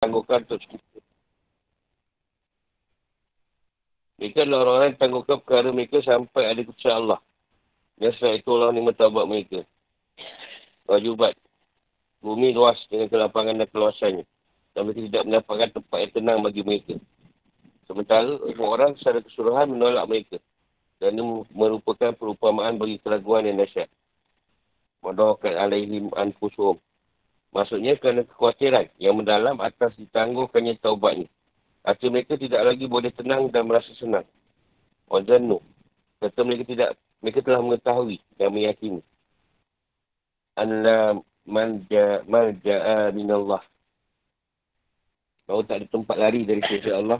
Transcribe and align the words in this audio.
tangguhkan 0.00 0.48
untuk 0.48 0.64
sekutu. 0.64 0.98
Mereka 4.16 4.48
adalah 4.48 4.58
orang-orang 4.64 4.88
yang 4.88 5.00
tangguhkan 5.00 5.36
perkara 5.44 5.68
mereka 5.72 5.96
sampai 6.00 6.42
ada 6.48 6.60
keputusan 6.64 6.96
Allah. 7.04 7.20
Dan 8.00 8.10
setelah 8.16 8.36
itu 8.40 8.50
Allah 8.56 8.68
ni 8.72 8.80
buat 8.80 9.26
mereka. 9.28 9.60
Wajubat. 10.88 11.36
Bumi 12.20 12.52
luas 12.52 12.80
dengan 12.88 13.12
kelapangan 13.12 13.60
dan 13.60 13.68
keluasannya. 13.68 14.24
Dan 14.72 14.80
mereka 14.88 15.00
tidak 15.04 15.22
mendapatkan 15.28 15.68
tempat 15.76 15.98
yang 16.00 16.12
tenang 16.16 16.38
bagi 16.44 16.62
mereka. 16.64 16.96
Sementara 17.84 18.28
orang 18.56 18.96
secara 18.96 19.20
keseluruhan 19.20 19.72
menolak 19.72 20.04
mereka. 20.08 20.36
Dan 21.00 21.16
ini 21.16 21.44
merupakan 21.52 22.12
perumpamaan 22.16 22.76
bagi 22.76 23.00
keraguan 23.00 23.48
yang 23.48 23.60
dahsyat. 23.60 23.88
Madohakat 25.00 25.56
alaihim 25.56 26.12
anfusuhum. 26.12 26.76
Maksudnya 27.50 27.98
kerana 27.98 28.22
kekhawatiran 28.22 28.86
yang 29.02 29.18
mendalam 29.18 29.58
atas 29.58 29.98
ditangguhkannya 29.98 30.78
taubatnya. 30.78 31.26
Arti 31.82 32.06
mereka 32.06 32.38
tidak 32.38 32.62
lagi 32.62 32.86
boleh 32.86 33.10
tenang 33.10 33.50
dan 33.50 33.66
merasa 33.66 33.90
senang. 33.98 34.22
Wazanu. 35.10 35.58
Kata 36.20 36.40
mereka 36.46 36.68
tidak, 36.68 36.90
mereka 37.18 37.40
telah 37.42 37.58
mengetahui 37.64 38.20
dan 38.38 38.54
meyakini. 38.54 39.02
Anla 40.54 41.16
malja, 41.48 42.22
malja'a 42.28 43.10
minallah. 43.16 43.64
Bahawa 45.48 45.66
tak 45.66 45.76
ada 45.82 45.86
tempat 45.90 46.16
lari 46.20 46.46
dari 46.46 46.62
sisi 46.68 46.92
Allah. 46.92 47.18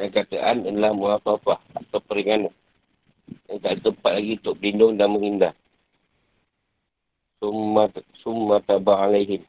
Yang 0.00 0.24
kataan 0.24 0.64
adalah 0.64 0.96
muafafah 0.96 1.60
atau 1.76 2.00
peringanan. 2.02 2.50
Yang 3.46 3.58
tak 3.62 3.70
ada 3.70 3.80
tempat 3.92 4.12
lagi 4.16 4.32
untuk 4.40 4.54
berlindung 4.58 4.92
dan 4.96 5.08
menghindar. 5.12 5.54
Summa, 7.40 7.88
summa 8.20 8.60
tabah 8.60 9.08
alaihim. 9.08 9.42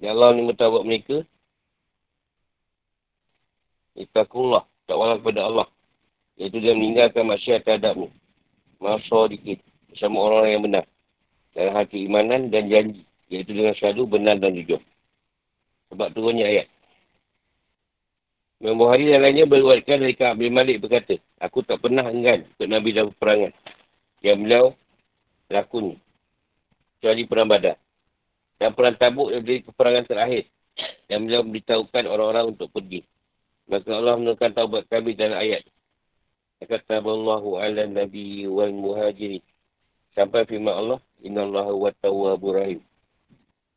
Ya 0.00 0.16
Allah 0.16 0.32
ni 0.32 0.42
mentabak 0.46 0.82
mereka 0.88 1.22
Itakullah. 3.98 4.62
Takwalah 4.86 5.18
kepada 5.18 5.40
Allah. 5.44 5.68
Iaitu 6.38 6.62
dia 6.62 6.72
meninggalkan 6.72 7.26
masyarakat 7.26 7.66
terhadapnya. 7.66 8.08
Masa 8.78 9.26
dikit. 9.26 9.58
Bersama 9.90 10.22
orang-orang 10.22 10.52
yang 10.54 10.64
benar. 10.64 10.84
Dalam 11.52 11.72
hati 11.74 12.06
imanan 12.06 12.48
dan 12.48 12.70
janji. 12.70 13.02
Iaitu 13.28 13.52
dengan 13.52 13.74
syadu 13.74 14.06
benar 14.06 14.38
dan 14.38 14.54
jujur. 14.54 14.78
Sebab 15.90 16.14
turunnya 16.14 16.46
ayat. 16.46 16.70
Imam 18.58 18.78
Bukhari 18.78 19.10
dan 19.10 19.22
lainnya 19.22 19.46
berwatkan 19.46 20.02
dari 20.02 20.18
Ka'ab 20.18 20.42
bin 20.42 20.50
Malik 20.50 20.82
berkata, 20.82 21.14
Aku 21.38 21.62
tak 21.62 21.78
pernah 21.78 22.10
enggan 22.10 22.42
untuk 22.42 22.66
Nabi 22.66 22.90
dalam 22.90 23.14
peperangan. 23.14 23.52
Yang 24.18 24.38
beliau 24.42 24.64
lakuni. 25.48 25.96
Kecuali 26.98 27.22
perang 27.24 27.48
badan. 27.48 27.76
Dan 28.58 28.70
perang 28.74 28.96
tabuk 28.96 29.32
dari 29.32 29.64
peperangan 29.64 30.04
terakhir. 30.04 30.44
Yang 31.10 31.20
beliau 31.24 31.42
memberitahukan 31.44 32.04
orang-orang 32.06 32.44
untuk 32.54 32.68
pergi. 32.70 33.02
Maka 33.68 33.90
Allah 33.92 34.14
menurunkan 34.16 34.50
taubat 34.54 34.82
kami 34.88 35.12
dalam 35.12 35.36
ayat. 35.36 35.64
Kata 36.58 36.98
Allah 36.98 37.44
ala 37.44 37.82
Nabi 37.86 38.48
wal 38.50 38.74
muhajirin. 38.74 39.44
Sampai 40.16 40.48
firman 40.48 40.74
Allah. 40.74 41.00
Inna 41.22 41.46
Allah 41.46 41.70
wa 41.74 41.90
tawwabur 41.98 42.58
rahim. 42.58 42.82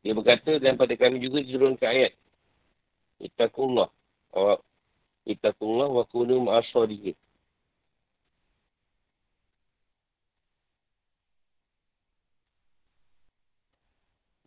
Dia 0.02 0.18
berkata 0.18 0.58
dan 0.58 0.74
pada 0.74 0.94
kami 0.98 1.22
juga 1.22 1.42
diturunkan 1.42 1.86
ayat. 1.86 2.12
Itakullah. 3.22 3.86
Itakullah 5.22 5.86
wa 5.86 6.02
kunu 6.10 6.50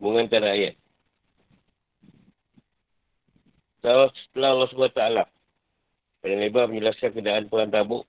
Mengantara 0.05 0.53
ayat. 0.53 0.77
Setelah 3.81 4.53
Allah 4.53 4.69
SWT 4.69 5.01
pada 6.21 6.33
lebar 6.41 6.69
menjelaskan 6.69 7.09
keadaan 7.09 7.49
perang 7.49 7.73
tabuk 7.73 8.05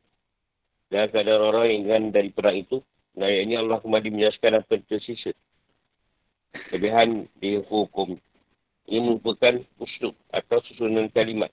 dan 0.92 1.08
keadaan 1.08 1.53
orang 1.53 1.64
yang 1.72 1.78
ingin 1.88 2.03
dari 2.12 2.28
perang 2.28 2.56
itu. 2.60 2.84
Dan 3.16 3.32
ayat 3.32 3.41
ini 3.48 3.54
Allah 3.56 3.81
kembali 3.81 4.12
menjelaskan 4.12 4.60
apa 4.60 4.76
yang 4.76 4.84
tersisa. 4.93 5.32
Kelebihan 6.69 7.28
di 7.41 7.60
hukum. 7.65 8.20
Ini 8.88 9.00
merupakan 9.00 9.56
uslub 9.81 10.12
atau 10.28 10.60
susunan 10.69 11.09
kalimat. 11.12 11.49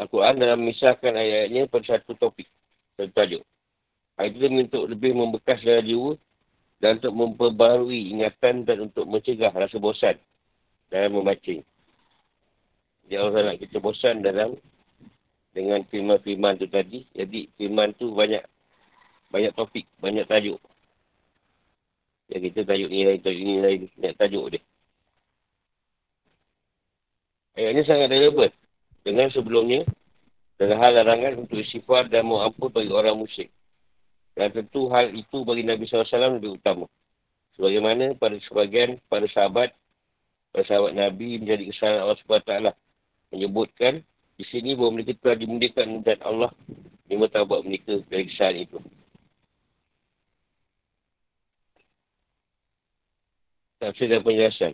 Al-Quran 0.00 0.40
dalam 0.40 0.64
memisahkan 0.64 1.12
ayat-ayatnya 1.12 1.68
pada 1.68 2.00
satu 2.00 2.16
topik. 2.16 2.48
Satu 2.96 3.12
tajuk. 3.12 3.44
Ayat 4.16 4.40
itu 4.40 4.46
untuk 4.48 4.84
lebih 4.88 5.12
membekas 5.12 5.60
dalam 5.60 5.84
jiwa 5.84 6.12
dan 6.84 7.00
untuk 7.00 7.16
memperbarui 7.16 8.12
ingatan 8.12 8.68
dan 8.68 8.84
untuk 8.84 9.08
mencegah 9.08 9.48
rasa 9.56 9.80
bosan 9.80 10.20
dalam 10.92 11.16
membaca. 11.16 11.56
Jadi 13.08 13.14
Allah 13.16 13.40
nak 13.40 13.56
kita 13.56 13.80
bosan 13.80 14.20
dalam 14.20 14.52
dengan 15.56 15.80
firman-firman 15.88 16.60
tu 16.60 16.68
tadi. 16.68 17.08
Jadi 17.16 17.48
firman 17.56 17.96
tu 17.96 18.12
banyak 18.12 18.44
banyak 19.32 19.56
topik, 19.56 19.88
banyak 19.96 20.28
tajuk. 20.28 20.60
Ya 22.28 22.36
kita 22.44 22.68
tajuk 22.68 22.92
ni 22.92 23.08
lain, 23.08 23.20
tajuk 23.24 23.40
ni 23.40 23.56
lain, 23.64 23.80
banyak 23.96 24.16
tajuk 24.20 24.44
dia. 24.52 24.60
Ayat 27.56 27.80
ni 27.80 27.82
sangat 27.88 28.12
relevan 28.12 28.52
dengan 29.08 29.32
sebelumnya 29.32 29.88
dalam 30.60 30.76
hal 30.84 31.00
larangan 31.00 31.48
untuk 31.48 31.64
istighfar 31.64 32.12
dan 32.12 32.28
ampun 32.28 32.68
bagi 32.68 32.92
orang 32.92 33.16
musyrik. 33.16 33.48
Dan 34.34 34.50
tentu 34.50 34.90
hal 34.90 35.14
itu 35.14 35.46
bagi 35.46 35.62
Nabi 35.62 35.86
SAW 35.86 36.38
lebih 36.42 36.58
utama. 36.58 36.90
Sebagaimana 37.54 38.18
pada 38.18 38.34
sebagian 38.50 38.98
pada 39.06 39.30
sahabat, 39.30 39.70
pada 40.50 40.64
sahabat 40.66 40.92
Nabi 40.98 41.38
menjadi 41.38 41.70
kesalahan 41.70 42.02
Allah 42.02 42.18
SWT 42.18 42.52
menyebutkan 43.30 44.02
di 44.34 44.44
sini 44.50 44.74
bahawa 44.74 44.98
mereka 44.98 45.14
telah 45.22 45.38
dimundikan 45.38 46.02
dan 46.02 46.18
Allah 46.26 46.50
lima 47.06 47.30
tabat 47.30 47.62
mereka 47.62 48.02
dari 48.10 48.26
kesalahan 48.26 48.66
itu. 48.66 48.78
Tafsir 53.78 54.10
dan 54.10 54.26
penjelasan. 54.26 54.72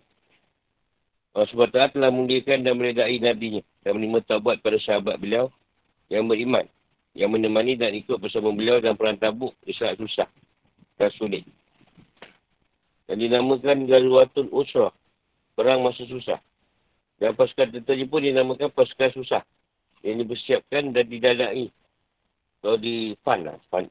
Allah 1.37 1.49
SWT 1.53 1.95
telah 1.95 2.11
mundurkan 2.11 2.65
dan 2.65 2.75
meredai 2.75 3.21
Nabi-Nya 3.21 3.63
dan 3.85 4.01
menerima 4.01 4.25
taubat 4.27 4.59
pada 4.65 4.81
sahabat 4.83 5.21
beliau 5.21 5.53
yang 6.11 6.27
beriman, 6.27 6.67
yang 7.15 7.35
menemani 7.35 7.75
dan 7.75 7.91
ikut 7.95 8.23
bersama 8.23 8.55
beliau 8.55 8.79
dalam 8.79 8.95
perang 8.95 9.19
tabuk 9.19 9.55
di 9.67 9.75
saat 9.75 9.99
susah 9.99 10.31
dan 10.95 11.11
sulit. 11.19 11.43
Dan 13.11 13.19
dinamakan 13.19 13.91
Galwatul 13.91 14.47
Usrah, 14.55 14.95
perang 15.59 15.83
masa 15.83 16.07
susah. 16.07 16.39
Dan 17.19 17.35
pasukan 17.37 17.75
tentera 17.75 18.05
pun 18.07 18.23
dinamakan 18.23 18.71
pasukan 18.71 19.11
susah. 19.19 19.43
Yang 20.01 20.25
dipersiapkan 20.25 20.97
dan 20.97 21.05
didalai. 21.05 21.69
Kalau 22.65 22.81
di 22.81 23.13
Fan 23.21 23.45
lah. 23.45 23.61
Fan. 23.69 23.85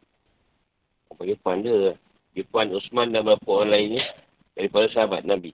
Apa 1.13 1.22
dia 1.28 1.38
Fan 1.46 1.62
dia? 1.62 1.94
Di 2.34 2.41
Fan 2.50 2.74
Usman 2.74 3.13
dan 3.13 3.28
beberapa 3.28 3.62
orang 3.62 3.69
lainnya. 3.78 4.06
Daripada 4.58 4.90
sahabat 4.90 5.29
Nabi. 5.29 5.53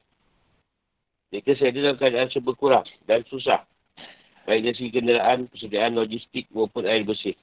Mereka 1.35 1.51
saya 1.59 1.75
dalam 1.75 1.99
keadaan 1.99 2.31
serba 2.31 2.55
kurang 2.55 2.87
dan 3.03 3.27
susah. 3.27 3.67
Baik 4.47 4.71
dari 4.71 4.75
segi 4.77 4.91
kenderaan, 4.95 5.51
persediaan 5.51 5.99
logistik 5.99 6.47
maupun 6.55 6.87
air 6.87 7.03
bersih. 7.03 7.35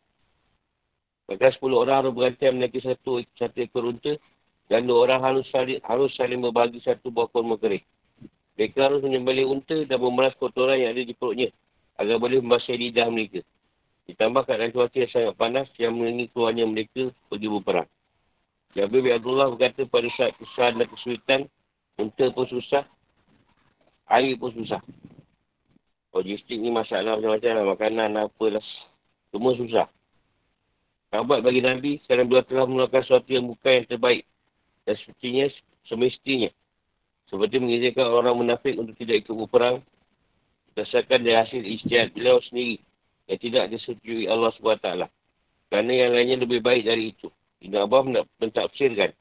Maka 1.31 1.55
10 1.55 1.71
orang 1.73 1.97
harus 2.03 2.13
berantai 2.13 2.51
menaiki 2.51 2.83
satu, 2.83 3.23
satu 3.39 3.59
ekor 3.63 3.87
unta 3.87 4.19
dan 4.67 4.89
dua 4.89 5.05
orang 5.05 5.21
harus 5.21 5.45
saling, 5.53 5.79
harus 5.85 6.11
saling 6.17 6.41
berbagi 6.41 6.81
satu 6.81 7.13
buah 7.13 7.29
kurma 7.31 7.61
kering. 7.61 7.85
Mereka 8.57 8.79
harus 8.79 9.01
menyembelih 9.05 9.49
unta 9.49 9.77
dan 9.85 9.99
memeras 10.01 10.37
kotoran 10.37 10.81
yang 10.81 10.93
ada 10.93 11.03
di 11.03 11.15
perutnya 11.17 11.49
agar 11.97 12.17
boleh 12.21 12.41
membasahi 12.41 12.79
lidah 12.89 13.09
mereka. 13.09 13.41
Ditambah 14.09 14.43
keadaan 14.45 14.75
cuaca 14.75 14.99
yang 14.99 15.13
sangat 15.13 15.35
panas 15.39 15.69
yang 15.79 15.95
mengenai 15.95 16.27
keluarnya 16.33 16.65
mereka 16.67 17.13
pergi 17.31 17.49
berperang. 17.49 17.89
Jabir 18.73 19.05
bin 19.05 19.13
Abdullah 19.13 19.53
berkata 19.53 19.85
pada 19.85 20.09
saat 20.17 20.33
kesusahan 20.41 20.81
dan 20.81 20.89
kesulitan, 20.89 21.41
unta 22.01 22.25
pun 22.33 22.49
susah, 22.49 22.85
air 24.09 24.35
pun 24.41 24.51
susah. 24.57 24.81
Logistik 26.13 26.61
ni 26.61 26.69
masalah 26.73 27.17
macam-macam 27.17 27.51
lah, 27.57 27.67
makanan 27.73 28.11
apa 28.21 28.45
lah. 28.49 28.65
Semua 29.33 29.53
susah. 29.57 29.89
Sahabat 31.13 31.45
bagi 31.45 31.61
Nabi, 31.61 32.01
sekarang 32.09 32.25
beliau 32.25 32.41
telah 32.49 32.65
melakukan 32.65 33.05
sesuatu 33.05 33.29
yang 33.29 33.45
bukan 33.45 33.85
yang 33.85 33.87
terbaik. 33.87 34.25
Dan 34.89 34.97
sepertinya, 34.97 35.45
semestinya, 35.85 36.51
seperti 37.29 37.61
mengizinkan 37.61 38.09
orang 38.09 38.33
munafik 38.33 38.81
untuk 38.81 38.97
tidak 38.97 39.21
ikut 39.21 39.37
berperang. 39.45 39.85
Berdasarkan 40.73 41.21
dari 41.21 41.37
hasil 41.37 41.61
istiad 41.69 42.17
beliau 42.17 42.41
sendiri. 42.49 42.81
Yang 43.29 43.39
tidak 43.45 43.65
disetujui 43.77 44.25
Allah 44.25 44.57
SWT. 44.57 44.89
Kerana 45.69 45.93
yang 45.93 46.17
lainnya 46.17 46.37
lebih 46.41 46.65
baik 46.65 46.89
dari 46.89 47.13
itu. 47.13 47.29
Ibn 47.61 47.85
Abbas 47.85 48.05
nak 48.09 48.25
mentafsirkan. 48.41 49.13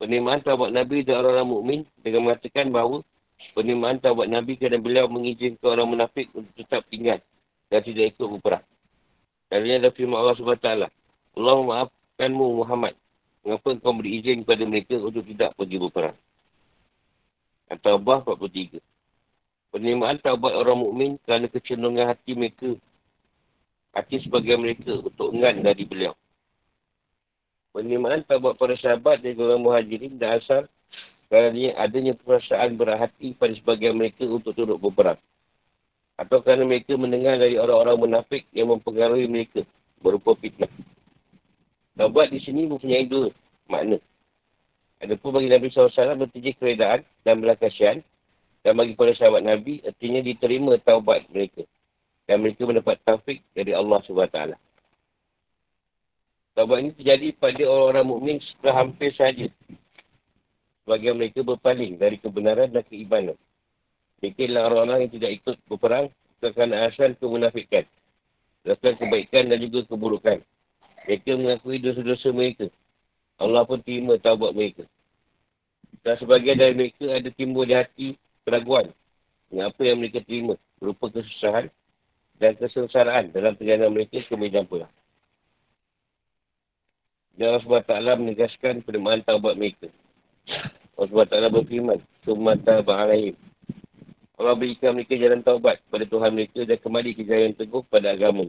Penerimaan 0.00 0.40
taubat 0.40 0.72
Nabi 0.72 1.04
dan 1.04 1.20
orang-orang 1.20 1.48
mukmin 1.52 1.80
dengan 2.00 2.32
mengatakan 2.32 2.72
bahawa 2.72 3.04
penerimaan 3.52 4.00
taubat 4.00 4.32
Nabi 4.32 4.56
kerana 4.56 4.80
beliau 4.80 5.04
mengizinkan 5.04 5.76
orang 5.76 5.92
munafik 5.92 6.32
untuk 6.32 6.56
tetap 6.56 6.88
tinggal 6.88 7.20
dan 7.68 7.80
tidak 7.84 8.16
ikut 8.16 8.24
berperang. 8.24 8.64
Kerana 9.50 9.82
ada 9.82 9.90
firman 9.90 10.14
Allah 10.22 10.38
SWT. 10.38 10.68
Allah 11.34 11.54
memaafkanmu 11.58 12.46
Muhammad. 12.62 12.94
Mengapa 13.42 13.74
engkau 13.74 13.92
beri 13.98 14.22
izin 14.22 14.46
kepada 14.46 14.62
mereka 14.62 14.94
untuk 15.02 15.26
tidak 15.26 15.58
pergi 15.58 15.76
berperang? 15.80 16.16
At-Taubah 17.66 18.22
43. 18.38 18.78
Penerimaan 19.70 20.18
taubat 20.22 20.54
orang 20.54 20.78
mukmin 20.82 21.10
kerana 21.26 21.46
kecenderungan 21.50 22.10
hati 22.10 22.34
mereka. 22.38 22.78
Hati 23.90 24.22
sebagian 24.22 24.62
mereka 24.62 25.02
untuk 25.02 25.34
engan 25.34 25.62
dari 25.62 25.82
beliau. 25.82 26.14
Penerimaan 27.74 28.26
taubat 28.26 28.54
para 28.54 28.74
sahabat 28.78 29.22
dan 29.22 29.38
orang 29.38 29.62
muhajirin 29.62 30.18
dan 30.18 30.42
asal 30.42 30.66
kerana 31.30 31.70
adanya 31.78 32.18
perasaan 32.18 32.74
berhati 32.74 33.38
pada 33.38 33.54
sebagian 33.54 33.94
mereka 33.94 34.26
untuk 34.26 34.50
turut 34.54 34.78
berperang. 34.82 35.18
Atau 36.20 36.44
kerana 36.44 36.68
mereka 36.68 37.00
mendengar 37.00 37.40
dari 37.40 37.56
orang-orang 37.56 37.96
munafik 37.96 38.44
yang 38.52 38.68
mempengaruhi 38.68 39.24
mereka 39.24 39.64
berupa 40.04 40.36
fitnah. 40.36 40.68
Taubat 41.96 42.28
di 42.28 42.44
sini 42.44 42.68
mempunyai 42.68 43.08
dua 43.08 43.32
makna. 43.72 43.96
Ada 45.00 45.16
pun 45.16 45.32
bagi 45.32 45.48
Nabi 45.48 45.72
SAW 45.72 46.20
bertujuh 46.20 46.60
keredaan 46.60 47.00
dan 47.24 47.40
belah 47.40 47.56
kasihan. 47.56 48.04
Dan 48.60 48.76
bagi 48.76 48.92
para 48.92 49.16
sahabat 49.16 49.40
Nabi, 49.40 49.80
artinya 49.80 50.20
diterima 50.20 50.76
taubat 50.84 51.24
mereka. 51.32 51.64
Dan 52.28 52.44
mereka 52.44 52.68
mendapat 52.68 53.00
taufik 53.00 53.40
dari 53.56 53.72
Allah 53.72 54.04
SWT. 54.04 54.38
Taubat 56.52 56.78
ini 56.84 56.92
terjadi 56.92 57.32
pada 57.40 57.64
orang-orang 57.64 58.04
mukmin 58.04 58.36
setelah 58.44 58.84
hampir 58.84 59.16
saja. 59.16 59.48
Sebagian 60.84 61.16
mereka 61.16 61.40
berpaling 61.40 61.96
dari 61.96 62.20
kebenaran 62.20 62.68
dan 62.68 62.84
keimanan. 62.84 63.40
Adalah 64.20 64.62
orang-orang 64.68 65.08
yang 65.08 65.12
tidak 65.16 65.30
ikut 65.40 65.56
berperang 65.64 66.06
kerana 66.44 66.88
asal 66.92 67.16
kemunafikan. 67.16 67.88
Lakukan 68.68 69.00
kebaikan 69.00 69.48
dan 69.48 69.58
juga 69.64 69.88
keburukan. 69.88 70.44
Mereka 71.08 71.32
mengakui 71.40 71.80
dosa-dosa 71.80 72.28
mereka. 72.28 72.68
Allah 73.40 73.64
pun 73.64 73.80
terima 73.80 74.20
taubat 74.20 74.52
mereka. 74.52 74.84
Dan 76.04 76.14
sebagian 76.20 76.60
dari 76.60 76.76
mereka 76.76 77.08
ada 77.08 77.28
timbul 77.32 77.64
di 77.64 77.72
hati 77.72 78.08
keraguan 78.44 78.92
dengan 79.48 79.72
apa 79.72 79.80
yang 79.80 79.96
mereka 80.00 80.20
terima 80.24 80.54
berupa 80.76 81.08
kesusahan 81.08 81.72
dan 82.40 82.52
kesengsaraan 82.56 83.32
dalam 83.32 83.56
perjalanan 83.56 83.92
mereka 83.92 84.20
ke 84.20 84.34
medan 84.36 84.64
pulang. 84.68 84.92
Dan 87.36 87.56
Allah 87.56 87.64
SWT 87.64 88.20
menegaskan 88.20 88.84
penerimaan 88.84 89.24
taubat 89.24 89.56
mereka. 89.56 89.88
Allah 91.00 91.08
SWT 91.08 91.36
berfirman, 91.48 92.00
Sumata 92.20 92.84
ba'alaihim. 92.84 93.49
Allah 94.40 94.56
berikan 94.56 94.96
mereka 94.96 95.20
jalan 95.20 95.44
taubat 95.44 95.84
pada 95.92 96.08
Tuhan 96.08 96.32
mereka 96.32 96.64
dan 96.64 96.80
kembali 96.80 97.12
ke 97.12 97.28
jalan 97.28 97.52
teguh 97.52 97.84
pada 97.92 98.16
agama. 98.16 98.48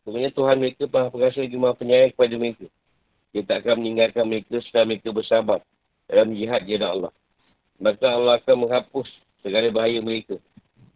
Sebenarnya 0.00 0.32
Tuhan 0.32 0.56
mereka 0.56 0.88
maha 0.88 1.12
perasa 1.12 1.44
lagi 1.44 1.56
maha 1.60 1.76
penyayang 1.76 2.16
kepada 2.16 2.34
mereka. 2.40 2.66
Dia 3.36 3.42
tak 3.44 3.68
akan 3.68 3.84
meninggalkan 3.84 4.24
mereka 4.24 4.64
setelah 4.64 4.88
mereka 4.88 5.08
bersabar 5.12 5.60
dalam 6.08 6.32
jihad 6.32 6.64
jalan 6.64 6.88
Allah. 6.88 7.12
Maka 7.76 8.06
Allah 8.08 8.40
akan 8.40 8.56
menghapus 8.64 9.08
segala 9.44 9.68
bahaya 9.68 10.00
mereka 10.00 10.40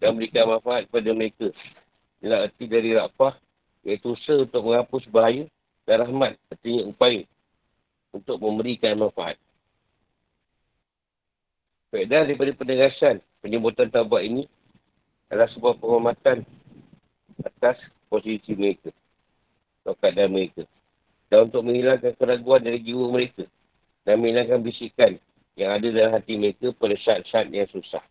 dan 0.01 0.17
memberikan 0.17 0.57
manfaat 0.57 0.89
kepada 0.89 1.11
mereka. 1.13 1.47
Dalam 2.25 2.39
arti 2.49 2.65
dari 2.65 2.91
rapah, 2.97 3.37
iaitu 3.85 4.17
usaha 4.17 4.41
untuk 4.41 4.63
menghapus 4.73 5.05
bahaya 5.13 5.45
dan 5.85 6.01
rahmat, 6.01 6.33
artinya 6.49 6.89
upaya 6.89 7.23
untuk 8.17 8.41
memberikan 8.41 8.97
manfaat. 8.97 9.37
Faedah 11.89 12.29
daripada 12.29 12.53
penegasan 12.53 13.25
penyebutan 13.41 13.89
tabat 13.89 14.29
ini 14.29 14.45
adalah 15.33 15.49
sebuah 15.53 15.81
penghormatan 15.81 16.45
atas 17.41 17.81
posisi 18.13 18.53
mereka 18.53 18.93
atau 19.85 19.97
keadaan 19.97 20.37
mereka 20.37 20.69
dan 21.33 21.49
untuk 21.49 21.65
menghilangkan 21.65 22.13
keraguan 22.17 22.61
dari 22.65 22.81
jiwa 22.85 23.09
mereka 23.09 23.45
dan 24.05 24.21
menghilangkan 24.21 24.61
bisikan 24.65 25.13
yang 25.57 25.71
ada 25.77 25.89
dalam 25.89 26.13
hati 26.17 26.35
mereka 26.37 26.73
pada 26.77 26.97
saat-saat 27.01 27.49
yang 27.53 27.69
susah. 27.73 28.05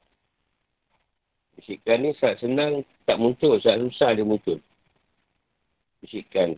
Bisikan 1.57 2.05
ni 2.05 2.13
saat 2.21 2.37
senang 2.37 2.85
tak 3.05 3.17
muncul, 3.17 3.57
saat 3.57 3.81
susah 3.81 4.13
dia 4.13 4.21
muncul. 4.21 4.61
Bisikan. 6.01 6.53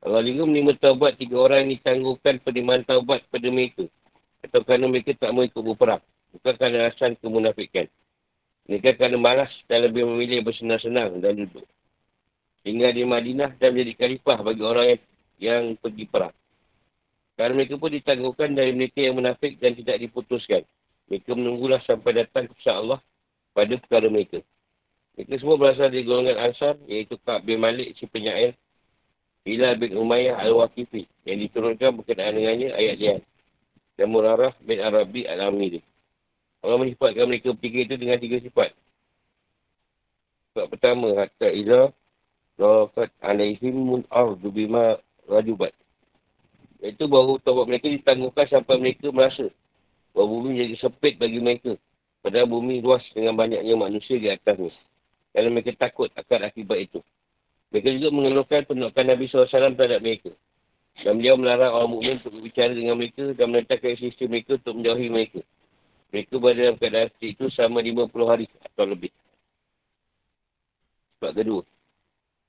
Allah 0.00 0.24
juga 0.24 0.48
menerima 0.48 0.80
taubat 0.80 1.16
tiga 1.16 1.40
orang 1.40 1.68
yang 1.68 1.80
ditangguhkan 1.80 2.40
penerimaan 2.40 2.84
taubat 2.84 3.24
pada 3.28 3.48
mereka. 3.48 3.84
Atau 4.40 4.64
kerana 4.64 4.88
mereka 4.88 5.12
tak 5.16 5.30
mau 5.32 5.44
ikut 5.44 5.60
berperang. 5.60 6.00
Bukan 6.36 6.52
kerana 6.56 6.88
alasan 6.88 7.18
kemunafikan. 7.20 7.90
Mereka 8.70 8.96
kerana 8.96 9.18
malas 9.18 9.50
dan 9.66 9.84
lebih 9.84 10.06
memilih 10.06 10.46
bersenang-senang 10.46 11.18
dan 11.18 11.34
duduk. 11.34 11.66
Tinggal 12.62 12.92
di 12.92 13.02
Madinah 13.08 13.56
dan 13.56 13.72
menjadi 13.72 13.92
khalifah 14.04 14.38
bagi 14.44 14.62
orang 14.62 14.86
yang 14.86 15.00
yang 15.40 15.62
pergi 15.80 16.04
perang. 16.04 16.34
Kerana 17.34 17.56
mereka 17.56 17.80
pun 17.80 17.88
ditangguhkan 17.88 18.52
dari 18.52 18.76
mereka 18.76 19.00
yang 19.00 19.16
munafik 19.16 19.56
dan 19.56 19.72
tidak 19.72 19.96
diputuskan. 19.96 20.62
Mereka 21.08 21.32
menunggulah 21.32 21.80
sampai 21.88 22.20
datang 22.20 22.52
kepada 22.52 22.72
Allah 22.76 23.00
pada 23.56 23.74
perkara 23.80 24.06
mereka. 24.12 24.44
Mereka 25.16 25.40
semua 25.40 25.56
berasal 25.56 25.88
dari 25.88 26.04
golongan 26.04 26.36
Ansar, 26.36 26.76
iaitu 26.86 27.16
Ka'ab 27.24 27.48
bin 27.48 27.58
Malik, 27.58 27.96
si 27.98 28.04
penyair, 28.06 28.54
Hilal 29.42 29.80
bin 29.80 29.96
Umayyah 29.96 30.36
al-Waqifi, 30.36 31.08
yang 31.24 31.40
diturunkan 31.40 31.96
berkenaan 31.96 32.36
dengannya 32.36 32.76
ayat 32.76 32.94
dia. 33.00 33.14
Dan 34.00 34.16
Murarah 34.16 34.56
bin 34.64 34.80
Arabi 34.80 35.28
al-Amiri. 35.28 35.84
Allah 36.64 36.80
menyifatkan 36.80 37.28
mereka 37.28 37.52
bertiga 37.52 37.84
itu 37.84 37.94
dengan 38.00 38.16
tiga 38.16 38.40
sifat. 38.40 38.72
Sifat 40.48 40.66
pertama, 40.72 41.12
hatta 41.20 41.52
iza 41.52 41.92
rafat 42.56 43.12
alaihim 43.20 43.76
mun 43.76 44.00
ardu 44.08 44.48
bima 44.48 44.96
rajubat. 45.28 45.76
Itu 46.80 47.12
baru 47.12 47.36
taubat 47.44 47.68
mereka 47.68 47.92
ditangguhkan 47.92 48.48
sampai 48.48 48.80
mereka 48.80 49.12
merasa 49.12 49.52
bahawa 50.16 50.26
bumi 50.32 50.56
menjadi 50.56 50.74
sempit 50.80 51.20
bagi 51.20 51.36
mereka. 51.36 51.76
Padahal 52.24 52.48
bumi 52.48 52.80
luas 52.80 53.04
dengan 53.12 53.36
banyaknya 53.36 53.76
manusia 53.76 54.16
di 54.16 54.32
atasnya. 54.32 54.72
Kerana 55.36 55.48
mereka 55.52 55.76
takut 55.76 56.08
akan 56.16 56.48
akibat 56.48 56.88
itu. 56.88 57.04
Mereka 57.68 58.00
juga 58.00 58.08
mengeluhkan 58.16 58.64
penolakan 58.64 59.04
Nabi 59.12 59.28
SAW 59.28 59.76
terhadap 59.76 60.00
mereka. 60.00 60.32
Dan 61.00 61.16
beliau 61.16 61.40
melarang 61.40 61.72
orang 61.72 61.90
mukmin 61.96 62.16
untuk 62.20 62.32
berbicara 62.36 62.72
dengan 62.76 63.00
mereka 63.00 63.32
dan 63.32 63.46
menentangkan 63.48 63.96
sistem 63.96 64.36
mereka 64.36 64.60
untuk 64.60 64.74
menjauhi 64.76 65.08
mereka. 65.08 65.40
Mereka 66.12 66.32
berada 66.36 66.60
dalam 66.60 66.76
keadaan 66.76 67.08
itu 67.24 67.44
selama 67.54 67.78
50 67.80 68.28
hari 68.28 68.46
atau 68.60 68.84
lebih. 68.84 69.12
Sebab 71.16 71.32
kedua. 71.32 71.62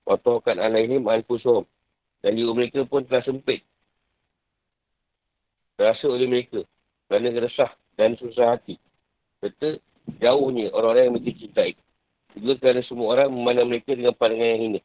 Watohkan 0.03 0.57
alaihim 0.59 1.07
al-fusuhum. 1.07 1.63
Dan 2.19 2.36
jiwa 2.36 2.51
mereka 2.57 2.83
pun 2.83 3.07
telah 3.07 3.24
sempit. 3.24 3.63
Terasa 5.80 6.06
oleh 6.12 6.27
mereka. 6.27 6.65
Kerana 7.07 7.31
resah 7.39 7.71
dan 7.95 8.19
susah 8.19 8.57
hati. 8.57 8.75
Serta 9.39 9.80
jauhnya 10.19 10.74
orang-orang 10.75 11.03
yang 11.07 11.13
mereka 11.15 11.31
cintai. 11.39 11.72
Juga 12.36 12.53
kerana 12.60 12.81
semua 12.84 13.08
orang 13.15 13.31
memandang 13.31 13.67
mereka 13.70 13.96
dengan 13.96 14.15
pandangan 14.15 14.48
yang 14.48 14.62
hina. 14.63 14.81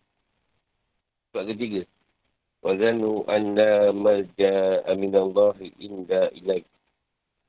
Sebab 1.32 1.44
ketiga. 1.50 1.82
Wazanu 2.64 3.25
anda 3.28 3.92
malja 3.92 4.84
aminallahi 4.88 5.75
inda 5.80 6.32
ilaih. 6.32 6.64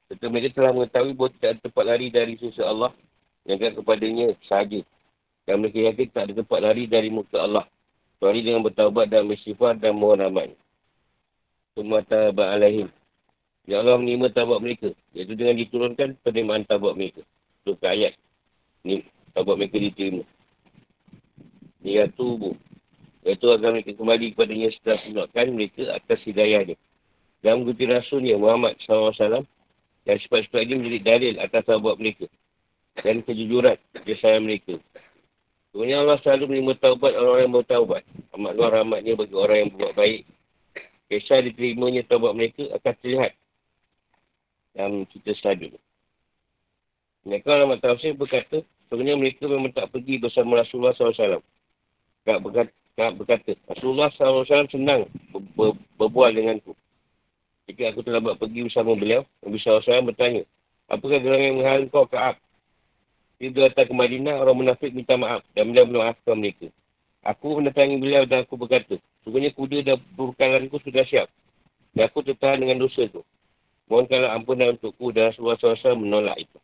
Serta 0.07 0.31
mereka 0.31 0.55
telah 0.55 0.71
mengetahui 0.71 1.13
bahawa 1.15 1.31
tidak 1.35 1.49
ada 1.51 1.59
tempat 1.67 1.83
lari 1.83 2.07
dari 2.07 2.33
susah 2.39 2.65
Allah. 2.71 2.91
Yang 3.47 3.79
kepadanya 3.79 4.35
sahaja. 4.47 4.83
Dan 5.47 5.63
mereka 5.63 5.79
yakin 5.79 6.07
tak 6.11 6.23
ada 6.27 6.33
tempat 6.43 6.59
lari 6.59 6.83
dari 6.87 7.07
muka 7.07 7.39
Allah. 7.39 7.63
Kecuali 8.17 8.41
dengan 8.43 8.65
bertawabat 8.65 9.07
dan 9.07 9.29
bersifat 9.29 9.79
dan 9.79 9.95
mohon 9.95 10.19
amat. 10.25 10.51
Semua 11.77 12.01
tabat 12.03 12.59
alaihim. 12.59 12.89
Ya 13.67 13.79
Allah 13.83 13.99
menerima 13.99 14.33
tabat 14.33 14.59
mereka. 14.59 14.89
Iaitu 15.13 15.37
dengan 15.37 15.55
diturunkan 15.55 16.19
penerimaan 16.23 16.65
tabat 16.67 16.97
mereka. 16.97 17.21
Itu 17.63 17.77
ayat. 17.83 18.15
Ni, 18.83 19.03
tabat 19.37 19.55
mereka 19.55 19.77
diterima. 19.79 20.23
Dia 21.83 22.09
tubuh. 22.11 22.57
Iaitu 23.27 23.51
agar 23.51 23.75
mereka 23.75 23.91
kembali 23.91 24.31
kepadanya 24.31 24.71
setelah 24.71 25.03
penolakan 25.03 25.47
mereka 25.51 25.83
atas 25.91 26.19
hidayahnya. 26.23 26.79
Dan 27.43 27.59
mengikuti 27.59 27.83
rasulnya 27.91 28.39
Muhammad 28.39 28.79
SAW. 28.87 29.43
Dan 30.07 30.15
sifat-sifat 30.23 30.63
ini 30.63 30.73
menjadi 30.79 30.99
dalil 31.03 31.33
atas 31.43 31.67
tabat 31.67 31.99
mereka. 31.99 32.31
Dan 33.03 33.19
kejujuran 33.27 33.75
kesalahan 34.07 34.47
mereka. 34.47 34.79
Sebenarnya 35.75 35.97
Allah 36.07 36.17
selalu 36.23 36.43
menerima 36.55 36.73
taubat 36.79 37.13
orang 37.19 37.39
yang 37.43 37.53
bertaubat. 37.59 38.03
Amat 38.33 38.51
luar 38.55 38.71
rahmatnya 38.79 39.13
bagi 39.19 39.35
orang 39.35 39.57
yang 39.59 39.69
buat 39.75 39.93
baik. 39.93 40.23
Kisah 41.11 41.43
diterimanya 41.43 42.07
taubat 42.07 42.31
mereka 42.31 42.63
akan 42.79 42.93
terlihat 43.03 43.31
dalam 44.71 45.03
kita 45.11 45.35
selanjutnya. 45.43 45.83
Mereka 47.27 47.47
orang 47.51 47.83
Tafsir 47.83 48.15
berkata, 48.15 48.63
sebenarnya 48.87 49.19
mereka 49.19 49.43
memang 49.51 49.75
tak 49.75 49.91
pergi 49.91 50.15
bersama 50.15 50.63
Rasulullah 50.63 50.95
SAW. 50.95 51.43
Kak 52.23 52.39
berkata, 52.39 52.71
berkata 52.97 53.53
Rasulullah 53.69 54.09
SAW 54.09 54.45
senang 54.73 55.05
ber, 55.29 55.41
ber, 55.53 55.69
berbual 56.01 56.33
denganku. 56.33 56.73
Jika 57.69 57.93
aku 57.93 58.01
telah 58.01 58.23
buat 58.23 58.41
pergi 58.41 58.65
bersama 58.65 58.97
beliau, 58.97 59.21
Nabi 59.45 59.57
SAW 59.61 60.09
bertanya, 60.09 60.41
apakah 60.89 61.19
gerangan 61.21 61.45
yang 61.45 61.57
menghalang 61.61 61.91
kau 61.93 62.09
Ka'ab? 62.09 62.41
Dia 63.37 63.53
datang 63.53 63.85
ke 63.85 63.93
Madinah, 63.93 64.41
orang 64.41 64.57
munafik 64.65 64.89
minta 64.97 65.13
maaf 65.13 65.45
dan 65.53 65.69
beliau 65.69 65.85
memaafkan 65.85 66.33
mereka. 66.33 66.73
Aku 67.21 67.61
mendatangi 67.61 68.01
beliau 68.01 68.25
dan 68.25 68.49
aku 68.49 68.57
berkata, 68.57 68.97
sebenarnya 69.21 69.51
kuda 69.53 69.77
dan 69.85 69.97
berbekalanku 70.17 70.81
sudah 70.81 71.05
siap. 71.05 71.29
Dan 71.93 72.09
aku 72.09 72.25
tertahan 72.25 72.57
dengan 72.65 72.81
dosa 72.81 73.05
itu. 73.05 73.21
Mohonkanlah 73.91 74.31
ampunan 74.33 74.73
untukku 74.73 75.13
dan 75.13 75.29
Rasulullah 75.29 75.59
SAW 75.59 76.01
menolak 76.01 76.37
itu. 76.39 76.57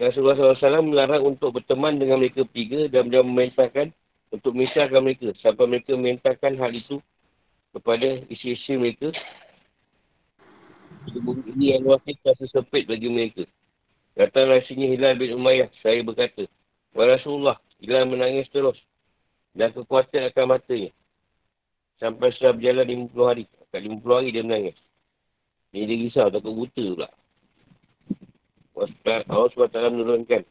Dan 0.00 0.10
Rasulullah 0.10 0.56
SAW 0.56 0.82
melarang 0.82 1.22
untuk 1.30 1.54
berteman 1.54 2.00
dengan 2.00 2.18
mereka 2.18 2.42
bertiga 2.42 2.90
dan 2.90 3.06
beliau 3.06 3.22
memerintahkan 3.22 3.92
untuk 4.32 4.56
memisahkan 4.56 5.04
mereka 5.04 5.30
sampai 5.44 5.68
mereka 5.68 5.92
memintakan 5.92 6.56
hal 6.56 6.72
itu 6.72 6.98
kepada 7.76 8.24
isi-isi 8.32 8.80
mereka. 8.80 9.12
Ini 11.12 11.76
yang 11.78 11.84
wakil 11.92 12.16
terasa 12.24 12.48
sempit 12.48 12.88
bagi 12.88 13.12
mereka. 13.12 13.44
Datanglah 14.16 14.64
sini 14.64 14.92
Hilal 14.92 15.20
bin 15.20 15.36
Umayyah. 15.36 15.68
Saya 15.84 16.00
berkata, 16.04 16.48
Wahai 16.96 17.16
Rasulullah, 17.16 17.56
Hilal 17.80 18.08
menangis 18.08 18.48
terus. 18.52 18.76
Dan 19.52 19.72
kekuatan 19.76 20.32
akan 20.32 20.56
matanya. 20.56 20.90
Sampai 22.00 22.32
setelah 22.32 22.56
berjalan 22.56 23.08
50 23.12 23.28
hari. 23.28 23.44
Kat 23.72 23.80
50 23.80 24.04
hari 24.16 24.28
dia 24.32 24.44
menangis. 24.44 24.76
Ini 25.72 25.88
dia 25.88 25.96
risau, 26.04 26.28
takut 26.28 26.52
buta 26.52 26.84
pula. 26.92 27.08
Allah 29.06 29.48
SWT 29.52 29.76
menurunkan. 29.92 30.42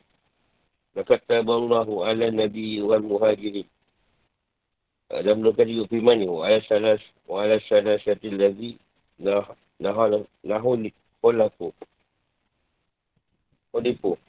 Lakat 0.92 1.24
taballahu 1.28 2.04
ala 2.04 2.28
nabi 2.32 2.84
wal 2.84 3.04
muhajirin. 3.04 3.68
Dan 5.12 5.44
menurunkan 5.44 5.68
juga 5.68 5.86
firman 5.92 6.20
ni. 6.20 6.28
Wa 6.28 6.48
ala 6.48 6.60
salas, 6.68 7.02
wa 7.28 7.44
ala 7.44 7.60
salas 7.68 8.00
yatil 8.04 8.36
ladhi 8.36 8.80
nahul 9.80 10.88
kolaku. 11.20 11.72
Kodipo. 13.72 14.20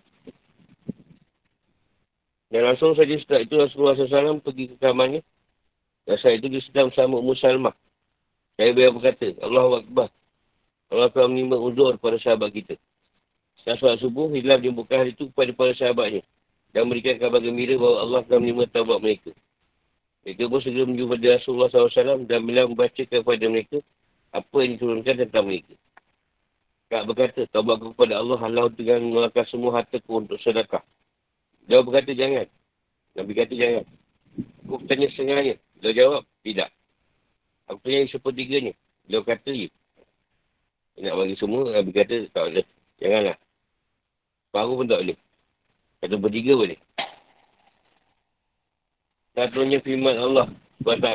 Dan 2.52 2.68
langsung 2.68 2.92
saja 2.92 3.16
setelah 3.16 3.42
itu 3.42 3.54
Rasulullah 3.56 3.96
SAW 3.96 4.44
pergi 4.44 4.70
ke 4.70 4.76
kamarnya. 4.76 5.24
Dan 6.04 6.16
saat 6.20 6.36
itu 6.36 6.52
dia 6.52 6.62
sedang 6.66 6.92
bersama 6.92 7.16
Ummu 7.18 7.34
Salmah. 7.38 7.74
Saya 8.60 8.76
beliau 8.76 8.92
berkata, 8.94 9.32
Allah 9.40 9.80
Akbar. 9.80 10.08
Allah 10.92 11.08
telah 11.08 11.28
menimba 11.32 11.56
uzur 11.56 11.96
pada 11.96 12.20
sahabat 12.20 12.52
kita. 12.52 12.76
Setelah 13.62 13.78
solat 13.80 13.98
subuh, 14.04 14.28
Hilal 14.28 14.60
buka 14.76 15.00
hal 15.00 15.08
itu 15.08 15.32
kepada 15.32 15.50
para 15.56 15.72
sahabatnya. 15.72 16.20
Dan 16.72 16.88
memberikan 16.88 17.20
kabar 17.20 17.40
gembira 17.44 17.76
bahawa 17.76 17.96
Allah 18.00 18.20
telah 18.24 18.40
menimba 18.40 18.64
taubat 18.72 18.98
mereka. 19.04 19.30
Mereka 20.24 20.48
pun 20.48 20.60
segera 20.64 20.84
menjumpa 20.88 21.20
Rasulullah 21.20 21.68
SAW 21.68 22.24
dan 22.24 22.40
bila 22.48 22.64
membaca 22.64 23.02
kepada 23.02 23.44
mereka 23.46 23.78
apa 24.32 24.56
yang 24.64 24.80
diturunkan 24.80 25.14
tentang 25.28 25.44
mereka. 25.44 25.74
Kak 26.88 27.08
berkata, 27.08 27.48
taubat 27.48 27.80
kepada 27.80 28.20
Allah, 28.20 28.40
Allah 28.40 28.68
dengan 28.72 29.00
mengeluarkan 29.04 29.44
semua 29.48 29.80
hartaku 29.80 30.12
untuk 30.24 30.36
sedekah. 30.44 30.84
Dia 31.64 31.80
berkata, 31.80 32.12
jangan. 32.12 32.44
Nabi 33.16 33.32
kata, 33.32 33.54
jangan. 33.56 33.84
Aku 34.64 34.74
bertanya 34.80 35.08
setengahnya. 35.12 35.54
Dia 35.80 35.90
jawab, 35.96 36.22
tidak. 36.44 36.68
Aku 37.68 37.80
tanya 37.80 38.08
sepertiganya. 38.12 38.72
Dia 39.08 39.20
kata, 39.24 39.50
ya. 39.52 39.68
Nak 41.00 41.14
bagi 41.16 41.36
semua, 41.40 41.72
Nabi 41.72 41.90
kata 41.96 42.28
tak 42.28 42.44
boleh. 42.52 42.66
Janganlah. 43.00 43.36
Baru 44.52 44.72
pun 44.76 44.86
tak 44.88 45.00
boleh. 45.00 45.18
Kata 46.02 46.18
bertiga 46.18 46.58
boleh. 46.58 46.78
Satunya 49.38 49.78
firman 49.78 50.18
Allah 50.18 50.50
SWT. 50.82 51.08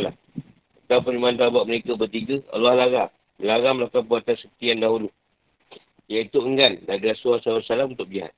Kau 0.88 1.04
firman 1.04 1.36
tabak 1.36 1.68
mereka 1.68 2.00
bertiga, 2.00 2.40
Allah 2.56 2.74
larang. 2.80 3.12
Larang 3.44 3.76
melakukan 3.84 4.08
buatan 4.08 4.40
yang 4.64 4.80
dahulu. 4.80 5.12
Iaitu 6.08 6.40
enggan 6.40 6.80
dari 6.88 7.04
Rasulullah 7.04 7.44
SAW 7.44 7.92
untuk 7.92 8.08
jihad. 8.08 8.32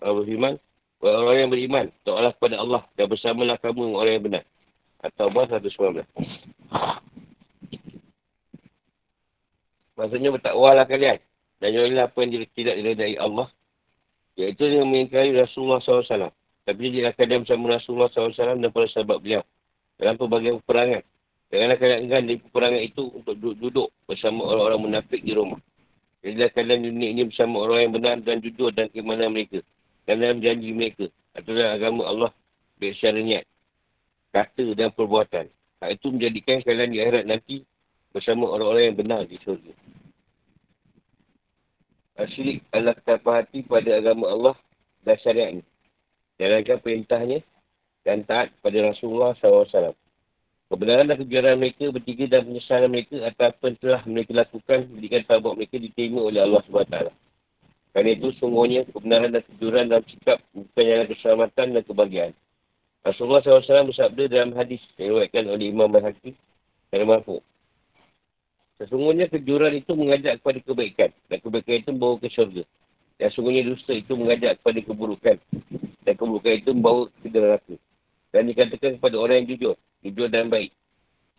Allah 0.00 0.24
berfirman, 0.24 0.56
orang 1.04 1.36
yang 1.36 1.50
beriman, 1.52 1.86
taklah 2.08 2.32
kepada 2.32 2.56
Allah 2.56 2.82
dan 2.96 3.06
bersamalah 3.12 3.56
kamu 3.60 3.84
orang 3.92 4.12
yang 4.16 4.24
benar. 4.24 4.44
Atau 5.04 5.28
Bah 5.28 5.44
119. 5.44 6.08
Maksudnya 10.00 10.32
bertakwalah 10.32 10.88
kalian. 10.88 11.20
Dan 11.60 11.76
jauhilah 11.76 12.08
apa 12.08 12.18
yang 12.24 12.48
tidak 12.56 12.74
diredai 12.80 13.20
Allah. 13.20 13.52
Iaitu 14.40 14.64
yang 14.72 14.88
mengingkari 14.88 15.36
Rasulullah 15.36 15.84
SAW. 15.84 16.32
Tapi 16.64 16.82
dia 16.88 17.12
akan 17.12 17.24
diam 17.28 17.40
bersama 17.44 17.76
Rasulullah 17.76 18.08
SAW 18.08 18.56
dan 18.56 18.70
para 18.72 18.88
sahabat 18.88 19.20
beliau. 19.20 19.44
Dalam 20.00 20.16
pelbagai 20.16 20.64
peperangan. 20.64 21.04
Janganlah 21.50 21.76
kalian 21.76 22.00
enggan 22.08 22.22
dari 22.24 22.38
peperangan 22.40 22.80
itu 22.80 23.02
untuk 23.10 23.34
duduk, 23.36 23.90
bersama 24.06 24.46
orang-orang 24.48 24.80
munafik 24.80 25.20
di 25.20 25.34
rumah. 25.34 25.58
Jadilah 26.24 26.50
kalian 26.56 26.80
dunia 26.88 27.08
ini 27.10 27.22
bersama 27.26 27.64
orang 27.64 27.78
yang 27.84 27.92
benar 27.96 28.16
dan 28.24 28.40
jujur 28.40 28.70
dan 28.72 28.88
keimanan 28.88 29.34
mereka. 29.34 29.60
Dan 30.08 30.24
dalam 30.24 30.40
janji 30.40 30.72
mereka. 30.72 31.10
Atau 31.36 31.52
dalam 31.52 31.76
agama 31.76 32.02
Allah. 32.08 32.32
Baik 32.80 32.96
secara 32.96 33.20
niat. 33.20 33.44
Kata 34.32 34.64
dan 34.72 34.88
perbuatan. 34.94 35.52
Itu 35.90 36.12
menjadikan 36.12 36.64
kalian 36.64 36.88
di 36.92 36.98
akhirat 37.02 37.24
nanti 37.28 37.56
bersama 38.12 38.46
orang-orang 38.52 38.92
yang 38.92 38.96
benar 39.00 39.20
di 39.26 39.36
syurga. 39.42 39.72
Asyirik 42.20 42.60
adalah 42.68 42.92
ketapa 43.00 43.30
hati 43.40 43.64
pada 43.64 43.96
agama 43.96 44.28
Allah 44.28 44.56
dan 45.08 45.16
syariat 45.24 45.56
ini. 45.56 45.64
Jalankan 46.36 46.78
perintahnya 46.84 47.38
dan 48.04 48.28
taat 48.28 48.52
pada 48.60 48.92
Rasulullah 48.92 49.32
SAW. 49.40 49.96
Kebenaran 50.70 51.08
dan 51.08 51.18
kejuaraan 51.18 51.58
mereka 51.58 51.90
bertiga 51.90 52.30
dan 52.30 52.46
penyesalan 52.46 52.92
mereka 52.92 53.16
atas 53.26 53.56
apa 53.56 53.64
yang 53.66 53.76
telah 53.82 54.02
mereka 54.06 54.32
lakukan 54.36 54.78
berikan 54.86 55.22
tabak 55.26 55.52
mereka 55.58 55.76
diterima 55.80 56.20
oleh 56.22 56.40
Allah 56.44 56.62
SWT. 56.62 56.96
Kerana 57.90 58.10
itu 58.14 58.28
sungguhnya 58.38 58.86
kebenaran 58.86 59.34
dan 59.34 59.42
kejuaraan 59.50 59.86
dalam 59.90 60.04
sikap 60.06 60.38
bukan 60.54 60.84
jalan 60.86 61.06
keselamatan 61.10 61.66
dan 61.74 61.82
kebahagiaan. 61.82 62.32
Rasulullah 63.02 63.40
SAW 63.42 63.90
bersabda 63.90 64.22
dalam 64.30 64.52
hadis 64.54 64.78
yang 65.00 65.24
oleh 65.50 65.66
Imam 65.72 65.90
Al-Hakim 65.90 66.36
dan 66.92 67.02
Mahfud. 67.08 67.42
Sesungguhnya 68.80 69.28
kejuran 69.28 69.76
itu 69.76 69.92
mengajak 69.92 70.40
kepada 70.40 70.58
kebaikan. 70.64 71.10
Dan 71.28 71.38
kebaikan 71.44 71.74
itu 71.84 71.90
membawa 71.92 72.16
ke 72.16 72.32
syurga. 72.32 72.64
Dan 73.20 73.28
sesungguhnya 73.28 73.68
dusta 73.68 73.92
itu 73.92 74.16
mengajak 74.16 74.56
kepada 74.56 74.80
keburukan. 74.80 75.36
Dan 76.00 76.14
keburukan 76.16 76.52
itu 76.56 76.70
membawa 76.72 77.12
ke 77.20 77.28
neraka. 77.28 77.76
Dan 78.32 78.48
dikatakan 78.48 78.96
kepada 78.96 79.16
orang 79.20 79.44
yang 79.44 79.48
jujur. 79.52 79.76
Jujur 80.00 80.32
dan 80.32 80.48
baik. 80.48 80.72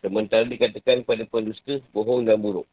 Sementara 0.06 0.46
dikatakan 0.46 1.02
kepada 1.02 1.26
pendusta, 1.26 1.82
bohong 1.90 2.30
dan 2.30 2.38
buruk. 2.38 2.70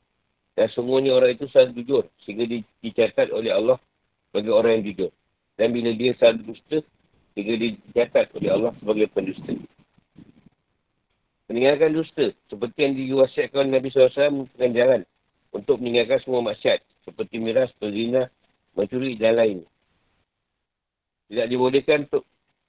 Dan 0.53 0.69
sesungguhnya 0.69 1.17
orang 1.17 1.33
itu 1.33 1.49
selalu 1.49 1.81
jujur. 1.81 2.03
Sehingga 2.21 2.45
dicatat 2.85 3.33
oleh 3.33 3.49
Allah 3.49 3.81
sebagai 4.29 4.53
orang 4.53 4.77
yang 4.77 4.93
jujur. 4.93 5.11
Dan 5.57 5.73
bila 5.73 5.97
dia 5.97 6.13
selalu 6.21 6.53
dusta, 6.53 6.77
sehingga 7.33 7.57
dicatat 7.57 8.37
oleh 8.37 8.49
Allah 8.53 8.71
sebagai 8.77 9.09
pendusta 9.09 9.49
meninggalkan 11.49 11.97
dusta 11.97 12.29
seperti 12.47 12.77
yang 12.85 12.93
diwasiatkan 12.93 13.73
Nabi 13.73 13.89
SAW 13.89 14.45
dengan 14.53 14.71
jalan 14.77 15.01
untuk 15.49 15.81
meninggalkan 15.81 16.21
semua 16.21 16.45
maksiat 16.45 16.85
seperti 17.09 17.41
miras, 17.41 17.73
berzina, 17.81 18.29
mencuri 18.77 19.17
dan 19.17 19.33
lain. 19.33 19.57
Tidak 21.33 21.49
dibolehkan 21.49 22.05
untuk 22.05 22.23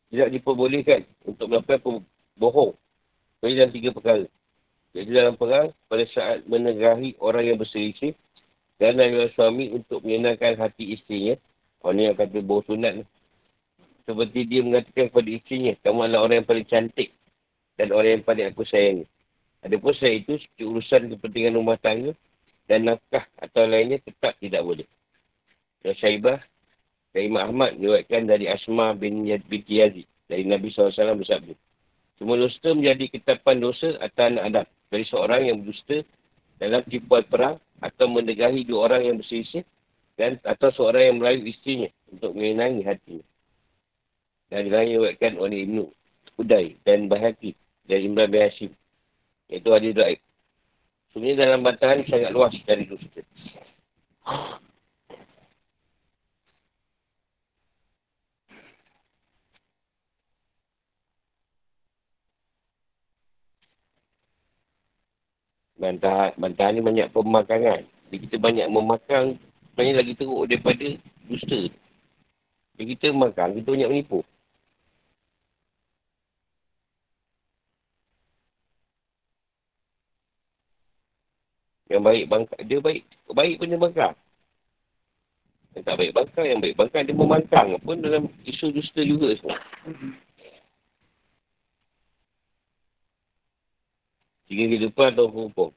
tidak 0.09 0.29
diperbolehkan 0.33 1.01
untuk 1.29 1.47
melakukan 1.53 2.03
bohong. 2.41 2.73
Kecuali 3.39 3.57
dalam 3.57 3.73
tiga 3.73 3.91
perkara. 3.93 4.27
Jadi 4.91 5.11
dalam 5.15 5.39
perang, 5.39 5.71
pada 5.87 6.05
saat 6.11 6.45
menegahi 6.51 7.15
orang 7.23 7.45
yang 7.47 7.59
berselisih 7.61 8.17
dan 8.83 8.99
dari 8.99 9.31
suami 9.39 9.71
untuk 9.71 10.03
menyenangkan 10.03 10.57
hati 10.57 10.97
isterinya. 10.97 11.37
Orang 11.81 11.97
ni 11.97 12.09
yang 12.11 12.17
kata 12.17 12.43
bohong 12.43 12.65
sunat. 12.69 13.05
Seperti 14.05 14.45
dia 14.49 14.61
mengatakan 14.65 15.09
kepada 15.13 15.31
isterinya, 15.31 15.73
kamu 15.85 16.01
adalah 16.05 16.21
orang 16.27 16.37
yang 16.43 16.49
paling 16.49 16.67
cantik 16.69 17.15
dan 17.81 17.97
orang 17.97 18.21
yang 18.21 18.25
paling 18.29 18.45
aku 18.53 18.69
sayangi. 18.69 19.09
Ada 19.65 19.81
pun 19.81 19.97
saya 19.97 20.21
itu 20.21 20.37
seperti 20.37 20.63
urusan 20.69 21.03
kepentingan 21.17 21.57
rumah 21.57 21.81
tangga 21.81 22.13
dan 22.69 22.85
nafkah 22.85 23.25
atau 23.41 23.65
lainnya 23.65 23.97
tetap 24.05 24.37
tidak 24.37 24.61
boleh. 24.61 24.85
Dan 25.81 25.97
Syaibah 25.97 26.45
dari 27.17 27.33
Imam 27.33 27.41
Ahmad 27.41 27.81
diwakilkan 27.81 28.29
dari 28.29 28.53
Asma 28.53 28.93
bin 28.93 29.25
binti 29.25 29.81
Yazid 29.81 30.05
dari 30.29 30.45
Nabi 30.45 30.69
SAW 30.69 30.93
bersabda. 30.93 31.57
Semua 32.21 32.37
dusta 32.37 32.77
menjadi 32.77 33.17
ketapan 33.17 33.65
dosa 33.65 33.97
atas 33.97 34.29
anak 34.29 34.45
Adam 34.53 34.67
dari 34.93 35.05
seorang 35.09 35.41
yang 35.49 35.57
berdusta 35.65 36.05
dalam 36.61 36.85
tipuan 36.85 37.25
perang 37.25 37.57
atau 37.81 38.07
mendegahi 38.13 38.69
dua 38.69 38.93
orang 38.93 39.09
yang 39.09 39.17
berselisih 39.17 39.65
dan 40.21 40.37
atau 40.45 40.69
seorang 40.77 41.09
yang 41.09 41.17
melayu 41.17 41.49
istrinya 41.49 41.89
untuk 42.13 42.37
menyenangi 42.37 42.85
hatinya. 42.85 43.25
Dan 44.53 44.69
diwakilkan 44.69 45.41
oleh 45.41 45.65
Ibnu 45.65 45.85
Udai 46.37 46.77
dan 46.85 47.09
Bahaki 47.09 47.57
dari 47.91 48.07
Imran 48.07 48.31
bin 48.31 48.47
Hashim. 48.47 48.71
Iaitu 49.51 49.69
hadis 49.75 49.99
Daib. 49.99 50.23
Sebenarnya 51.11 51.43
dalam 51.43 51.67
bantahan 51.67 52.07
sangat 52.07 52.31
luas 52.31 52.55
dari 52.63 52.87
dusta. 52.87 53.19
Bantahan, 65.81 66.31
bantahan 66.39 66.79
ni 66.79 66.83
banyak 66.85 67.11
pemakangan. 67.11 67.83
Jadi 67.83 68.17
kita 68.29 68.37
banyak 68.39 68.71
memakan, 68.71 69.35
banyak 69.75 69.95
lagi 69.99 70.13
teruk 70.15 70.47
daripada 70.47 70.95
dusta. 71.27 71.61
Jadi 72.79 72.85
kita 72.95 73.11
makan, 73.11 73.59
kita 73.59 73.69
banyak 73.75 73.91
menipu. 73.91 74.23
Yang 81.91 82.03
baik 82.07 82.25
bangkang. 82.31 82.63
Dia 82.71 82.79
baik. 82.79 83.03
Baik 83.35 83.55
pun 83.59 83.67
dia 83.67 83.81
bangkang. 83.83 84.15
Yang 85.75 85.83
tak 85.83 85.97
baik 85.99 86.15
bangkang. 86.15 86.47
Yang 86.47 86.61
baik 86.63 86.77
bangkang 86.79 87.03
dia 87.03 87.19
membangkang. 87.19 87.69
Pun 87.83 87.99
dalam 87.99 88.31
isu 88.47 88.71
dusta 88.71 89.03
juga 89.03 89.35
semua. 89.35 89.59
Tiga 94.47 94.65
kehidupan 94.71 95.19
atau 95.19 95.27
hukum. 95.27 95.71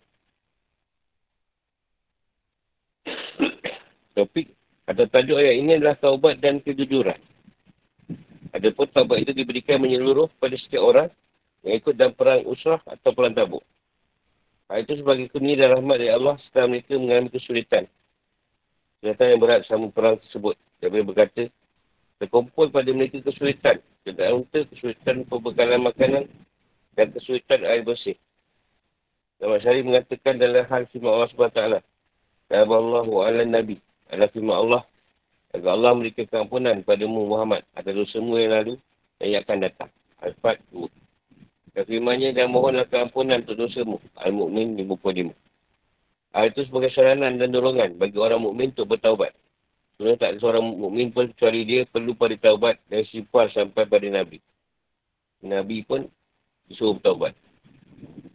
Topik 4.17 4.53
atau 4.83 5.05
tajuk 5.09 5.37
ayat 5.39 5.55
ini 5.57 5.81
adalah 5.81 5.97
taubat 5.97 6.37
dan 6.37 6.61
kejujuran. 6.61 7.17
Adapun 8.53 8.85
taubat 8.93 9.25
itu 9.25 9.33
diberikan 9.33 9.81
menyeluruh 9.81 10.29
pada 10.37 10.53
setiap 10.61 10.85
orang 10.85 11.09
yang 11.65 11.81
ikut 11.81 11.97
dalam 11.97 12.13
perang 12.13 12.45
usrah 12.45 12.77
atau 12.85 13.09
perang 13.15 13.33
tabuk. 13.33 13.65
Hal 14.71 14.87
itu 14.87 14.93
sebagai 15.03 15.27
kurnia 15.29 15.59
dan 15.59 15.79
rahmat 15.79 15.97
dari 15.99 16.11
Allah 16.11 16.35
setelah 16.47 16.67
mereka 16.71 16.95
mengalami 16.95 17.29
kesulitan. 17.29 17.83
Kesulitan 18.99 19.27
yang 19.35 19.41
berat 19.43 19.61
sama 19.67 19.87
perang 19.91 20.15
tersebut. 20.23 20.55
Dia 20.79 20.89
berkata, 20.89 21.43
terkumpul 22.19 22.71
pada 22.71 22.89
mereka 22.95 23.19
kesulitan. 23.19 23.83
Keadaan 24.03 24.43
unta, 24.43 24.63
kesulitan 24.67 25.27
perbekalan 25.27 25.79
makanan 25.83 26.23
dan 26.95 27.07
kesulitan 27.11 27.59
air 27.67 27.83
bersih. 27.83 28.15
Nama 29.43 29.59
Syari 29.59 29.83
mengatakan 29.83 30.39
dalam 30.39 30.63
hal 30.67 30.87
firman 30.91 31.11
Allah 31.19 31.29
SWT. 31.31 31.61
Dalam 32.47 32.69
Allah 32.71 33.43
Nabi 33.43 33.75
adalah 34.07 34.29
firman 34.31 34.55
Allah 34.55 34.81
agar 35.53 35.69
Allah 35.77 35.91
memberikan 35.93 36.25
keampunan 36.25 36.81
mu 37.05 37.29
Muhammad 37.29 37.61
atas 37.77 37.93
dosamu 37.93 38.41
yang 38.41 38.55
lalu 38.57 38.73
dan 39.19 39.27
yang 39.29 39.41
akan 39.45 39.57
datang. 39.61 39.89
Al-Fat 40.23 40.57
Dan 41.73 41.83
firmannya 41.89 42.37
dan 42.37 42.53
mohonlah 42.53 42.85
keampunan 42.85 43.41
untuk 43.41 43.57
dosamu. 43.65 43.97
Al-Mu'min 44.21 44.77
55. 44.77 45.33
Hal 46.33 46.49
itu 46.49 46.65
sebagai 46.65 46.89
saranan 46.97 47.37
dan 47.37 47.53
dorongan 47.53 48.01
bagi 48.01 48.17
orang 48.17 48.41
mukmin 48.41 48.73
untuk 48.73 48.97
bertaubat. 48.97 49.37
Sebenarnya 49.93 50.17
tak 50.17 50.29
ada 50.33 50.37
seorang 50.41 50.65
mukmin 50.65 51.13
pun 51.13 51.29
kecuali 51.29 51.61
dia 51.61 51.85
perlu 51.85 52.17
pada 52.17 52.33
taubat 52.41 52.81
dan 52.89 53.05
sifar 53.05 53.53
sampai 53.53 53.85
pada 53.85 54.07
Nabi. 54.09 54.41
Nabi 55.45 55.85
pun 55.85 56.09
disuruh 56.65 56.97
bertaubat. 56.97 57.37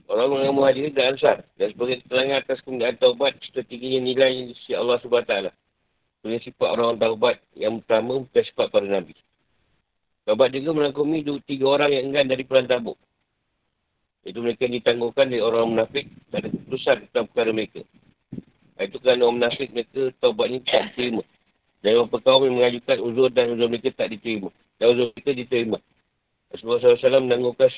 Orang 0.07 0.41
yang 0.41 0.55
muhajirin 0.55 0.95
dan 0.95 1.19
ansar. 1.19 1.43
Dan 1.59 1.75
sebagai 1.75 2.01
keterangan 2.07 2.39
atas 2.41 2.63
kemudian 2.63 2.95
taubat, 2.97 3.35
serta 3.43 3.67
tingginya 3.67 4.01
nilai 4.01 4.55
si 4.65 4.73
Allah 4.79 5.03
SWT. 5.03 5.35
Sebenarnya 6.23 6.43
sifat 6.47 6.69
orang 6.79 7.03
taubat 7.03 7.37
yang 7.59 7.83
pertama 7.83 8.23
bukan 8.23 8.43
sifat 8.47 8.67
para 8.71 8.87
Nabi. 8.87 9.15
Taubat 10.23 10.55
juga 10.55 10.71
melakumi 10.71 11.27
dua, 11.27 11.43
tiga 11.43 11.67
orang 11.67 11.91
yang 11.91 12.15
enggan 12.15 12.31
dari 12.31 12.47
perang 12.47 12.71
tabuk. 12.71 12.95
Itu 14.29 14.45
mereka 14.45 14.69
ditangguhkan 14.69 15.33
dari 15.33 15.41
orang 15.41 15.73
munafik 15.73 16.05
dan 16.29 16.45
ada 16.45 16.49
keputusan 16.53 16.97
tentang 17.09 17.25
perkara 17.33 17.51
mereka. 17.57 17.81
Itu 18.77 19.01
kerana 19.01 19.25
orang 19.25 19.37
munafik 19.41 19.73
mereka 19.73 20.13
taubat 20.21 20.53
ini 20.53 20.61
tak 20.69 20.93
diterima. 20.93 21.23
Dan 21.81 21.91
orang 21.97 22.13
perkaum 22.13 22.45
yang 22.45 22.57
mengajukan 22.61 22.97
uzur 23.01 23.31
dan 23.33 23.57
uzur 23.57 23.73
mereka 23.73 23.89
tak 23.97 24.13
diterima. 24.13 24.53
Dan 24.77 24.87
uzur 24.93 25.07
mereka 25.17 25.31
diterima. 25.33 25.79
Rasulullah 26.53 26.81
SAW 27.01 27.25
menanggungkan 27.25 27.71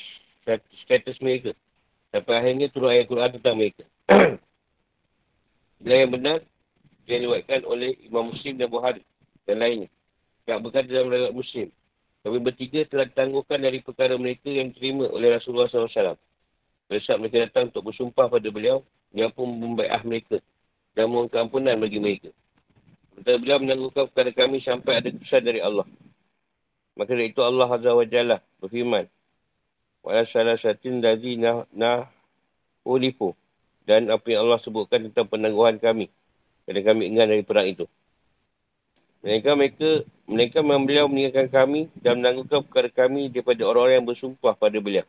status 0.83 1.17
mereka. 1.23 1.55
Sampai 2.11 2.33
akhirnya 2.35 2.67
turun 2.67 2.91
ayat 2.91 3.07
Quran 3.07 3.31
tentang 3.39 3.55
mereka. 3.55 3.83
Bila 5.81 5.95
yang 5.95 6.11
benar, 6.11 6.37
dia 7.07 7.17
diwakilkan 7.17 7.63
oleh 7.63 7.95
Imam 8.03 8.29
Muslim 8.29 8.59
dan 8.59 8.67
Buhari 8.67 9.01
dan 9.47 9.63
lainnya. 9.63 9.89
Tak 10.43 10.59
berkata 10.59 10.91
dalam 10.91 11.07
rakyat 11.07 11.31
Muslim. 11.31 11.67
Kami 12.21 12.37
bertiga 12.37 12.85
telah 12.85 13.09
ditangguhkan 13.09 13.57
dari 13.63 13.81
perkara 13.81 14.13
mereka 14.13 14.51
yang 14.51 14.69
diterima 14.69 15.09
oleh 15.09 15.33
Rasulullah 15.33 15.71
SAW. 15.71 16.19
Pada 16.91 17.07
saat 17.07 17.23
mereka 17.23 17.47
datang 17.47 17.71
untuk 17.71 17.87
bersumpah 17.87 18.27
pada 18.27 18.43
beliau, 18.51 18.83
dia 19.15 19.31
pun 19.31 19.47
membaiah 19.47 20.03
mereka 20.03 20.43
dan 20.91 21.07
mohon 21.07 21.31
keampunan 21.31 21.79
bagi 21.79 22.03
mereka. 22.03 22.35
Sementara 23.15 23.39
beliau 23.39 23.57
menangguhkan 23.63 24.11
perkara 24.11 24.31
kami 24.35 24.59
sampai 24.59 24.99
ada 24.99 25.07
keputusan 25.07 25.39
dari 25.39 25.63
Allah. 25.63 25.87
Maka 26.99 27.15
dari 27.15 27.31
itu 27.31 27.39
Allah 27.39 27.71
Azza 27.71 27.95
wa 27.95 28.03
Jalla 28.03 28.43
berfirman, 28.59 29.07
Wala 30.03 30.27
salah 30.27 30.59
satin 30.59 30.99
dari 30.99 31.39
nah, 31.39 31.63
nah 31.71 32.11
ulifu. 32.83 33.39
Dan 33.87 34.11
apa 34.11 34.27
yang 34.27 34.51
Allah 34.51 34.59
sebutkan 34.59 35.07
tentang 35.07 35.31
penangguhan 35.31 35.79
kami. 35.79 36.11
Kerana 36.67 36.91
kami 36.91 37.07
ingat 37.07 37.31
dari 37.31 37.43
perang 37.47 37.71
itu. 37.71 37.87
Mereka 39.23 39.55
mereka 39.55 39.89
mereka 40.27 40.59
beliau 40.59 41.07
meninggalkan 41.07 41.47
kami 41.47 41.87
dan 42.03 42.19
menangguhkan 42.19 42.67
perkara 42.67 42.91
kami 42.91 43.31
daripada 43.31 43.63
orang-orang 43.63 44.03
yang 44.03 44.07
bersumpah 44.11 44.59
pada 44.59 44.75
beliau. 44.75 45.07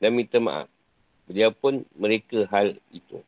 Dan 0.00 0.16
minta 0.16 0.40
maaf. 0.40 0.79
Beliau 1.30 1.54
pun 1.54 1.86
mereka 1.94 2.42
hal 2.50 2.74
itu. 2.90 3.22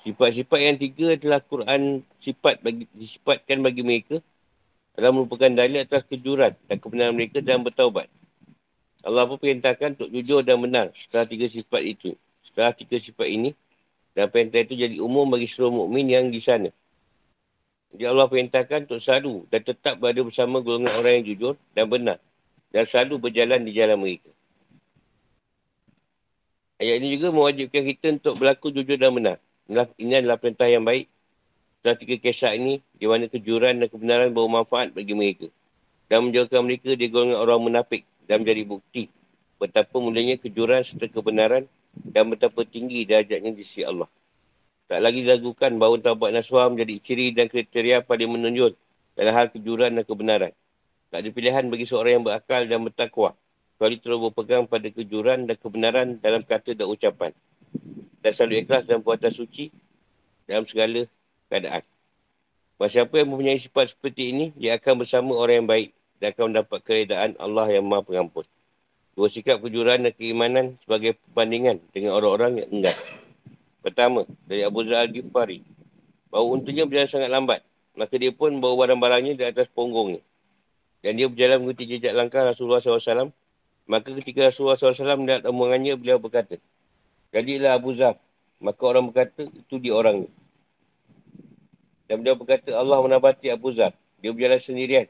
Sifat-sifat 0.00 0.60
yang 0.64 0.80
tiga 0.80 1.12
adalah 1.12 1.44
Quran 1.44 2.00
sifat 2.24 2.64
bagi, 2.64 2.88
disifatkan 2.96 3.60
bagi 3.60 3.84
mereka 3.84 4.24
adalah 4.96 5.12
merupakan 5.12 5.52
dalil 5.52 5.84
atas 5.84 6.08
kejuran 6.08 6.56
dan 6.64 6.76
kebenaran 6.80 7.12
mereka 7.12 7.44
dalam 7.44 7.68
bertaubat. 7.68 8.08
Allah 9.04 9.28
pun 9.28 9.36
perintahkan 9.36 9.92
untuk 9.92 10.08
jujur 10.08 10.40
dan 10.40 10.56
benar 10.56 10.88
setelah 10.96 11.28
tiga 11.28 11.52
sifat 11.52 11.82
itu. 11.84 12.16
Setelah 12.48 12.72
tiga 12.72 12.96
sifat 12.96 13.28
ini, 13.28 13.52
dan 14.16 14.32
perintah 14.32 14.64
itu 14.64 14.72
jadi 14.72 14.96
umum 15.04 15.28
bagi 15.28 15.44
seluruh 15.44 15.84
mukmin 15.84 16.08
yang 16.08 16.32
di 16.32 16.40
sana. 16.40 16.72
Jadi 17.92 18.08
Allah 18.08 18.24
perintahkan 18.24 18.88
untuk 18.88 19.04
selalu 19.04 19.44
dan 19.52 19.60
tetap 19.60 20.00
berada 20.00 20.24
bersama 20.24 20.64
golongan 20.64 20.96
orang 20.96 21.20
yang 21.20 21.26
jujur 21.36 21.54
dan 21.76 21.92
benar. 21.92 22.16
Dan 22.72 22.88
selalu 22.88 23.28
berjalan 23.28 23.60
di 23.60 23.76
jalan 23.76 24.00
mereka. 24.00 24.32
Ayat 26.76 27.00
ini 27.00 27.16
juga 27.16 27.32
mewajibkan 27.32 27.82
kita 27.88 28.06
untuk 28.20 28.34
berlaku 28.36 28.68
jujur 28.68 29.00
dan 29.00 29.12
benar. 29.16 29.36
Ini 29.96 30.20
adalah 30.20 30.36
perintah 30.36 30.68
yang 30.68 30.84
baik. 30.84 31.08
Setelah 31.80 31.96
tiga 31.96 32.16
kisah 32.20 32.52
ini, 32.52 32.84
di 32.92 33.06
mana 33.08 33.30
kejuran 33.32 33.80
dan 33.80 33.88
kebenaran 33.88 34.28
bermanfaat 34.34 34.92
bagi 34.92 35.16
mereka. 35.16 35.48
Dan 36.06 36.28
menjauhkan 36.28 36.60
mereka 36.62 36.92
di 36.92 37.06
golongan 37.08 37.38
orang 37.40 37.60
munafik 37.64 38.04
dan 38.28 38.44
menjadi 38.44 38.62
bukti 38.68 39.08
betapa 39.56 39.96
mulanya 39.96 40.36
kejuran 40.36 40.84
serta 40.84 41.08
kebenaran 41.08 41.64
dan 41.96 42.28
betapa 42.28 42.62
tinggi 42.68 43.08
derajatnya 43.08 43.56
di 43.56 43.64
sisi 43.64 43.82
Allah. 43.82 44.08
Tak 44.86 45.00
lagi 45.02 45.24
diragukan 45.24 45.72
bahawa 45.80 45.98
taubat 45.98 46.30
nasuha 46.30 46.70
menjadi 46.70 46.94
ciri 47.02 47.34
dan 47.34 47.50
kriteria 47.50 48.04
paling 48.06 48.30
menunjuk 48.30 48.76
dalam 49.18 49.32
hal 49.34 49.46
kejuran 49.50 49.96
dan 49.96 50.04
kebenaran. 50.06 50.52
Tak 51.10 51.24
ada 51.24 51.28
pilihan 51.32 51.64
bagi 51.66 51.86
seorang 51.88 52.20
yang 52.20 52.24
berakal 52.24 52.62
dan 52.68 52.80
bertakwa. 52.84 53.34
Kecuali 53.76 54.00
terus 54.00 54.16
berpegang 54.24 54.64
pada 54.64 54.88
kejuran 54.88 55.44
dan 55.44 55.56
kebenaran 55.60 56.16
dalam 56.16 56.40
kata 56.40 56.72
dan 56.72 56.88
ucapan. 56.88 57.36
Dan 58.24 58.32
selalu 58.32 58.64
ikhlas 58.64 58.88
dan 58.88 59.04
puatan 59.04 59.28
suci 59.28 59.68
dalam 60.48 60.64
segala 60.64 61.04
keadaan. 61.52 61.84
Siapa 62.80 63.20
yang 63.20 63.36
mempunyai 63.36 63.60
sifat 63.60 63.92
seperti 63.92 64.32
ini, 64.32 64.44
dia 64.56 64.80
akan 64.80 65.04
bersama 65.04 65.36
orang 65.36 65.60
yang 65.60 65.68
baik 65.68 65.88
dan 66.16 66.32
akan 66.32 66.44
mendapat 66.56 66.78
keredaan 66.88 67.30
Allah 67.36 67.68
yang 67.68 67.84
maha 67.84 68.00
pengampun. 68.00 68.48
Dua 69.12 69.28
sikap 69.28 69.60
kejuran 69.60 70.08
dan 70.08 70.12
keimanan 70.16 70.80
sebagai 70.84 71.20
perbandingan 71.28 71.80
dengan 71.92 72.16
orang-orang 72.16 72.64
yang 72.64 72.68
enggan. 72.72 72.96
Pertama, 73.84 74.24
dari 74.48 74.64
Abu 74.64 74.88
Zahal 74.88 75.12
Ghifari. 75.12 75.60
Bahawa 76.32 76.60
untungnya 76.60 76.88
berjalan 76.88 77.12
sangat 77.12 77.28
lambat. 77.28 77.60
Maka 77.96 78.12
dia 78.16 78.32
pun 78.32 78.56
bawa 78.60 78.88
barang-barangnya 78.88 79.36
di 79.36 79.44
atas 79.44 79.68
ponggongnya. 79.72 80.20
Dan 81.00 81.16
dia 81.16 81.32
berjalan 81.32 81.64
mengikuti 81.64 81.96
jejak 81.96 82.12
langkah 82.12 82.44
Rasulullah 82.44 82.80
SAW. 82.82 83.32
Maka 83.86 84.10
ketika 84.18 84.50
Rasulullah 84.50 84.74
SAW 84.74 85.22
melihat 85.22 85.46
omongannya, 85.46 85.94
beliau 85.94 86.18
berkata, 86.18 86.58
Jadilah 87.30 87.78
Abu 87.78 87.94
Zahal. 87.94 88.18
Maka 88.58 88.82
orang 88.82 89.10
berkata, 89.10 89.46
itu 89.46 89.74
dia 89.78 89.94
orangnya. 89.94 90.30
Dan 92.10 92.22
beliau 92.22 92.34
berkata, 92.38 92.74
Allah 92.74 92.98
menabati 92.98 93.46
Abu 93.50 93.70
Zahal. 93.74 93.94
Dia 94.18 94.34
berjalan 94.34 94.58
sendirian. 94.58 95.06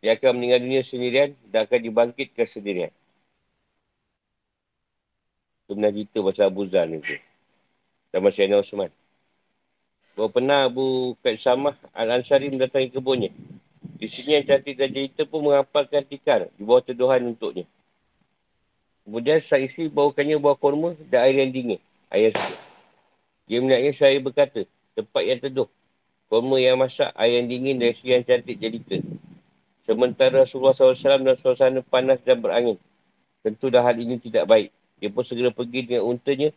Dia 0.00 0.16
akan 0.16 0.38
meninggal 0.38 0.60
dunia 0.62 0.82
sendirian 0.84 1.30
dan 1.50 1.66
akan 1.66 1.80
dibangkitkan 1.82 2.46
sendirian. 2.46 2.92
Itu 5.66 5.74
benar 5.74 5.90
cerita 5.90 6.22
pasal 6.22 6.46
Abu 6.46 6.62
Zan 6.70 6.94
itu. 6.94 7.18
Sama 8.14 8.30
Syahina 8.30 8.62
Osman. 8.62 8.86
Bahawa 10.14 10.30
pernah 10.30 10.58
Abu 10.70 11.18
Samah 11.20 11.74
Al-Ansari 11.90 12.54
mendatangi 12.54 12.94
kebunnya. 12.94 13.34
Di 13.98 14.06
sini 14.06 14.38
yang 14.38 14.46
cantik 14.46 14.78
dan 14.78 14.94
cerita 14.94 15.26
pun 15.26 15.42
menghapalkan 15.42 16.06
tikar 16.06 16.46
di 16.54 16.62
bawah 16.62 16.86
teduhan 16.86 17.18
untuknya. 17.26 17.66
Kemudian 19.06 19.38
saya 19.38 19.70
isi 19.70 19.86
bawakannya 19.86 20.34
buah 20.42 20.58
kurma 20.58 20.90
dan 21.06 21.30
air 21.30 21.46
yang 21.46 21.54
dingin. 21.54 21.78
Air 22.10 22.34
sejuk. 22.34 22.58
Dia 23.46 23.62
melihatnya 23.62 23.94
saya 23.94 24.18
berkata, 24.18 24.66
tempat 24.98 25.22
yang 25.22 25.38
teduh. 25.38 25.70
Kurma 26.26 26.58
yang 26.58 26.74
masak, 26.74 27.14
air 27.14 27.38
yang 27.38 27.46
dingin 27.46 27.78
dan 27.78 27.94
isi 27.94 28.10
yang 28.10 28.26
cantik 28.26 28.58
jelita. 28.58 28.98
Sementara 29.86 30.42
Rasulullah 30.42 30.74
SAW 30.74 31.22
dan 31.22 31.38
suasana 31.38 31.78
panas 31.86 32.18
dan 32.26 32.42
berangin. 32.42 32.74
Tentu 33.46 33.70
dah 33.70 33.86
hal 33.86 33.94
ini 33.94 34.18
tidak 34.18 34.50
baik. 34.50 34.74
Dia 34.98 35.14
pun 35.14 35.22
segera 35.22 35.54
pergi 35.54 35.86
dengan 35.86 36.10
untanya 36.10 36.50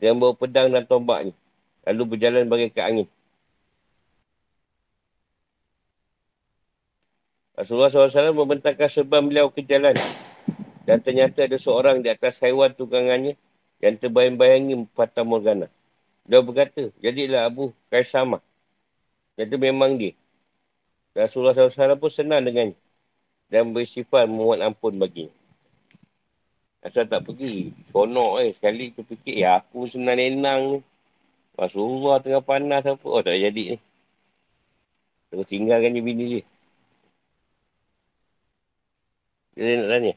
dan 0.00 0.16
bawa 0.16 0.32
pedang 0.32 0.72
dan 0.72 0.88
tombaknya. 0.88 1.36
Lalu 1.84 2.16
berjalan 2.16 2.48
bagi 2.48 2.72
ke 2.72 2.80
angin. 2.80 3.04
Rasulullah 7.60 7.92
SAW 7.92 8.32
membentangkan 8.32 8.88
sebab 8.88 9.20
beliau 9.20 9.52
ke 9.52 9.60
jalan. 9.60 9.92
Dan 10.90 10.98
ternyata 10.98 11.46
ada 11.46 11.54
seorang 11.54 12.02
di 12.02 12.10
atas 12.10 12.42
haiwan 12.42 12.74
tunggangannya 12.74 13.38
yang 13.78 13.94
terbayang-bayangi 13.94 14.74
Fata 14.90 15.22
Morgana. 15.22 15.70
Dia 16.26 16.42
berkata, 16.42 16.90
jadilah 16.98 17.46
Abu 17.46 17.70
Kaisamah. 17.94 18.42
Itu 19.38 19.54
memang 19.54 19.94
dia. 19.94 20.18
Rasulullah 21.14 21.54
SAW 21.54 21.94
pun 21.94 22.10
senang 22.10 22.42
dengannya. 22.42 22.74
Dan 23.46 23.70
bersifat 23.70 24.26
memohon 24.26 24.66
ampun 24.66 24.98
bagi. 24.98 25.30
Asal 26.82 27.06
tak 27.06 27.22
pergi. 27.22 27.70
Konok 27.94 28.42
eh. 28.42 28.50
Sekali 28.58 28.90
tu 28.90 29.06
fikir, 29.06 29.46
ya 29.46 29.62
aku 29.62 29.86
senang 29.86 30.18
nenang 30.18 30.74
ni. 30.74 30.78
Rasulullah 31.54 32.18
tengah 32.18 32.42
panas 32.42 32.82
apa. 32.82 33.06
Oh 33.06 33.22
tak 33.22 33.38
jadi 33.38 33.78
ni. 33.78 33.78
Terus 35.30 35.46
tinggalkan 35.46 35.94
je 35.94 36.02
bini 36.02 36.24
dia. 36.26 36.42
Dia 39.54 39.78
nak 39.78 39.86
tanya. 39.94 40.14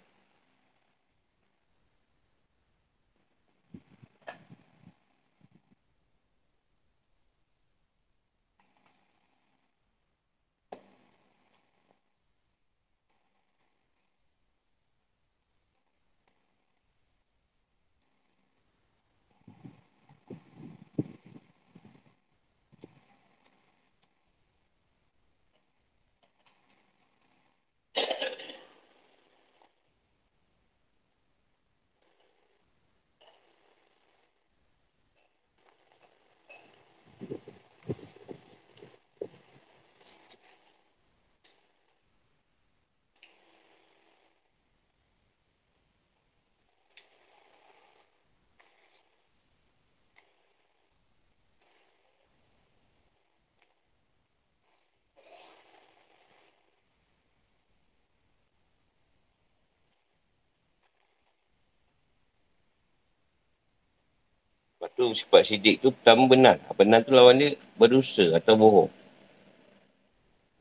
Tu 65.04 65.12
sifat 65.12 65.44
sidik 65.44 65.84
tu 65.84 65.92
pertama 65.92 66.24
benar. 66.32 66.56
Benar 66.80 67.04
tu 67.04 67.12
lawan 67.12 67.36
dia 67.36 67.60
berdosa 67.76 68.40
atau 68.40 68.56
bohong. 68.56 68.92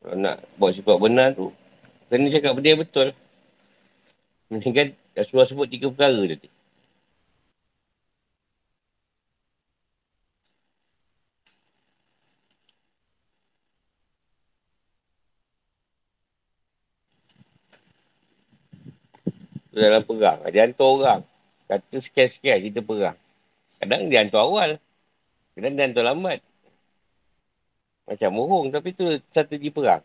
Kalau 0.03 0.15
nak 0.19 0.43
buat 0.59 0.75
sifat 0.75 0.97
benar 0.99 1.31
tu, 1.31 1.47
kena 2.11 2.27
cakap 2.27 2.51
benda 2.59 2.69
yang 2.75 2.81
betul. 2.83 3.07
Kan 4.51 4.87
Rasulullah 5.15 5.47
sebut 5.47 5.67
tiga 5.71 5.87
perkara 5.87 6.19
tadi. 6.27 6.51
dalam 19.73 20.05
perang. 20.05 20.37
Dia 20.53 20.69
hantar 20.69 20.85
orang. 20.87 21.21
Kata 21.65 21.97
sekian-sekian 21.97 22.57
kita 22.69 22.79
perang. 22.85 23.17
Kadang 23.83 24.07
dia 24.07 24.23
hantar 24.23 24.47
awal. 24.47 24.71
Kadang 25.59 25.73
dia 25.75 25.83
hantar 25.91 26.03
lambat. 26.07 26.39
Macam 28.07 28.31
bohong 28.39 28.67
tapi 28.71 28.89
tu 28.95 29.03
strategi 29.27 29.67
perang. 29.75 29.99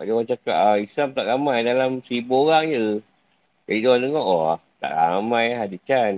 Bagi 0.00 0.10
orang 0.14 0.28
cakap, 0.32 0.56
ah, 0.56 0.76
Islam 0.80 1.08
tak 1.12 1.28
ramai 1.28 1.60
dalam 1.60 2.00
seribu 2.00 2.48
orang 2.48 2.64
je. 2.72 2.86
Jadi 3.68 3.84
orang 3.88 4.02
tengok, 4.08 4.26
oh 4.26 4.56
tak 4.80 4.92
ramai 4.92 5.46
ada 5.52 5.78
can. 5.88 6.14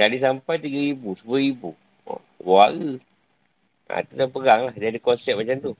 Kali 0.00 0.16
sampai 0.20 0.56
tiga 0.64 0.80
ribu, 0.88 1.16
sepuluh 1.16 1.40
ribu. 1.44 1.70
Oh, 2.08 2.20
warga. 2.40 2.96
Ha, 3.90 4.02
tu 4.06 4.14
dah 4.20 4.28
perang 4.30 4.60
lah. 4.70 4.74
Dia 4.76 4.88
ada 4.92 5.00
konsep 5.02 5.34
macam 5.36 5.56
tu. 5.60 5.72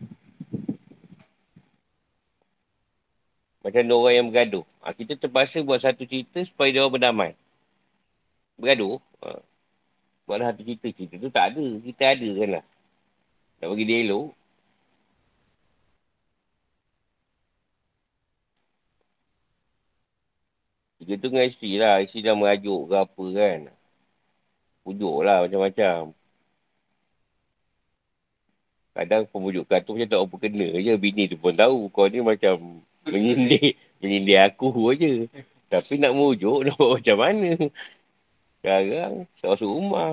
Macam 3.66 3.82
ada 3.82 3.94
orang 3.98 4.14
yang 4.14 4.26
bergaduh. 4.30 4.62
Ha, 4.78 4.94
kita 4.94 5.18
terpaksa 5.18 5.58
buat 5.66 5.82
satu 5.82 6.06
cerita 6.06 6.38
supaya 6.46 6.70
dia 6.70 6.86
orang 6.86 7.02
berdamai. 7.02 7.30
Bergaduh. 8.54 9.02
Ha. 9.26 9.42
Buatlah 10.22 10.54
satu 10.54 10.62
cerita. 10.62 10.86
Cerita 10.94 11.14
tu 11.18 11.30
tak 11.34 11.50
ada. 11.50 11.66
Kita 11.82 12.14
ada 12.14 12.28
kan 12.30 12.48
lah. 12.54 12.64
Tak 13.58 13.66
bagi 13.66 13.84
dia 13.90 13.98
elok. 14.06 14.30
Kita 21.02 21.12
tu 21.18 21.26
dengan 21.34 21.46
isteri 21.50 21.70
lah. 21.82 21.98
Isteri 22.06 22.22
dah 22.22 22.34
merajuk 22.38 22.86
ke 22.86 22.94
apa 23.02 23.24
kan. 23.34 23.58
Pujuk 24.86 25.16
lah 25.26 25.42
macam-macam. 25.42 26.14
Kadang 28.94 29.22
pemujukan 29.26 29.78
tu 29.82 29.90
macam 29.98 30.06
tak 30.06 30.20
apa 30.22 30.34
kena 30.38 30.66
je. 30.78 30.94
Bini 30.94 31.26
tu 31.26 31.34
pun 31.34 31.50
tahu. 31.50 31.90
Kau 31.90 32.06
ni 32.06 32.22
macam 32.22 32.86
Menyindir. 33.06 33.78
Menyindir 34.02 34.38
aku 34.44 34.92
je. 34.98 35.30
Tapi 35.66 35.98
nak 35.98 36.14
mujuk, 36.14 36.62
nak 36.62 36.78
buat 36.78 37.02
macam 37.02 37.16
mana? 37.18 37.50
Sekarang, 38.62 39.26
seorang 39.40 39.70
rumah. 39.70 40.10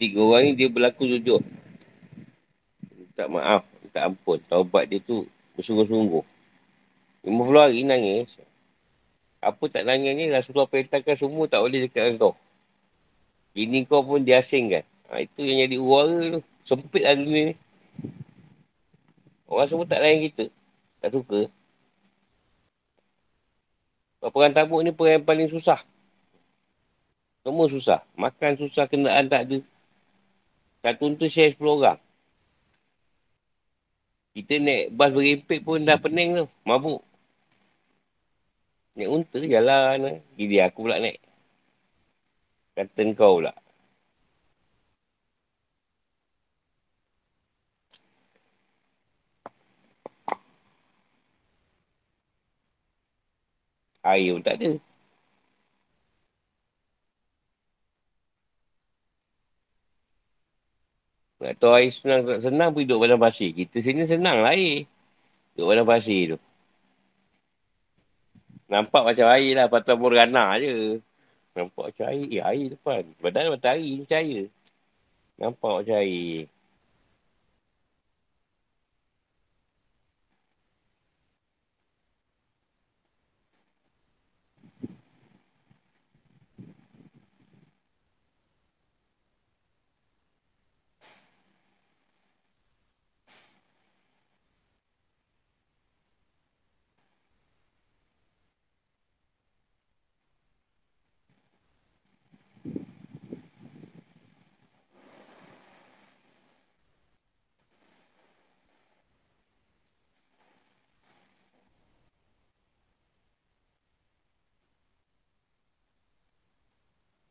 Tiga 0.00 0.24
orang 0.24 0.48
ni 0.48 0.52
dia 0.56 0.72
berlaku 0.72 1.04
jujur. 1.04 1.44
Tak 3.12 3.28
maaf, 3.28 3.68
tak 3.92 4.08
ampun. 4.08 4.40
Taubat 4.48 4.88
dia 4.88 4.96
tu 5.04 5.28
bersungguh-sungguh. 5.60 6.24
50 7.28 7.60
hari 7.60 7.84
nangis. 7.84 8.32
Apa 9.44 9.68
tak 9.68 9.84
nangis 9.84 10.16
ni 10.16 10.32
Rasulullah 10.32 10.64
perintahkan 10.64 11.20
semua 11.20 11.44
tak 11.52 11.60
boleh 11.60 11.84
dekat 11.84 12.16
dengan 12.16 12.32
kau. 12.32 12.34
Ini 13.52 13.84
kau 13.84 14.00
pun 14.00 14.24
diasingkan. 14.24 14.88
Ha, 15.12 15.20
itu 15.20 15.44
yang 15.44 15.68
jadi 15.68 15.76
uara 15.76 16.18
tu. 16.32 16.40
Sempit 16.64 17.04
lah 17.04 17.12
dunia 17.12 17.52
ni. 17.52 17.54
Orang 19.52 19.68
semua 19.68 19.84
tak 19.84 20.00
layan 20.00 20.32
kita. 20.32 20.48
Tak 21.04 21.12
suka. 21.12 21.40
Perang 24.20 24.56
tabuk 24.56 24.80
ni 24.80 24.96
perang 24.96 25.20
yang 25.20 25.26
paling 25.28 25.48
susah. 25.52 25.84
Semua 27.44 27.68
susah. 27.68 28.00
Makan 28.16 28.56
susah, 28.56 28.88
kenderaan 28.88 29.28
tak 29.28 29.44
ada. 29.44 29.60
Satu 30.82 31.02
untuk 31.12 31.28
share 31.28 31.52
10 31.52 31.76
orang. 31.76 32.00
Kita 34.34 34.54
naik 34.62 34.84
bas 34.96 35.10
berimpit 35.12 35.60
pun 35.66 35.84
dah 35.84 35.98
pening 36.00 36.28
tu. 36.38 36.44
Mabuk. 36.68 37.02
Naik 38.96 39.10
unta 39.14 39.38
jalan. 39.54 40.22
Gini 40.38 40.56
aku 40.64 40.78
pula 40.86 40.96
naik. 41.02 41.18
Kata 42.76 43.02
kau 43.18 43.34
pula. 43.38 43.52
Air 54.02 54.32
pun 54.34 54.42
tak 54.46 54.56
ada. 54.56 54.89
Nak 61.40 61.56
tahu 61.56 61.72
air 61.72 61.88
senang 61.88 62.20
tak 62.28 62.38
senang 62.44 62.68
pun 62.76 62.84
duduk 62.84 63.08
dalam 63.08 63.16
pasir. 63.16 63.56
Kita 63.56 63.80
sini 63.80 64.04
senang 64.04 64.44
lah 64.44 64.52
air. 64.52 64.84
Duduk 65.56 65.68
dalam 65.72 65.86
pasir 65.88 66.36
tu. 66.36 66.38
Nampak 68.68 69.02
macam 69.08 69.26
air 69.32 69.50
lah. 69.56 69.66
Patah 69.72 69.96
Morgana 69.96 70.60
je. 70.60 71.00
Nampak 71.56 71.96
macam 71.96 72.06
air. 72.12 72.28
Eh, 72.28 72.42
air 72.44 72.66
depan. 72.76 73.02
Padahal 73.16 73.56
matahari 73.56 73.88
ni 73.98 74.04
cahaya. 74.04 74.42
Nampak 75.40 75.72
macam 75.80 75.96
air. 75.96 76.44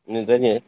Ni 0.10 0.26
tanya. 0.28 0.62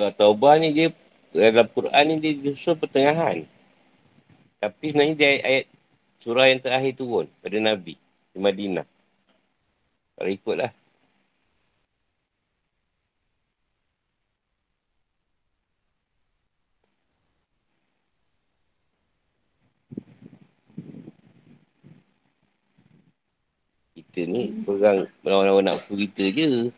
Surah 0.00 0.16
Taubah 0.16 0.56
ni 0.56 0.72
dia, 0.72 0.88
dalam 1.28 1.68
Quran 1.68 2.04
ni 2.08 2.14
dia 2.24 2.32
disusun 2.32 2.72
pertengahan. 2.72 3.44
Tapi 4.56 4.96
sebenarnya 4.96 5.12
dia 5.12 5.28
ayat, 5.44 5.68
surah 6.24 6.48
yang 6.48 6.64
terakhir 6.64 6.96
turun 6.96 7.28
pada 7.44 7.60
Nabi 7.60 8.00
di 8.32 8.38
Madinah. 8.40 8.88
Kalau 10.16 10.32
ikutlah. 10.32 10.72
Kita 23.92 24.20
ni 24.24 24.64
orang 24.64 25.04
orang 25.28 25.68
nak 25.68 25.76
kita 25.92 26.32
je. 26.32 26.72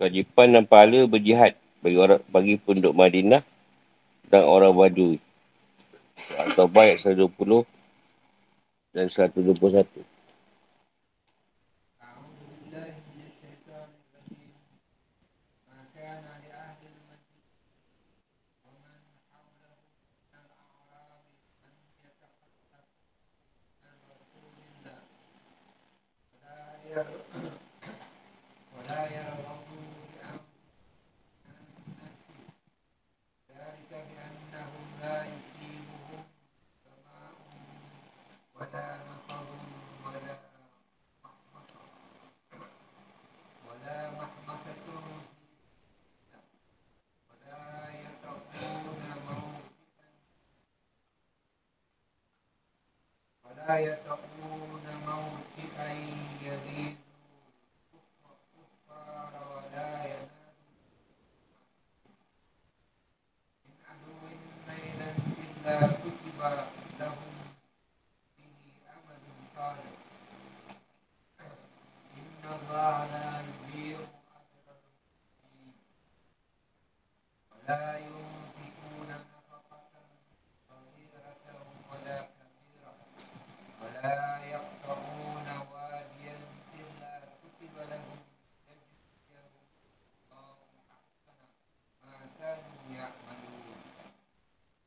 Kewajipan 0.00 0.56
dan 0.56 0.64
pahala 0.64 1.04
berjihad 1.04 1.52
bagi 1.84 2.00
orang 2.00 2.24
bagi 2.32 2.56
penduduk 2.56 2.96
Madinah 2.96 3.44
dan 4.32 4.48
orang 4.48 4.72
Badui. 4.72 5.20
Atau 6.40 6.64
baik 6.72 7.04
120 7.04 7.68
dan 8.96 9.12
121. 9.12 9.84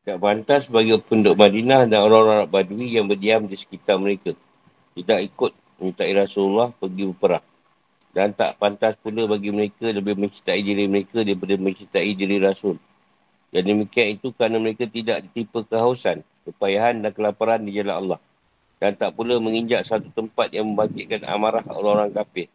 Tak 0.04 0.20
pantas 0.20 0.68
bagi 0.68 0.92
penduduk 1.00 1.40
Madinah 1.40 1.88
dan 1.88 2.04
orang-orang 2.04 2.44
Badui 2.52 2.92
yang 2.92 3.08
berdiam 3.08 3.48
di 3.48 3.56
sekitar 3.56 3.96
mereka. 3.96 4.36
Tidak 5.00 5.20
ikut 5.32 5.80
minta 5.80 6.04
Rasulullah 6.04 6.76
pergi 6.76 7.08
berperang. 7.08 7.46
Dan 8.12 8.36
tak 8.36 8.60
pantas 8.60 9.00
pula 9.00 9.24
bagi 9.32 9.56
mereka 9.56 9.88
lebih 9.96 10.20
mencintai 10.20 10.60
diri 10.60 10.92
mereka 10.92 11.24
daripada 11.24 11.56
mencintai 11.56 12.12
diri 12.20 12.36
Rasul. 12.36 12.76
Dan 13.48 13.64
demikian 13.64 14.20
itu 14.20 14.36
kerana 14.36 14.60
mereka 14.60 14.84
tidak 14.92 15.24
ditipu 15.24 15.64
kehausan, 15.64 16.20
kepayahan 16.44 17.00
dan 17.00 17.16
kelaparan 17.16 17.64
di 17.64 17.72
jalan 17.72 17.96
Allah. 17.96 18.20
Dan 18.84 19.00
tak 19.00 19.16
pula 19.16 19.40
menginjak 19.40 19.88
satu 19.88 20.12
tempat 20.12 20.52
yang 20.52 20.68
membangkitkan 20.68 21.24
amarah 21.32 21.64
orang-orang 21.64 22.12
kafir. 22.12 22.52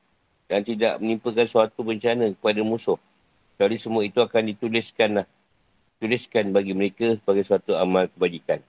Dan 0.52 0.68
tidak 0.68 1.00
menimpakan 1.00 1.48
suatu 1.48 1.80
bencana 1.80 2.28
kepada 2.28 2.60
musuh. 2.60 3.00
Jadi 3.56 3.80
semua 3.80 4.04
itu 4.04 4.20
akan 4.20 4.52
dituliskan 4.52 5.24
tuliskan 5.98 6.50
bagi 6.54 6.72
mereka 6.74 7.18
sebagai 7.18 7.44
suatu 7.46 7.74
amal 7.74 8.06
kebajikan. 8.10 8.62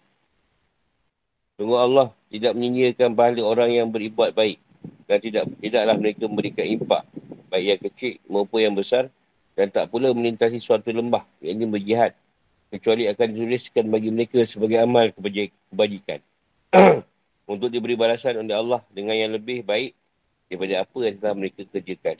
Tunggu 1.58 1.76
Allah 1.76 2.13
tidak 2.32 2.56
menyinyikan 2.56 3.13
pahala 3.13 3.42
orang 3.44 3.70
yang 3.74 3.88
beribuat 3.92 4.34
baik 4.34 4.58
dan 5.06 5.18
tidak 5.20 5.44
tidaklah 5.60 5.96
mereka 6.00 6.24
memberikan 6.26 6.65
impak 6.65 7.04
baik 7.50 7.65
yang 7.65 7.82
kecil 7.82 8.13
maupun 8.30 8.60
yang 8.63 8.76
besar 8.78 9.12
dan 9.58 9.68
tak 9.68 9.92
pula 9.92 10.13
melintasi 10.15 10.62
suatu 10.63 10.89
lembah 10.94 11.26
yang 11.44 11.60
ini 11.60 11.65
berjihad 11.68 12.12
kecuali 12.72 13.10
akan 13.10 13.28
dituliskan 13.34 13.86
bagi 13.89 14.10
mereka 14.13 14.39
sebagai 14.46 14.80
amal 14.80 15.12
kebajikan. 15.12 16.22
untuk 17.50 17.74
diberi 17.74 17.98
balasan 17.98 18.46
oleh 18.46 18.54
Allah 18.54 18.86
dengan 18.94 19.18
yang 19.18 19.34
lebih 19.34 19.65
baik 19.65 19.98
daripada 20.46 20.86
apa 20.86 21.00
yang 21.02 21.15
telah 21.18 21.34
mereka 21.34 21.62
kerjakan. 21.65 22.18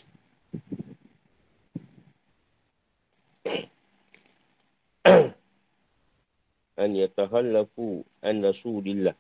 An 6.80 6.96
yatahallafu 6.96 8.08
an 8.24 8.40
rasulillah. 8.40 9.14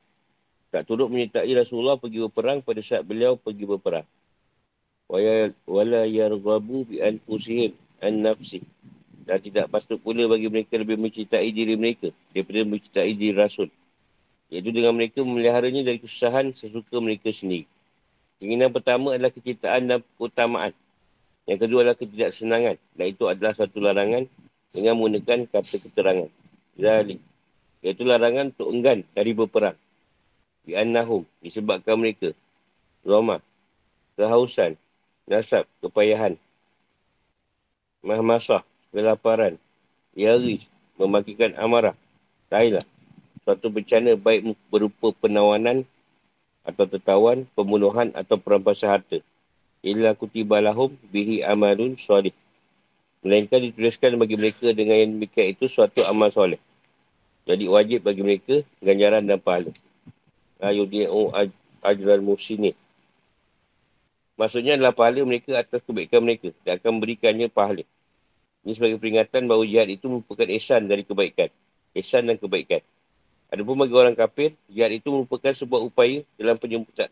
Tak 0.69 0.85
turut 0.85 1.09
menyertai 1.11 1.49
Rasulullah 1.57 1.97
pergi 1.97 2.23
berperang 2.23 2.61
pada 2.63 2.79
saat 2.79 3.03
beliau 3.03 3.35
pergi 3.35 3.65
berperang. 3.65 4.05
Wala 5.65 6.05
yarghabu 6.05 6.85
bi 6.85 7.01
anfusihim 7.01 7.73
an 7.99 8.13
nafsi. 8.21 8.61
Dan 9.25 9.41
tidak 9.41 9.69
patut 9.69 9.97
pula 10.01 10.25
bagi 10.29 10.45
mereka 10.49 10.77
lebih 10.77 10.97
mencintai 10.97 11.49
diri 11.49 11.73
mereka 11.73 12.13
daripada 12.33 12.65
mencintai 12.65 13.13
diri 13.17 13.33
Rasul. 13.33 13.69
Iaitu 14.49 14.69
dengan 14.73 14.93
mereka 14.93 15.21
memeliharanya 15.21 15.85
dari 15.85 16.01
kesusahan 16.01 16.53
sesuka 16.53 16.97
mereka 16.97 17.29
sendiri. 17.29 17.69
Keinginan 18.41 18.73
pertama 18.73 19.13
adalah 19.13 19.29
kecintaan 19.29 19.85
dan 19.89 19.99
keutamaan. 20.17 20.73
Yang 21.45 21.59
kedua 21.65 21.79
adalah 21.85 21.97
ketidaksenangan. 21.97 22.77
Dan 22.93 23.05
itu 23.09 23.25
adalah 23.25 23.53
satu 23.57 23.77
larangan 23.81 24.25
dengan 24.69 24.93
menggunakan 24.97 25.49
kata 25.49 25.77
keterangan. 25.81 26.29
Zalik. 26.77 27.21
Iaitu 27.79 28.03
larangan 28.03 28.51
untuk 28.51 28.69
enggan 28.71 28.99
dari 29.15 29.31
berperang. 29.31 29.77
Di 30.67 30.75
annahum. 30.75 31.23
Disebabkan 31.39 31.95
mereka. 31.95 32.35
Roma. 33.07 33.39
Kehausan. 34.19 34.75
Nasab. 35.25 35.63
Kepayahan. 35.79 36.35
Mahmasah. 38.03 38.67
Kelaparan. 38.91 39.55
Yaris. 40.15 40.67
Memakikan 40.99 41.55
amarah. 41.55 41.95
Tailah. 42.51 42.83
Suatu 43.47 43.71
bencana 43.71 44.19
baik 44.19 44.53
berupa 44.67 45.15
penawanan 45.15 45.87
atau 46.67 46.85
tertawan, 46.85 47.47
pembunuhan 47.57 48.13
atau 48.13 48.37
perampasan 48.37 48.99
harta. 48.99 49.17
Illa 49.79 50.11
kutibalahum 50.13 50.91
bihi 51.09 51.41
amalun 51.41 51.95
solih. 51.95 52.35
Melainkan 53.23 53.63
dituliskan 53.63 54.15
bagi 54.19 54.35
mereka 54.35 54.69
dengan 54.75 54.95
yang 54.99 55.11
demikian 55.15 55.55
itu 55.55 55.65
suatu 55.71 56.03
amal 56.03 56.29
soleh. 56.29 56.59
Jadi 57.49 57.65
wajib 57.65 58.05
bagi 58.05 58.21
mereka 58.21 58.61
ganjaran 58.77 59.25
dan 59.25 59.41
pahala. 59.41 59.73
Ayudi'u 60.61 61.33
ajral 61.81 62.21
musini. 62.21 62.77
Maksudnya 64.37 64.77
adalah 64.77 64.93
pahala 64.93 65.25
mereka 65.25 65.57
atas 65.57 65.81
kebaikan 65.81 66.21
mereka. 66.21 66.53
Dan 66.61 66.77
akan 66.77 67.01
memberikannya 67.01 67.49
pahala. 67.49 67.81
Ini 68.61 68.77
sebagai 68.77 69.01
peringatan 69.01 69.49
bahawa 69.49 69.65
jihad 69.65 69.89
itu 69.89 70.05
merupakan 70.05 70.45
ihsan 70.61 70.85
dari 70.85 71.01
kebaikan. 71.01 71.49
Ihsan 71.97 72.29
dan 72.29 72.37
kebaikan. 72.37 72.85
Adapun 73.49 73.81
bagi 73.81 73.97
orang 73.97 74.13
kafir, 74.13 74.53
jihad 74.69 74.93
itu 74.93 75.09
merupakan 75.09 75.49
sebuah 75.49 75.81
upaya 75.81 76.21
dalam 76.37 76.53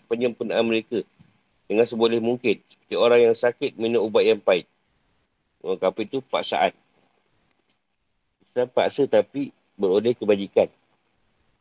penyempurnaan 0.05 0.65
mereka. 0.69 1.01
Dengan 1.65 1.89
seboleh 1.89 2.21
mungkin. 2.21 2.61
Seperti 2.61 2.93
orang 2.93 3.19
yang 3.25 3.33
sakit 3.33 3.73
minum 3.73 4.05
ubat 4.05 4.21
yang 4.21 4.37
pahit. 4.37 4.69
Orang 5.65 5.81
kafir 5.81 6.05
itu 6.05 6.21
paksaan. 6.29 6.77
Kita 8.53 8.69
paksa 8.69 9.09
tapi 9.09 9.49
beroleh 9.77 10.17
kebajikan. 10.17 10.67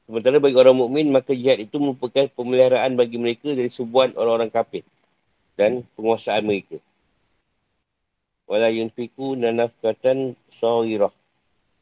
Sementara 0.08 0.40
bagi 0.40 0.56
orang 0.56 0.74
mukmin 0.74 1.12
maka 1.12 1.36
jihad 1.36 1.60
itu 1.60 1.76
merupakan 1.76 2.26
pemeliharaan 2.32 2.96
bagi 2.96 3.20
mereka 3.20 3.52
dari 3.52 3.68
sebuah 3.68 4.16
orang-orang 4.16 4.50
kafir 4.50 4.82
dan 5.58 5.84
penguasaan 5.94 6.42
mereka. 6.46 6.80
Wala 8.46 8.70
yunfiku 8.70 9.34
nanafkatan 9.34 10.38
sawirah. 10.54 11.10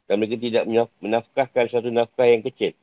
Dan 0.04 0.20
mereka 0.20 0.36
tidak 0.36 0.64
menafkahkan 1.00 1.64
satu 1.68 1.88
nafkah 1.88 2.28
yang 2.28 2.44
kecil 2.44 2.76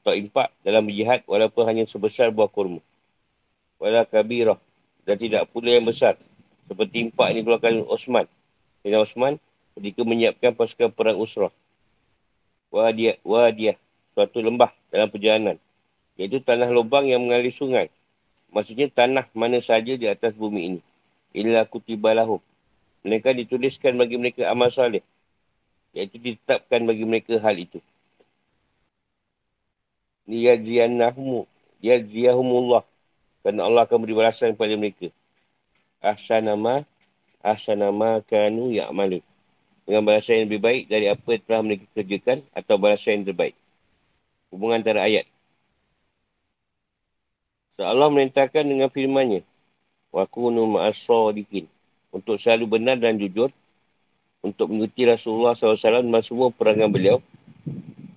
atau 0.00 0.12
impak 0.12 0.52
dalam 0.60 0.84
jihad 0.88 1.24
walaupun 1.24 1.64
hanya 1.64 1.84
sebesar 1.88 2.28
buah 2.32 2.48
kurma. 2.48 2.80
Wala 3.80 4.04
kabirah. 4.04 4.60
Dan 5.04 5.16
tidak 5.16 5.48
pula 5.48 5.72
yang 5.72 5.88
besar. 5.88 6.20
Seperti 6.68 7.08
impak 7.08 7.32
ini 7.32 7.40
keluarkan 7.40 7.84
Osman. 7.88 8.28
Sayyidina 8.84 9.00
Osman 9.00 9.40
ketika 9.76 10.00
menyiapkan 10.04 10.52
pasukan 10.52 10.92
perang 10.92 11.16
Usrah 11.16 11.52
wadiah, 12.72 13.16
wadiah, 13.24 13.76
suatu 14.12 14.40
lembah 14.40 14.72
dalam 14.92 15.08
perjalanan. 15.08 15.56
Iaitu 16.18 16.42
tanah 16.42 16.66
lubang 16.72 17.06
yang 17.06 17.22
mengalir 17.22 17.54
sungai. 17.54 17.92
Maksudnya 18.50 18.90
tanah 18.90 19.28
mana 19.36 19.62
saja 19.62 19.94
di 19.94 20.06
atas 20.08 20.34
bumi 20.34 20.74
ini. 20.74 20.80
Illa 21.36 21.62
kutibalahum. 21.68 22.42
Mereka 23.06 23.30
dituliskan 23.36 23.94
bagi 23.94 24.18
mereka 24.18 24.50
amal 24.50 24.72
salih. 24.72 25.04
Iaitu 25.94 26.18
ditetapkan 26.18 26.82
bagi 26.82 27.04
mereka 27.06 27.38
hal 27.38 27.54
itu. 27.54 27.78
Niyadiyanahumu. 30.26 31.46
Yadiyahumullah. 31.78 32.82
Kerana 33.46 33.60
Allah 33.70 33.82
akan 33.86 33.98
beri 34.02 34.14
balasan 34.18 34.58
kepada 34.58 34.74
mereka. 34.74 35.08
Ahsanama. 36.02 36.82
Ahsanama 37.38 38.18
kanu 38.26 38.74
ya'maluk 38.74 39.27
dengan 39.88 40.04
balasan 40.04 40.44
yang 40.44 40.52
lebih 40.52 40.60
baik 40.60 40.82
dari 40.92 41.08
apa 41.08 41.24
yang 41.32 41.42
telah 41.48 41.60
mereka 41.64 41.84
kerjakan 41.96 42.38
atau 42.52 42.74
balasan 42.76 43.24
yang 43.24 43.32
terbaik. 43.32 43.56
Hubungan 44.52 44.84
antara 44.84 45.08
ayat. 45.08 45.24
So, 47.80 47.88
Allah 47.88 48.12
merintahkan 48.12 48.68
dengan 48.68 48.92
firmannya. 48.92 49.48
Wa 50.12 50.28
kunu 50.28 50.76
ma'asadikin. 50.76 51.64
Untuk 52.12 52.36
selalu 52.36 52.76
benar 52.76 53.00
dan 53.00 53.16
jujur. 53.16 53.48
Untuk 54.44 54.68
mengikuti 54.68 55.08
Rasulullah 55.08 55.56
SAW 55.56 55.80
dalam 55.80 56.20
semua 56.20 56.52
perangan 56.52 56.92
beliau. 56.92 57.24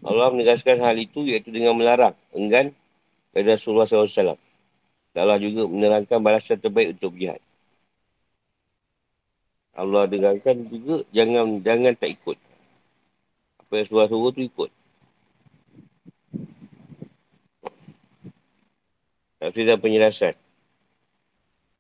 Allah 0.04 0.28
menegaskan 0.28 0.76
hal 0.76 1.00
itu 1.00 1.24
iaitu 1.24 1.56
dengan 1.56 1.72
melarang. 1.80 2.12
Enggan 2.36 2.76
dari 3.32 3.48
Rasulullah 3.48 3.88
SAW. 3.88 4.36
Allah 5.16 5.40
juga 5.40 5.72
menerangkan 5.72 6.20
balasan 6.20 6.60
terbaik 6.60 7.00
untuk 7.00 7.16
jihad. 7.16 7.40
Allah 9.72 10.04
dengarkan 10.08 10.68
juga 10.68 11.04
jangan 11.16 11.64
jangan 11.64 11.94
tak 11.96 12.16
ikut. 12.20 12.38
Apa 13.64 13.72
yang 13.80 13.88
suruh-suruh 13.88 14.32
tu 14.36 14.42
ikut. 14.44 14.70
Tafsir 19.42 19.66
dan 19.66 19.80
penjelasan. 19.82 20.36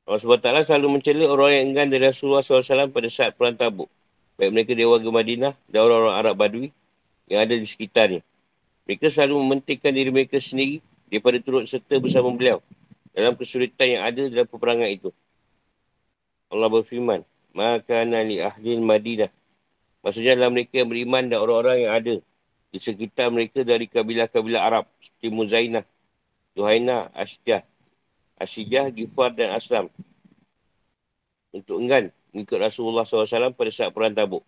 Allah 0.09 0.17
SWT 0.17 0.65
selalu 0.65 0.87
mencela 0.97 1.29
orang 1.29 1.51
yang 1.55 1.63
enggan 1.71 1.87
dari 1.93 2.09
Rasulullah 2.09 2.41
SAW 2.41 2.89
pada 2.89 3.07
saat 3.07 3.37
perang 3.37 3.53
tabuk. 3.53 3.87
Baik 4.35 4.49
mereka 4.49 4.73
di 4.73 4.81
warga 4.81 5.09
Madinah 5.13 5.53
dan 5.69 5.79
orang-orang 5.85 6.15
Arab 6.17 6.35
Badui 6.41 6.73
yang 7.29 7.45
ada 7.45 7.53
di 7.53 7.67
sekitarnya. 7.69 8.25
Mereka 8.89 9.13
selalu 9.13 9.39
mementingkan 9.45 9.93
diri 9.93 10.09
mereka 10.09 10.41
sendiri 10.41 10.81
daripada 11.05 11.37
turut 11.37 11.69
serta 11.69 12.01
bersama 12.01 12.33
beliau 12.33 12.65
dalam 13.13 13.37
kesulitan 13.37 13.87
yang 13.87 14.03
ada 14.03 14.21
dalam 14.25 14.47
peperangan 14.49 14.89
itu. 14.89 15.13
Allah 16.51 16.67
berfirman, 16.67 17.21
maka 17.51 18.03
nali 18.07 18.39
ahli 18.39 18.79
Madinah. 18.79 19.31
Maksudnya 20.01 20.33
dalam 20.33 20.57
mereka 20.57 20.81
yang 20.81 20.89
beriman 20.89 21.23
dan 21.29 21.37
orang-orang 21.39 21.77
yang 21.85 21.93
ada 21.93 22.13
di 22.71 22.79
sekitar 22.79 23.29
mereka 23.29 23.61
dari 23.61 23.85
kabilah-kabilah 23.85 24.61
Arab 24.63 24.85
seperti 25.03 25.27
Muzainah, 25.29 25.85
Tuhaina, 26.57 27.11
Asyjah, 27.13 27.61
Asyjah, 28.39 28.89
Gifar 28.95 29.35
dan 29.35 29.53
Aslam. 29.53 29.91
Untuk 31.51 31.83
enggan 31.83 32.09
mengikut 32.31 32.57
Rasulullah 32.63 33.03
SAW 33.03 33.51
pada 33.51 33.71
saat 33.75 33.91
perang 33.91 34.15
tabuk. 34.15 34.41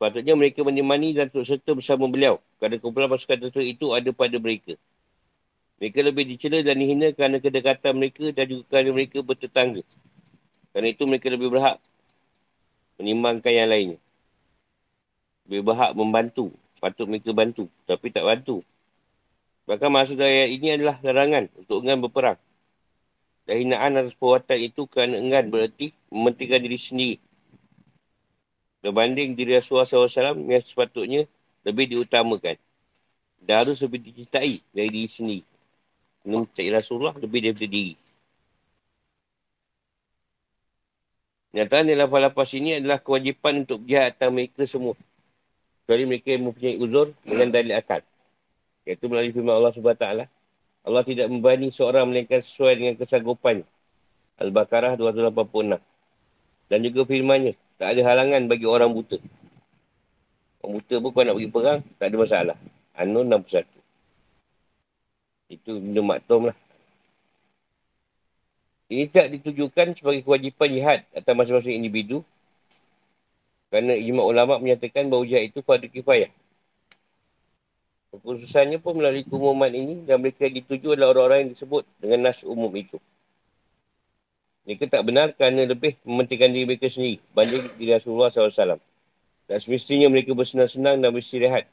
Patutnya 0.00 0.32
mereka 0.32 0.64
menemani 0.64 1.12
dan 1.12 1.28
untuk 1.28 1.44
serta 1.44 1.76
bersama 1.76 2.08
beliau 2.08 2.40
kerana 2.56 2.80
kumpulan 2.80 3.10
pasukan 3.10 3.36
tersebut 3.36 3.66
itu 3.68 3.92
ada 3.92 4.08
pada 4.16 4.40
mereka. 4.40 4.72
Mereka 5.76 5.98
lebih 6.00 6.24
dicela 6.24 6.64
dan 6.64 6.80
dihina 6.80 7.12
kerana 7.12 7.36
kedekatan 7.36 7.92
mereka 7.92 8.32
dan 8.32 8.44
juga 8.48 8.64
kerana 8.72 8.96
mereka 8.96 9.20
bertetangga. 9.20 9.84
Kerana 10.70 10.88
itu 10.90 11.02
mereka 11.06 11.26
lebih 11.30 11.50
berhak 11.50 11.82
menimbangkan 13.00 13.50
yang 13.50 13.68
lainnya. 13.70 13.98
Lebih 15.48 15.62
berhak 15.66 15.90
membantu. 15.98 16.54
Patut 16.78 17.10
mereka 17.10 17.34
bantu. 17.34 17.66
Tapi 17.84 18.06
tak 18.14 18.24
bantu. 18.24 18.62
Bahkan 19.66 19.90
maksud 19.90 20.18
ayat 20.18 20.50
ini 20.50 20.74
adalah 20.74 20.96
larangan 21.02 21.50
untuk 21.58 21.82
enggan 21.82 21.98
berperang. 22.02 22.38
Dan 23.46 23.66
hinaan 23.66 23.98
atas 23.98 24.14
perbuatan 24.14 24.58
itu 24.62 24.86
kerana 24.86 25.18
enggan 25.18 25.50
berarti 25.50 25.90
mementingkan 26.10 26.60
diri 26.62 26.78
sendiri. 26.78 27.16
Berbanding 28.80 29.36
diri 29.36 29.60
Rasulullah 29.60 29.84
SAW 29.84 30.40
yang 30.46 30.64
sepatutnya 30.64 31.26
lebih 31.66 31.90
diutamakan. 31.90 32.56
Dan 33.40 33.54
harus 33.66 33.80
lebih 33.82 34.00
dicintai 34.06 34.60
dari 34.72 34.88
diri 34.88 35.10
sendiri. 35.10 35.44
Mencintai 36.24 36.68
Rasulullah 36.72 37.16
lebih 37.16 37.50
daripada 37.50 37.68
diri. 37.68 37.94
Nyatanya 41.50 42.06
lapas-lapas 42.06 42.50
ini 42.54 42.78
adalah 42.78 43.02
kewajipan 43.02 43.66
untuk 43.66 43.82
jihad 43.82 44.14
atas 44.14 44.30
mereka 44.30 44.62
semua. 44.70 44.94
Kecuali 45.82 46.06
mereka 46.06 46.30
yang 46.30 46.46
mempunyai 46.46 46.76
uzur 46.78 47.10
dengan 47.26 47.50
dalil 47.50 47.74
akal. 47.74 48.06
Iaitu 48.86 49.10
melalui 49.10 49.34
firman 49.34 49.58
Allah 49.58 49.74
SWT. 49.74 50.06
Allah 50.80 51.02
tidak 51.02 51.26
membani 51.26 51.74
seorang 51.74 52.06
melainkan 52.06 52.38
sesuai 52.38 52.72
dengan 52.78 52.94
kesanggupan. 52.94 53.66
Al-Baqarah 54.38 54.94
286. 54.94 55.82
Dan 56.70 56.78
juga 56.86 57.02
firmannya. 57.02 57.52
Tak 57.82 57.98
ada 57.98 58.00
halangan 58.06 58.46
bagi 58.46 58.70
orang 58.70 58.94
buta. 58.94 59.18
Orang 60.62 60.78
buta 60.78 60.94
pun 61.02 61.10
kau 61.10 61.24
nak 61.26 61.34
pergi 61.34 61.50
perang, 61.50 61.80
tak 61.98 62.06
ada 62.06 62.16
masalah. 62.16 62.56
Anun 62.94 63.26
61. 63.26 63.66
Itu 65.50 65.82
benda 65.82 66.00
maktum 66.06 66.52
lah. 66.52 66.56
Ini 68.90 69.06
tak 69.06 69.30
ditujukan 69.30 69.94
sebagai 69.94 70.26
kewajipan 70.26 70.68
jihad 70.74 71.00
atas 71.14 71.30
masing-masing 71.30 71.78
individu. 71.78 72.26
Kerana 73.70 73.94
ijma 73.94 74.26
ulama' 74.26 74.58
menyatakan 74.58 75.06
bahawa 75.06 75.22
jihad 75.30 75.54
itu 75.54 75.62
pada 75.62 75.86
kifayah. 75.86 76.26
Kekhususannya 78.10 78.82
pun 78.82 78.98
melalui 78.98 79.22
keumuman 79.22 79.70
ini 79.70 80.02
dan 80.02 80.18
mereka 80.18 80.50
dituju 80.50 80.98
adalah 80.98 81.14
orang-orang 81.14 81.46
yang 81.46 81.50
disebut 81.54 81.86
dengan 82.02 82.18
nas 82.26 82.42
umum 82.42 82.74
itu. 82.74 82.98
Mereka 84.66 84.90
tak 84.90 85.06
benar 85.06 85.38
kerana 85.38 85.70
lebih 85.70 85.94
mementingkan 86.02 86.50
diri 86.50 86.66
mereka 86.66 86.90
sendiri 86.90 87.22
banding 87.30 87.62
diri 87.78 87.94
Rasulullah 87.94 88.34
SAW. 88.34 88.82
Dan 89.46 89.58
semestinya 89.62 90.10
mereka 90.10 90.34
bersenang-senang 90.34 90.98
dan 90.98 91.14
beristirahat. 91.14 91.70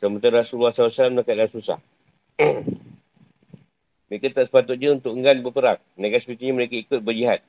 Sementara 0.00 0.40
Rasulullah 0.40 0.72
SAW 0.72 1.12
nak 1.12 1.28
keadaan 1.28 1.52
susah. 1.52 1.78
mereka 4.08 4.40
tak 4.40 4.48
sepatutnya 4.48 4.96
untuk 4.96 5.12
enggan 5.12 5.44
berperang. 5.44 5.80
Mereka 6.00 6.24
semestinya 6.24 6.64
mereka 6.64 6.74
ikut 6.80 7.00
berjihad. 7.04 7.40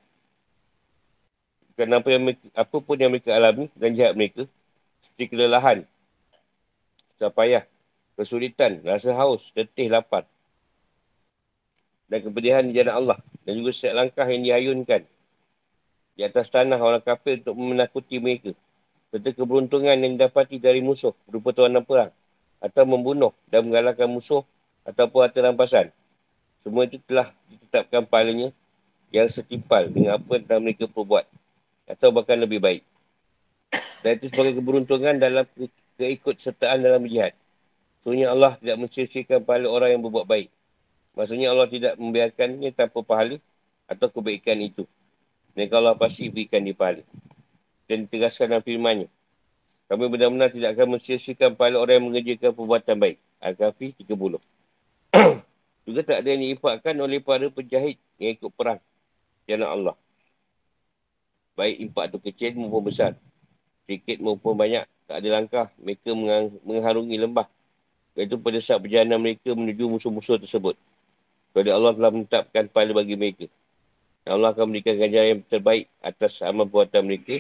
Apa, 1.80 2.12
yang 2.12 2.24
mereka, 2.28 2.44
apa 2.52 2.78
pun 2.84 2.96
yang 3.00 3.12
mereka 3.16 3.32
alami 3.32 3.72
dan 3.80 3.96
jihad 3.96 4.12
mereka, 4.12 4.44
seperti 5.00 5.24
kelelahan, 5.32 5.88
payah, 7.16 7.64
kesulitan, 8.20 8.84
rasa 8.84 9.16
haus, 9.16 9.56
letih, 9.56 9.88
lapar. 9.88 10.28
Dan 12.12 12.20
kepedihan 12.20 12.68
di 12.68 12.76
jalan 12.76 12.96
Allah. 13.00 13.20
Dan 13.48 13.64
juga 13.64 13.72
setiap 13.72 13.96
langkah 13.96 14.28
yang 14.28 14.44
dihayunkan 14.44 15.08
di 16.20 16.22
atas 16.28 16.52
tanah 16.52 16.76
orang 16.76 17.00
kafir 17.00 17.40
untuk 17.40 17.56
menakuti 17.56 18.20
mereka. 18.20 18.52
Serta 19.08 19.32
keberuntungan 19.32 19.96
yang 19.96 20.20
didapati 20.20 20.60
dari 20.60 20.84
musuh 20.84 21.16
berupa 21.24 21.56
tawanan 21.56 21.88
perang. 21.88 22.12
Atau 22.60 22.84
membunuh 22.84 23.32
dan 23.48 23.64
mengalahkan 23.64 24.12
musuh 24.12 24.44
ataupun 24.84 25.20
harta 25.24 25.40
rampasan. 25.40 25.88
Semua 26.64 26.84
itu 26.86 27.00
telah 27.08 27.32
ditetapkan 27.48 28.04
pahalanya 28.06 28.52
yang 29.10 29.28
setimpal 29.32 29.90
dengan 29.90 30.22
apa 30.22 30.38
yang 30.38 30.62
mereka 30.62 30.86
perbuat. 30.86 31.26
Atau 31.90 32.14
bahkan 32.14 32.38
lebih 32.38 32.62
baik. 32.62 32.86
Dan 34.06 34.16
itu 34.22 34.32
sebagai 34.32 34.62
keberuntungan 34.62 35.18
dalam 35.18 35.44
keikut 36.00 36.36
sertaan 36.40 36.80
dalam 36.80 37.04
jihad. 37.04 37.36
Sebenarnya 38.00 38.32
Allah 38.32 38.56
tidak 38.56 38.78
mensyirkan 38.80 39.40
pahala 39.44 39.68
orang 39.68 39.90
yang 39.98 40.02
berbuat 40.06 40.26
baik. 40.30 40.48
Maksudnya 41.18 41.52
Allah 41.52 41.68
tidak 41.68 41.94
membiarkannya 42.00 42.72
tanpa 42.72 43.04
pahala 43.04 43.36
atau 43.90 44.08
kebaikan 44.08 44.56
itu. 44.62 44.88
Kalau 45.58 45.92
Allah 45.92 45.96
pasti 46.00 46.32
berikan 46.32 46.64
di 46.64 46.72
pahala. 46.72 47.04
Dan 47.90 48.08
ditegaskan 48.08 48.56
dalam 48.56 48.64
firmannya. 48.64 49.10
Kami 49.90 50.06
benar-benar 50.06 50.54
tidak 50.54 50.78
akan 50.78 50.96
mensyirkan 50.96 51.58
pahala 51.58 51.82
orang 51.82 51.96
yang 52.00 52.06
mengerjakan 52.08 52.52
perbuatan 52.54 52.96
baik. 52.96 53.18
Al-Kahfi 53.42 53.98
30. 54.06 54.38
Juga 55.88 56.02
tak 56.06 56.24
ada 56.24 56.28
yang 56.32 56.42
diimpakkan 56.44 56.96
oleh 57.00 57.20
para 57.24 57.48
penjahit 57.48 57.98
yang 58.20 58.36
ikut 58.36 58.52
perang. 58.54 58.80
Jalan 59.48 59.70
Allah. 59.70 59.96
Baik 61.60 61.76
impak 61.90 62.06
tu 62.14 62.18
kecil 62.24 62.56
maupun 62.56 62.88
besar. 62.88 63.16
Sedikit 63.84 64.22
maupun 64.24 64.56
banyak. 64.56 64.86
Tak 65.10 65.26
ada 65.26 65.30
langkah 65.42 65.66
mereka 65.82 66.14
mengharungi 66.62 67.18
lembah 67.18 67.50
Iaitu 68.20 68.36
pada 68.36 68.60
saat 68.60 68.84
perjalanan 68.84 69.16
mereka 69.16 69.56
menuju 69.56 69.96
musuh-musuh 69.96 70.36
tersebut. 70.44 70.76
Kepada 71.50 71.72
Allah 71.72 71.96
telah 71.96 72.12
menetapkan 72.12 72.68
pahala 72.68 72.92
bagi 72.92 73.16
mereka. 73.16 73.48
Allah 74.28 74.52
akan 74.52 74.70
memberikan 74.70 75.00
ganjaran 75.00 75.40
yang 75.40 75.42
terbaik 75.48 75.88
atas 76.04 76.44
amal 76.44 76.68
buatan 76.68 77.08
mereka. 77.08 77.40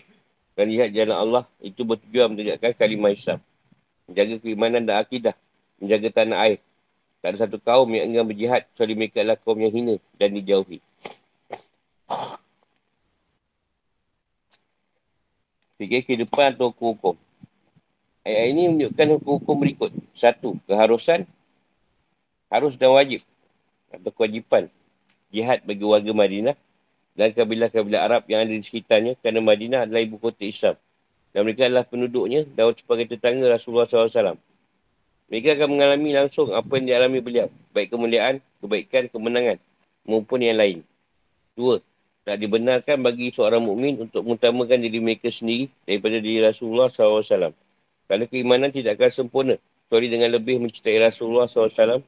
Dan 0.55 0.71
lihat 0.71 0.95
jalan 0.95 1.19
Allah 1.19 1.43
itu 1.59 1.83
bertujuan 1.83 2.31
menegakkan 2.31 2.71
kalimah 2.79 3.11
Islam. 3.11 3.43
Menjaga 4.07 4.35
keimanan 4.39 4.87
dan 4.87 4.95
akidah. 5.03 5.35
Menjaga 5.83 6.07
tanah 6.15 6.37
air. 6.47 6.59
Tak 7.19 7.35
ada 7.35 7.37
satu 7.43 7.59
kaum 7.59 7.87
yang 7.91 8.07
enggan 8.07 8.25
berjihad 8.31 8.63
kecuali 8.71 8.93
mereka 8.95 9.19
adalah 9.19 9.35
kaum 9.35 9.59
yang 9.59 9.73
hina 9.75 9.95
dan 10.15 10.31
dijauhi. 10.31 10.79
Fikir 15.79 16.03
kehidupan 16.07 16.55
atau 16.55 16.71
hukum-hukum. 16.71 17.15
Ayat 18.23 18.51
ini 18.51 18.67
menunjukkan 18.71 19.19
hukum-hukum 19.19 19.55
berikut. 19.59 19.91
Satu, 20.15 20.59
keharusan. 20.67 21.23
Harus 22.51 22.75
dan 22.75 22.91
wajib. 22.91 23.23
Atau 23.91 24.11
kewajipan. 24.11 24.67
Jihad 25.31 25.63
bagi 25.63 25.83
warga 25.87 26.11
Madinah. 26.11 26.55
Dan 27.15 27.31
kabilah-kabilah 27.35 27.99
Arab 27.99 28.23
yang 28.27 28.43
ada 28.43 28.51
di 28.51 28.63
sekitarnya. 28.63 29.15
Kerana 29.19 29.39
Madinah 29.39 29.79
adalah 29.87 30.03
ibu 30.03 30.19
kota 30.19 30.43
Islam. 30.43 30.75
Dan 31.31 31.47
mereka 31.47 31.67
adalah 31.67 31.87
penduduknya. 31.87 32.43
Dan 32.47 32.75
sebagai 32.75 33.15
tetangga 33.15 33.47
Rasulullah 33.47 33.87
SAW. 33.87 34.35
Mereka 35.29 35.55
akan 35.61 35.77
mengalami 35.77 36.09
langsung 36.17 36.49
apa 36.49 36.81
yang 36.81 36.85
dialami 36.89 37.21
beliau. 37.21 37.47
Baik 37.69 37.93
kemuliaan, 37.93 38.41
kebaikan, 38.65 39.05
kemenangan. 39.13 39.57
Maupun 40.09 40.41
yang 40.41 40.57
lain. 40.57 40.81
Dua, 41.53 41.77
tak 42.25 42.41
dibenarkan 42.41 42.97
bagi 43.05 43.29
seorang 43.29 43.61
mukmin 43.61 44.09
untuk 44.09 44.25
mengutamakan 44.25 44.81
diri 44.81 44.97
mereka 44.97 45.29
sendiri 45.29 45.69
daripada 45.85 46.17
diri 46.17 46.41
Rasulullah 46.41 46.89
SAW. 46.89 47.53
Kerana 48.09 48.25
keimanan 48.25 48.73
tidak 48.73 48.97
akan 48.97 49.11
sempurna. 49.13 49.55
Kecuali 49.85 50.09
dengan 50.09 50.29
lebih 50.33 50.61
mencintai 50.61 50.97
Rasulullah 50.97 51.45
SAW 51.45 52.01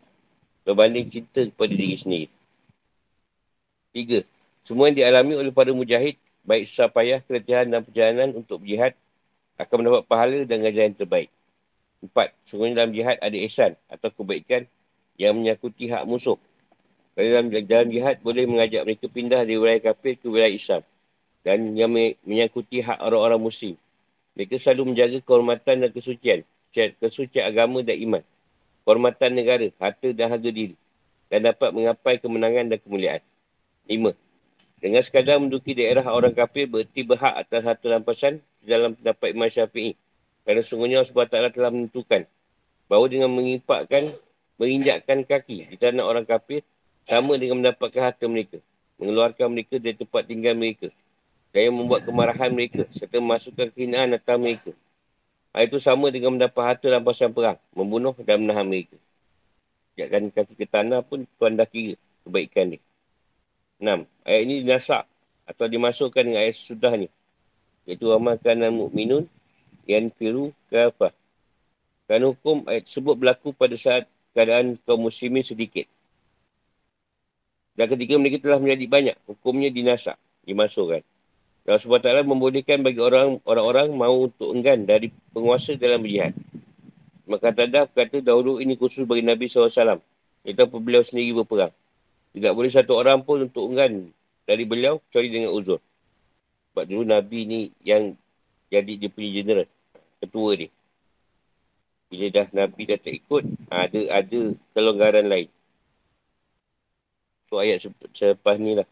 berbanding 0.66 1.10
cinta 1.10 1.42
kepada 1.46 1.74
diri 1.74 1.98
sendiri. 1.98 2.28
Tiga. 3.94 4.22
Semua 4.62 4.90
yang 4.90 4.98
dialami 4.98 5.34
oleh 5.38 5.50
para 5.50 5.74
mujahid, 5.74 6.18
baik 6.46 6.70
susah 6.70 6.90
payah, 6.90 7.20
keletihan 7.26 7.66
dan 7.66 7.82
perjalanan 7.82 8.30
untuk 8.38 8.62
berjihad, 8.62 8.94
akan 9.58 9.76
mendapat 9.82 10.04
pahala 10.06 10.40
dan 10.46 10.58
gajaran 10.62 10.94
yang 10.94 11.00
terbaik. 11.02 11.30
Empat. 12.02 12.34
Semuanya 12.50 12.84
dalam 12.84 12.92
jihad 12.98 13.18
ada 13.22 13.38
ihsan 13.46 13.78
atau 13.86 14.10
kebaikan 14.10 14.66
yang 15.22 15.38
menyakuti 15.38 15.86
hak 15.86 16.02
musuh. 16.10 16.38
Dalam 17.14 17.54
jalan 17.54 17.88
jihad 17.94 18.18
boleh 18.26 18.50
mengajak 18.50 18.82
mereka 18.88 19.06
pindah 19.06 19.46
dari 19.46 19.62
wilayah 19.62 19.94
kafir 19.94 20.18
ke 20.18 20.26
wilayah 20.26 20.50
Islam. 20.50 20.82
Dan 21.46 21.78
yang 21.78 21.94
menyakuti 22.26 22.82
hak 22.82 22.98
orang-orang 23.02 23.42
muslim. 23.42 23.78
Mereka 24.34 24.58
selalu 24.58 24.94
menjaga 24.94 25.18
kehormatan 25.22 25.76
dan 25.86 25.90
kesucian. 25.94 26.40
Kesucian 26.74 27.46
agama 27.46 27.86
dan 27.86 27.98
iman. 28.00 28.24
Kehormatan 28.82 29.30
negara, 29.38 29.68
harta 29.78 30.10
dan 30.10 30.28
harga 30.34 30.50
diri. 30.50 30.74
Dan 31.30 31.46
dapat 31.46 31.70
mengapai 31.70 32.18
kemenangan 32.18 32.66
dan 32.74 32.80
kemuliaan. 32.82 33.22
Lima. 33.86 34.18
Dengan 34.82 35.06
sekadar 35.06 35.38
menduki 35.38 35.78
daerah 35.78 36.02
orang 36.10 36.34
kafir 36.34 36.66
berarti 36.66 37.06
berhak 37.06 37.38
atas 37.38 37.62
harta 37.62 37.86
rampasan 37.86 38.42
dalam 38.66 38.98
pendapat 38.98 39.28
Imam 39.30 39.50
Syafi'i. 39.54 39.94
Kerana 40.42 40.62
sungguhnya 40.66 41.02
Allah 41.02 41.12
SWT 41.12 41.56
telah 41.56 41.72
menentukan 41.72 42.22
bahawa 42.90 43.06
dengan 43.08 43.30
mengimpakkan, 43.32 44.10
menginjakkan 44.58 45.24
kaki 45.24 45.70
di 45.70 45.78
tanah 45.78 46.04
orang 46.04 46.26
kafir 46.26 46.66
sama 47.06 47.38
dengan 47.38 47.62
mendapatkan 47.62 48.02
harta 48.02 48.26
mereka. 48.26 48.58
Mengeluarkan 49.02 49.48
mereka 49.50 49.82
dari 49.82 49.98
tempat 49.98 50.30
tinggal 50.30 50.54
mereka 50.54 50.90
dan 51.52 51.62
yang 51.68 51.76
membuat 51.84 52.08
kemarahan 52.08 52.52
mereka 52.52 52.88
serta 52.96 53.20
memasukkan 53.20 53.68
kehinaan 53.76 54.16
atas 54.16 54.38
mereka. 54.40 54.72
Hal 55.52 55.68
itu 55.68 55.78
sama 55.84 56.08
dengan 56.08 56.40
mendapat 56.40 56.64
harta 56.64 56.88
rampasan 56.88 57.36
perang, 57.36 57.60
membunuh 57.76 58.16
dan 58.24 58.40
menahan 58.40 58.64
mereka. 58.64 58.96
Sekejapkan 59.92 60.32
kaki 60.32 60.54
ke 60.56 60.66
tanah 60.66 61.04
pun 61.04 61.28
Tuhan 61.36 61.60
dah 61.60 61.68
kira 61.68 62.00
kebaikan 62.24 62.76
dia. 62.78 62.82
Enam, 63.84 64.08
ayat 64.24 64.42
ini 64.48 64.64
dinasak 64.64 65.04
atau 65.44 65.66
dimasukkan 65.68 66.24
dengan 66.24 66.40
ayat 66.40 66.56
sesudahnya. 66.56 67.10
Iaitu 67.84 68.08
amalkan 68.08 68.64
mu'minun 68.72 69.28
yang 69.86 70.10
firu 70.14 70.54
kafah. 70.70 71.14
Kerana 72.06 72.36
hukum 72.36 72.68
ayat 72.68 72.86
tersebut 72.90 73.16
berlaku 73.16 73.56
pada 73.56 73.76
saat 73.80 74.04
keadaan 74.36 74.76
kaum 74.84 75.08
muslimin 75.08 75.44
sedikit. 75.44 75.88
Dan 77.76 77.88
ketika 77.88 78.20
mereka 78.20 78.38
telah 78.44 78.60
menjadi 78.60 78.86
banyak, 78.88 79.18
hukumnya 79.26 79.72
dinasak, 79.72 80.20
dimasukkan. 80.44 81.02
Allah 81.62 81.78
SWT 81.78 82.26
membolehkan 82.26 82.82
bagi 82.82 82.98
orang 82.98 83.38
orang 83.46 83.94
mahu 83.94 84.34
untuk 84.34 84.50
enggan 84.52 84.82
dari 84.84 85.14
penguasa 85.32 85.78
dalam 85.78 86.02
berjihad. 86.02 86.34
Maka 87.30 87.54
Tadah 87.54 87.88
berkata 87.88 88.20
dahulu 88.20 88.60
ini 88.60 88.76
khusus 88.76 89.06
bagi 89.06 89.24
Nabi 89.24 89.46
SAW. 89.48 90.02
Itu 90.42 90.60
apa 90.66 90.78
beliau 90.82 91.06
sendiri 91.06 91.38
berperang. 91.38 91.72
Tidak 92.34 92.52
boleh 92.52 92.72
satu 92.74 92.98
orang 92.98 93.22
pun 93.22 93.46
untuk 93.46 93.72
enggan 93.72 94.10
dari 94.44 94.66
beliau 94.66 95.00
kecuali 95.08 95.30
dengan 95.30 95.54
uzur. 95.54 95.80
Sebab 96.74 96.84
dulu 96.88 97.04
Nabi 97.08 97.40
ni 97.46 97.62
yang 97.86 98.18
jadi 98.72 98.92
dia 98.96 99.10
punya 99.12 99.30
general. 99.36 99.68
Ketua 100.24 100.52
dia. 100.56 100.70
Bila 102.08 102.28
dah 102.32 102.48
Nabi 102.56 102.82
dah 102.88 103.00
tak 103.00 103.14
ikut, 103.20 103.44
ada 103.68 104.00
ada 104.16 104.40
kelonggaran 104.72 105.28
lain. 105.28 105.52
So 107.52 107.60
ayat 107.60 107.84
selepas 108.16 108.56
ni 108.56 108.80
lah. 108.80 108.88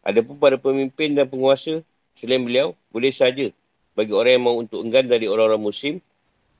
Adapun 0.00 0.40
para 0.40 0.56
pemimpin 0.56 1.12
dan 1.12 1.28
penguasa 1.28 1.84
selain 2.16 2.40
beliau, 2.40 2.72
boleh 2.88 3.12
saja 3.12 3.52
bagi 3.92 4.12
orang 4.12 4.40
yang 4.40 4.44
mahu 4.44 4.56
untuk 4.64 4.80
enggan 4.80 5.04
dari 5.08 5.28
orang-orang 5.28 5.60
muslim, 5.60 5.94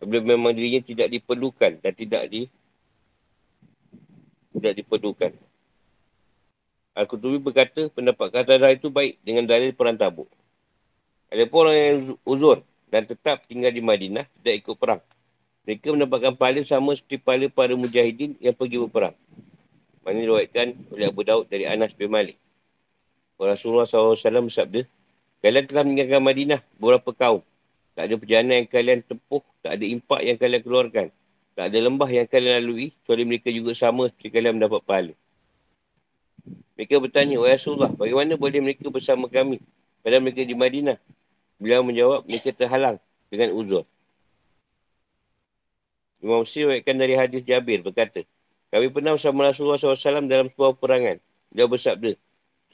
apabila 0.00 0.36
memang 0.36 0.52
dirinya 0.52 0.80
tidak 0.84 1.08
diperlukan 1.12 1.80
dan 1.80 1.92
tidak 1.96 2.22
di 2.28 2.48
tidak 4.54 4.72
diperlukan. 4.80 5.32
Al-Qutubi 6.94 7.42
berkata, 7.42 7.90
pendapat 7.90 8.30
kata 8.30 8.70
itu 8.70 8.86
baik 8.86 9.18
dengan 9.26 9.50
dalil 9.50 9.74
perang 9.74 9.98
tabuk. 9.98 10.30
Adapun 11.34 11.66
orang 11.66 11.78
yang 11.82 11.98
uzur 12.22 12.62
dan 12.94 13.10
tetap 13.10 13.42
tinggal 13.50 13.74
di 13.74 13.82
Madinah, 13.82 14.22
tidak 14.38 14.54
ikut 14.62 14.78
perang. 14.78 15.02
Mereka 15.66 15.90
mendapatkan 15.90 16.38
pahala 16.38 16.62
sama 16.62 16.94
seperti 16.94 17.18
pahala 17.18 17.50
para 17.50 17.74
mujahidin 17.74 18.38
yang 18.38 18.54
pergi 18.54 18.78
berperang. 18.78 19.18
Mana 20.06 20.22
diriwayatkan 20.22 20.94
oleh 20.94 21.06
Abu 21.10 21.26
Daud 21.26 21.50
dari 21.50 21.66
Anas 21.66 21.90
bin 21.90 22.06
Malik. 22.14 22.38
Rasulullah 23.34 23.82
SAW 23.82 24.14
bersabda, 24.46 24.86
Kalian 25.42 25.64
telah 25.66 25.82
meninggalkan 25.82 26.22
Madinah 26.22 26.60
beberapa 26.78 27.10
kaum. 27.10 27.42
Tak 27.98 28.06
ada 28.06 28.14
perjalanan 28.14 28.54
yang 28.62 28.70
kalian 28.70 29.00
tempuh, 29.02 29.42
tak 29.58 29.74
ada 29.74 29.84
impak 29.90 30.20
yang 30.22 30.36
kalian 30.38 30.62
keluarkan. 30.62 31.06
Tak 31.58 31.64
ada 31.66 31.78
lembah 31.82 32.10
yang 32.14 32.26
kalian 32.30 32.62
lalui, 32.62 32.94
kecuali 33.02 33.22
mereka 33.26 33.50
juga 33.50 33.74
sama 33.74 34.06
seperti 34.06 34.30
kalian 34.30 34.54
mendapat 34.62 34.86
pahala. 34.86 35.14
Mereka 36.78 36.94
bertanya, 37.02 37.42
Wahai 37.42 37.58
Rasulullah, 37.58 37.90
bagaimana 37.90 38.38
boleh 38.38 38.60
mereka 38.62 38.86
bersama 38.86 39.26
kami? 39.26 39.58
Padahal 40.06 40.22
mereka 40.22 40.46
di 40.46 40.54
Madinah. 40.54 40.98
Beliau 41.58 41.86
menjawab, 41.86 42.26
mereka 42.26 42.50
terhalang 42.50 42.96
dengan 43.30 43.54
uzur. 43.54 43.84
Imam 46.24 46.40
Muslim 46.42 46.80
dari 46.80 47.14
hadis 47.14 47.44
Jabir 47.44 47.84
berkata, 47.84 48.24
kami 48.72 48.90
pernah 48.90 49.14
bersama 49.14 49.46
Rasulullah 49.46 49.78
SAW 49.78 50.26
dalam 50.26 50.50
sebuah 50.50 50.74
perangan. 50.74 51.20
Dia 51.54 51.68
bersabda, 51.68 52.18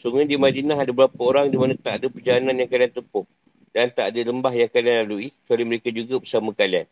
Sungguh 0.00 0.24
di 0.24 0.40
Madinah 0.40 0.80
ada 0.80 0.88
beberapa 0.96 1.28
orang 1.28 1.52
di 1.52 1.60
mana 1.60 1.76
tak 1.76 2.00
ada 2.00 2.06
perjalanan 2.08 2.56
yang 2.56 2.70
kalian 2.72 2.88
tempuh. 2.88 3.28
Dan 3.68 3.92
tak 3.92 4.16
ada 4.16 4.20
lembah 4.24 4.54
yang 4.56 4.72
kalian 4.72 5.04
lalui, 5.04 5.28
kecuali 5.44 5.64
mereka 5.68 5.92
juga 5.92 6.16
bersama 6.16 6.56
kalian. 6.56 6.88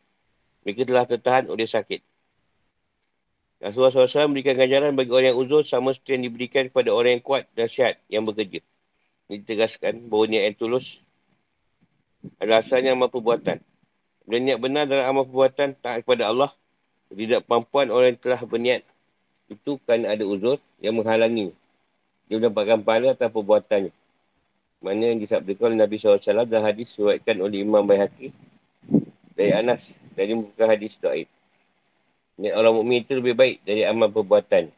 Mereka 0.60 0.84
telah 0.84 1.08
tertahan 1.08 1.48
oleh 1.48 1.64
sakit. 1.64 2.04
Rasulullah 3.64 3.90
SAW 3.90 4.28
memberikan 4.28 4.54
ganjaran 4.54 4.92
bagi 4.92 5.10
orang 5.10 5.32
yang 5.32 5.40
uzur 5.40 5.64
sama 5.64 5.96
seperti 5.96 6.20
yang 6.20 6.24
diberikan 6.28 6.62
kepada 6.68 6.92
orang 6.92 7.18
yang 7.18 7.24
kuat 7.24 7.48
dan 7.56 7.66
sihat 7.66 7.96
yang 8.12 8.28
bekerja. 8.28 8.60
Ini 9.32 9.40
ditegaskan 9.40 10.06
bahawa 10.06 10.24
niat 10.28 10.44
yang 10.52 10.56
tulus 10.60 11.00
adalah 12.38 12.60
asalnya 12.62 12.94
amal 12.94 13.10
perbuatan. 13.10 13.58
Dan 14.28 14.38
niat 14.44 14.58
benar 14.60 14.84
dalam 14.84 15.04
amal 15.08 15.24
perbuatan 15.24 15.78
tak 15.80 16.04
kepada 16.04 16.28
Allah, 16.28 16.50
tidak 17.08 17.48
kemampuan 17.48 17.88
orang 17.88 18.14
yang 18.14 18.20
telah 18.20 18.40
berniat 18.44 18.82
itu 19.48 19.80
kan 19.88 20.04
ada 20.04 20.24
uzur 20.28 20.60
yang 20.78 21.00
menghalangi. 21.00 21.56
Dia 22.28 22.36
mendapatkan 22.36 22.84
pahala 22.84 23.16
atas 23.16 23.32
perbuatannya. 23.32 23.92
Mana 24.78 25.02
yang 25.10 25.18
disabdakan 25.18 25.74
Nabi 25.74 25.98
SAW 25.98 26.46
dan 26.46 26.62
hadis 26.62 26.92
suatkan 26.92 27.40
oleh 27.40 27.64
Imam 27.64 27.82
Bayhaqi 27.82 28.30
dari 29.34 29.50
Anas 29.56 29.90
dari 30.12 30.36
muka 30.36 30.68
hadis 30.68 30.94
do'id. 31.00 31.26
Niat 32.38 32.54
orang 32.54 32.78
mukmin 32.78 33.02
itu 33.02 33.18
lebih 33.18 33.34
baik 33.34 33.56
dari 33.66 33.82
amal 33.82 34.12
perbuatan. 34.12 34.70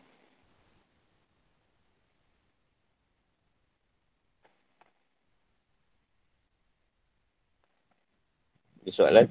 Ada 8.83 8.91
soalan? 8.93 9.26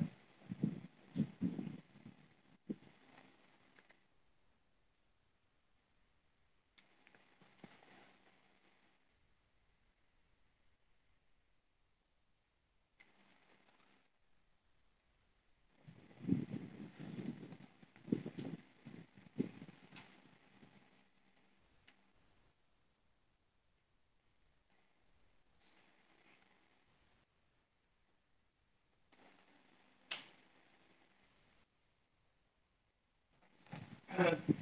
Yeah. 34.20 34.36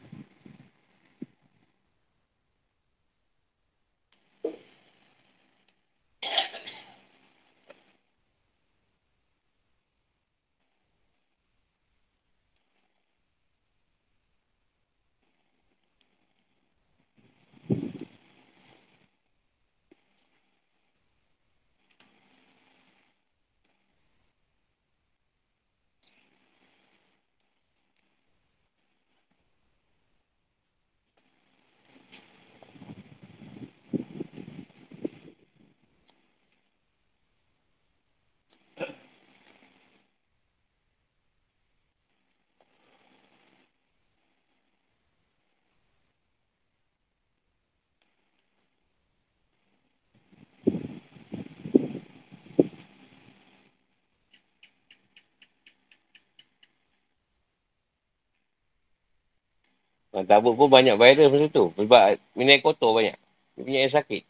Tabuk 60.25 60.55
pun 60.57 60.71
banyak 60.71 60.95
viral 60.95 61.29
masa 61.29 61.51
tu. 61.51 61.69
Sebab 61.75 62.17
minyak 62.33 62.63
kotor 62.63 62.95
banyak. 62.95 63.13
Minyak 63.59 63.81
yang 63.85 63.95
sakit. 63.99 64.23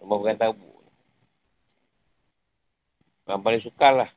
Nombor 0.00 0.22
bukan 0.22 0.36
tabuk. 0.38 0.80
Yang 3.26 3.40
paling 3.42 3.62
sukar 3.62 3.92
lah. 3.92 4.10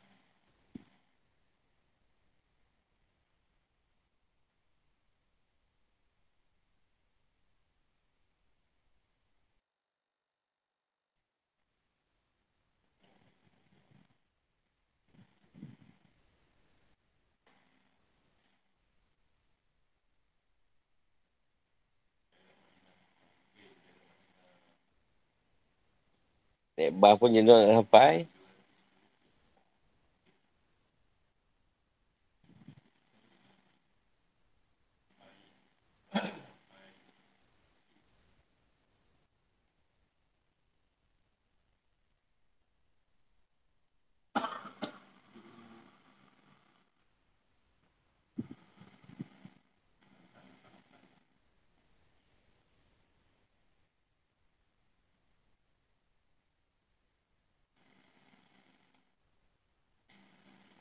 Naik 26.79 26.95
bar 26.95 27.19
pun 27.19 27.35
jenuh 27.35 27.51
nak 27.51 27.83
sampai. 27.83 28.23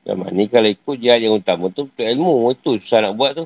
Zaman 0.09 0.32
ni 0.32 0.48
kalau 0.48 0.72
ikut 0.72 0.96
jihad 0.96 1.20
yang 1.20 1.36
utama 1.36 1.68
tu, 1.68 1.84
tu 1.92 2.00
ilmu 2.00 2.56
tu 2.56 2.80
susah 2.80 3.04
nak 3.04 3.12
buat 3.12 3.36
tu. 3.36 3.44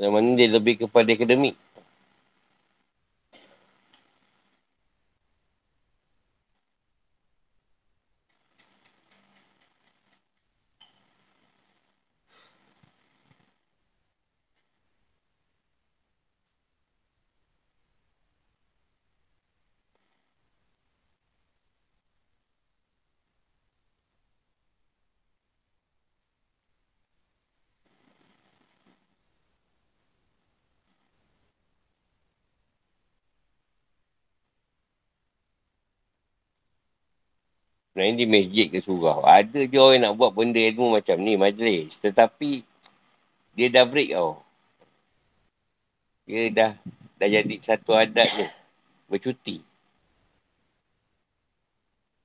Zaman 0.00 0.24
ni 0.24 0.32
dia 0.40 0.48
lebih 0.56 0.88
kepada 0.88 1.12
akademik. 1.12 1.52
Sebenarnya 38.02 38.18
di 38.18 38.34
masjid 38.34 38.66
ke 38.66 38.78
surau. 38.82 39.22
Ada 39.22 39.62
je 39.62 39.78
orang 39.78 40.02
nak 40.02 40.18
buat 40.18 40.34
benda 40.34 40.58
ilmu 40.58 40.98
macam 40.98 41.22
ni, 41.22 41.38
majlis. 41.38 41.94
Tetapi, 42.02 42.66
dia 43.54 43.70
dah 43.70 43.86
break 43.86 44.10
tau. 44.10 44.42
Dia 46.26 46.50
dah, 46.50 46.72
dah 47.14 47.28
jadi 47.30 47.54
satu 47.62 47.94
adat 47.94 48.26
tu. 48.26 48.42
Bercuti. 49.06 49.62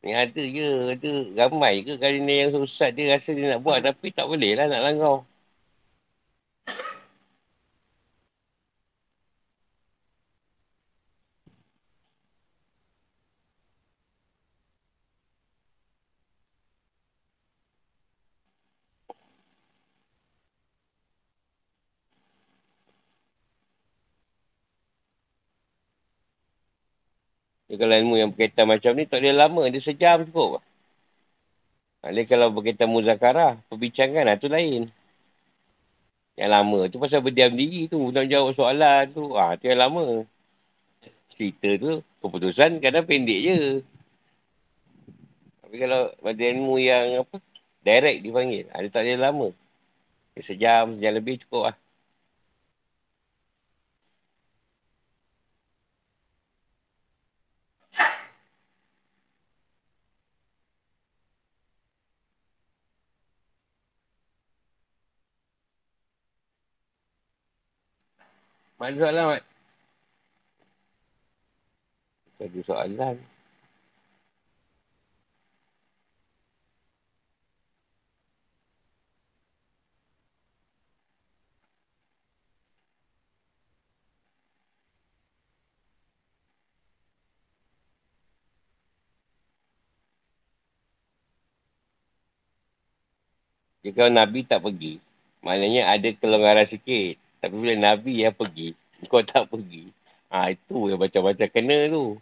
Ni 0.02 0.18
ada 0.18 0.42
je, 0.42 0.98
ada 0.98 1.12
ramai 1.46 1.86
ke 1.86 1.94
kali 2.02 2.26
ni 2.26 2.42
yang 2.42 2.58
susah 2.58 2.90
dia 2.90 3.14
rasa 3.14 3.38
dia 3.38 3.54
nak 3.54 3.62
buat 3.62 3.78
tapi 3.78 4.10
tak 4.10 4.26
boleh 4.26 4.58
lah 4.58 4.66
nak 4.66 4.82
langgar. 4.82 5.30
Kalau 27.80 27.96
ilmu 27.96 28.16
yang 28.20 28.30
berkaitan 28.34 28.66
macam 28.68 28.92
ni 28.98 29.06
tak 29.06 29.22
boleh 29.24 29.36
lama. 29.38 29.62
Dia 29.70 29.82
sejam 29.82 30.26
cukup. 30.28 30.60
Dia 32.04 32.24
kalau 32.26 32.54
berkaitan 32.54 32.90
muzakarah, 32.90 33.62
perbincangan 33.70 34.24
lah 34.28 34.36
tu 34.36 34.50
lain. 34.50 34.90
Yang 36.38 36.52
lama 36.54 36.80
tu 36.86 36.98
pasal 37.02 37.20
berdiam 37.26 37.50
diri 37.54 37.90
tu. 37.90 37.98
Nak 38.14 38.30
jawab 38.30 38.54
soalan 38.54 39.10
tu. 39.10 39.34
Ah, 39.34 39.58
tu 39.58 39.66
yang 39.70 39.82
lama. 39.82 40.26
Cerita 41.34 41.70
tu, 41.78 42.02
keputusan 42.22 42.82
kadang 42.82 43.06
pendek 43.06 43.40
je. 43.42 43.60
Tapi 45.62 45.76
kalau 45.78 46.10
pada 46.22 46.42
ilmu 46.48 46.76
yang 46.82 47.26
apa, 47.26 47.38
direct 47.86 48.20
dipanggil. 48.24 48.66
Dia 48.70 48.90
tak 48.90 49.04
boleh 49.06 49.20
lama. 49.20 49.48
Dia 50.34 50.42
sejam, 50.46 50.98
sejam 50.98 51.14
lebih 51.18 51.42
cukup 51.46 51.74
lah. 51.74 51.76
Mak 68.78 68.88
ada 68.94 68.98
soalan, 69.02 69.26
Mat? 69.30 69.44
Ada 72.40 72.60
soalan. 72.62 73.18
Jika 93.86 94.12
Nabi 94.12 94.44
tak 94.44 94.62
pergi, 94.68 95.00
maknanya 95.42 95.88
ada 95.90 96.10
kelonggaran 96.14 96.68
sikit. 96.68 97.27
Tapi 97.48 97.64
bila 97.64 97.80
Nabi 97.80 98.28
yang 98.28 98.36
pergi, 98.36 98.76
kau 99.08 99.24
tak 99.24 99.48
pergi. 99.48 99.88
Ha, 100.28 100.52
itu 100.52 100.92
yang 100.92 101.00
macam-macam 101.00 101.48
kena 101.48 101.88
tu. 101.88 102.20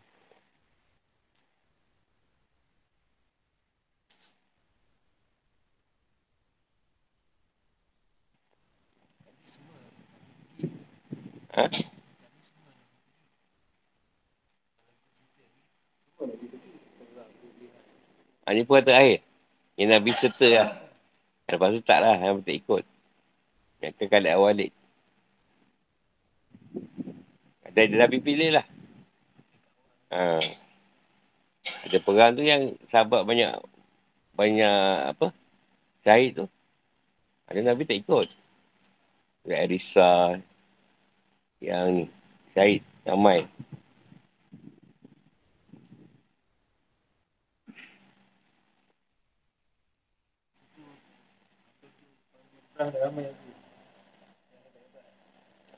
Ha? 11.57 11.65
Ha, 18.45 18.53
ni 18.53 18.61
pun 18.61 18.77
kata 18.77 18.93
akhir. 18.93 19.25
Yang 19.73 19.89
Nabi 19.89 20.09
serta 20.13 20.47
lah. 20.53 20.69
Lepas 21.49 21.73
tu 21.73 21.81
tak 21.81 21.97
lah. 22.05 22.13
Yang 22.21 22.45
tak 22.45 22.55
ikut. 22.61 22.83
Yang 23.81 23.93
kekal 23.97 24.29
awalik. 24.29 24.69
Dan 27.75 27.91
dia 27.91 28.07
Nabi 28.07 28.23
pilih 28.23 28.55
lah. 28.55 28.65
Ha. 30.15 30.39
Ada 31.91 31.97
perang 31.99 32.31
tu 32.39 32.43
yang 32.47 32.71
sahabat 32.87 33.27
banyak 33.27 33.51
banyak 34.31 35.11
apa 35.11 35.27
syahid 36.07 36.39
tu. 36.39 36.45
Ada 37.51 37.59
Nabi 37.67 37.83
tak 37.83 37.99
ikut. 37.99 38.27
Yang 39.43 39.59
Arisa 39.59 40.39
yang 41.59 41.85
ni 41.91 42.03
syahid 42.55 42.79
ramai. 43.03 43.43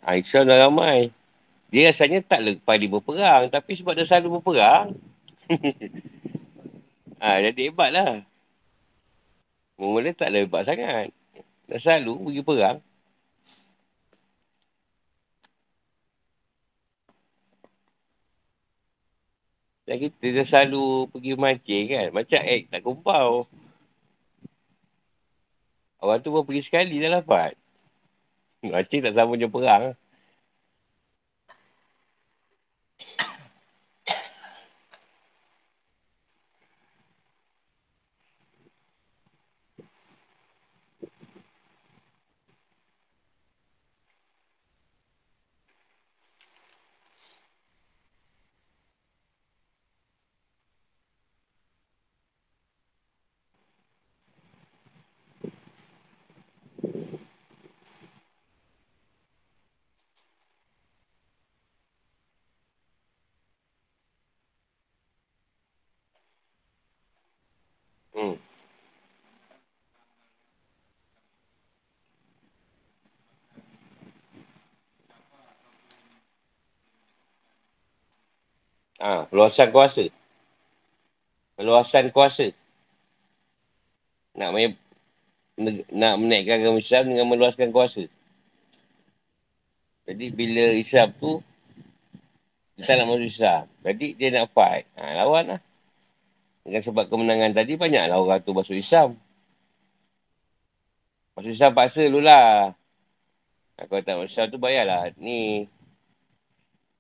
Aisyah 0.08 0.44
dah 0.48 0.58
ramai. 0.70 1.17
Dia 1.68 1.92
rasanya 1.92 2.20
tak 2.24 2.40
lepas 2.48 2.76
dia 2.80 2.88
berperang. 2.92 3.44
Tapi 3.52 3.72
sebab 3.76 3.94
dia 3.96 4.08
selalu 4.08 4.40
berperang. 4.40 4.96
ha, 7.20 7.40
jadi 7.46 7.62
hebat 7.72 7.90
lah. 7.92 8.24
Mula 9.78 10.10
tak 10.16 10.34
lebat 10.34 10.66
sangat. 10.66 11.12
Dah 11.70 11.80
selalu 11.80 12.14
pergi 12.24 12.42
perang. 12.48 12.78
Dan 19.88 19.96
kita 20.04 20.26
dah 20.36 20.46
selalu 20.48 20.84
pergi 21.12 21.32
mancing 21.36 21.86
kan. 21.92 22.08
Macam 22.12 22.42
egg 22.44 22.64
tak 22.72 22.82
kumpau. 22.84 23.44
Orang 26.04 26.20
tu 26.24 26.30
pun 26.34 26.44
pergi 26.48 26.62
sekali 26.68 27.00
dah 27.04 27.22
dapat. 27.22 27.52
Mancing 28.64 29.02
tak 29.06 29.14
sama 29.16 29.34
je 29.40 29.48
perang. 29.48 29.96
Hmm. 68.18 68.34
Ha, 78.98 79.30
luasan 79.30 79.70
kuasa. 79.70 80.10
Luasan 81.62 82.10
kuasa. 82.10 82.50
Nak 84.38 84.50
main, 84.54 84.74
nak 85.94 86.14
menaikkan 86.22 86.62
agama 86.62 86.82
Islam 86.82 87.10
dengan 87.10 87.26
meluaskan 87.30 87.70
kuasa. 87.74 88.06
Jadi 90.08 90.26
bila 90.34 90.74
Islam 90.74 91.14
tu, 91.18 91.42
kita 92.78 92.94
nak 92.94 93.10
masuk 93.10 93.30
Islam. 93.30 93.64
Jadi 93.82 94.08
dia 94.14 94.30
nak 94.34 94.54
fight. 94.54 94.86
Ha, 94.98 95.18
lawan 95.26 95.58
lah. 95.58 95.62
Dengan 96.62 96.82
sebab 96.86 97.10
kemenangan 97.10 97.58
tadi, 97.58 97.74
banyaklah 97.74 98.18
orang 98.18 98.42
tu 98.42 98.54
masuk 98.54 98.78
Islam. 98.78 99.18
Masuk 101.34 101.54
Islam 101.54 101.74
paksa 101.74 102.06
dulu 102.06 102.22
lah. 102.22 102.74
Kalau 103.78 104.02
tak 104.06 104.16
masuk 104.22 104.30
Islam 104.30 104.48
tu, 104.54 104.60
bayarlah. 104.62 105.10
Ni, 105.18 105.66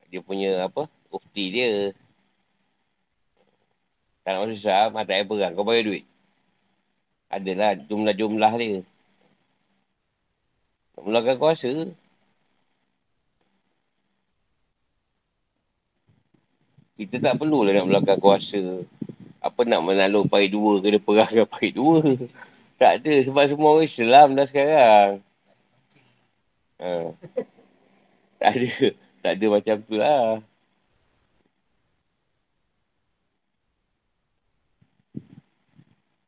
dia 0.09 0.21
punya 0.23 0.65
apa, 0.65 0.89
ukti 1.17 1.45
dia. 1.49 1.91
Tak 4.21 4.31
nak 4.35 4.39
masuk 4.45 4.57
Islam, 4.59 4.89
tak 4.93 5.05
payah 5.07 5.25
perang. 5.25 5.53
Kau 5.55 5.65
bayar 5.65 5.83
duit. 5.87 6.05
Adalah 7.27 7.71
jumlah-jumlah 7.75 8.53
dia. 8.59 8.79
Nak 10.95 11.01
mulakan 11.01 11.35
kuasa. 11.35 11.71
Kita 16.97 17.15
tak 17.21 17.37
perlu 17.37 17.61
lah 17.61 17.77
nak 17.77 17.87
mulakan 17.93 18.17
kuasa 18.17 18.81
apa 19.37 19.61
nak 19.63 19.85
menakluk 19.85 20.27
pahit 20.27 20.51
dua 20.51 20.81
kena 20.83 20.99
perahkan 20.99 21.45
pahit 21.47 21.77
dua. 21.77 22.01
Tak 22.77 23.01
ada 23.01 23.13
sebab 23.25 23.43
semua 23.49 23.69
orang 23.73 23.89
Islam 23.89 24.27
dah 24.37 24.45
sekarang. 24.45 25.11
Ha. 26.77 26.89
Tak 28.37 28.51
ada. 28.53 28.69
Tak 29.23 29.31
ada 29.33 29.45
macam 29.49 29.75
tu 29.81 29.95
lah. 29.97 30.41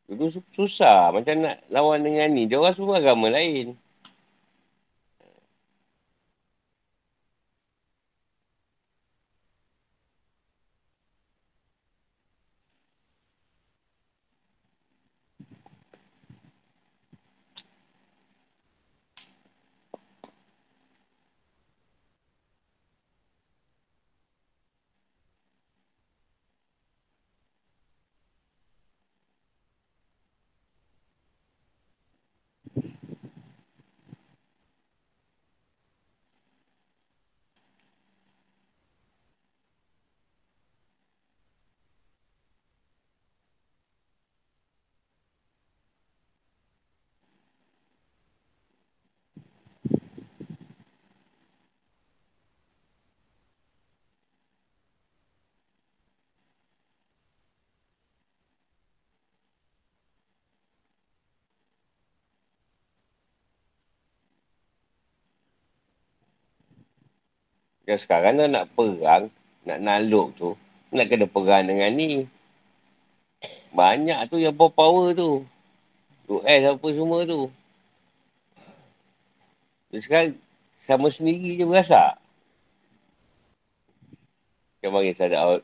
Dulu 0.10 0.42
susah 0.58 1.14
macam 1.14 1.38
nak 1.38 1.62
lawan 1.70 2.02
dengan 2.02 2.34
ni. 2.34 2.50
Dia 2.50 2.58
orang 2.58 2.74
semua 2.74 2.98
agama 2.98 3.30
lain. 3.30 3.78
Yang 67.90 68.06
sekarang 68.06 68.38
tu 68.38 68.46
nak 68.46 68.70
perang, 68.78 69.34
nak 69.66 69.80
naluk 69.82 70.30
tu, 70.38 70.54
nak 70.94 71.10
kena 71.10 71.26
perang 71.26 71.66
dengan 71.66 71.90
ni. 71.90 72.30
Banyak 73.74 74.30
tu 74.30 74.38
yang 74.38 74.54
power 74.54 75.10
tu. 75.18 75.42
US 76.30 76.62
apa 76.70 76.88
semua 76.94 77.26
tu. 77.26 77.50
Jadi 79.90 80.02
sekarang 80.06 80.32
sama 80.86 81.10
sendiri 81.10 81.58
je 81.58 81.66
berasa. 81.66 82.14
Macam 84.78 85.02
bagi 85.02 85.18
saya 85.18 85.58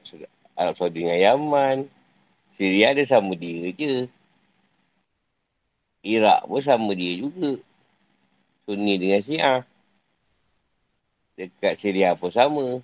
Arab 0.57 0.73
Saudi 0.82 1.05
dengan 1.05 1.21
Yaman. 1.21 1.86
Syria 2.57 2.97
ada 2.97 3.05
sama 3.05 3.38
dia 3.38 3.69
je. 3.69 4.09
Iraq 6.01 6.41
pun 6.49 6.61
sama 6.65 6.97
dia 6.97 7.21
juga. 7.21 7.61
Sunni 8.65 8.97
dengan 8.97 9.21
Syiah. 9.21 9.61
Dekat 11.36 11.76
Syria 11.80 12.16
pun 12.16 12.32
sama. 12.32 12.80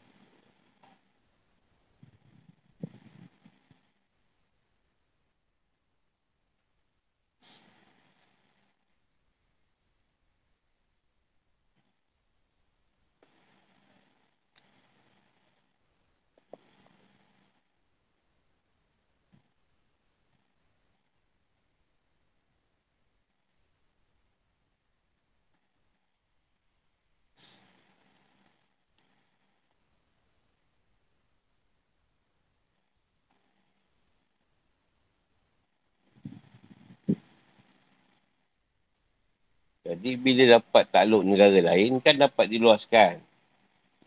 Jadi 40.02 40.18
bila 40.18 40.58
dapat 40.58 40.90
takluk 40.90 41.22
negara 41.22 41.62
lain 41.62 42.02
kan 42.02 42.18
dapat 42.18 42.50
diluaskan. 42.50 43.22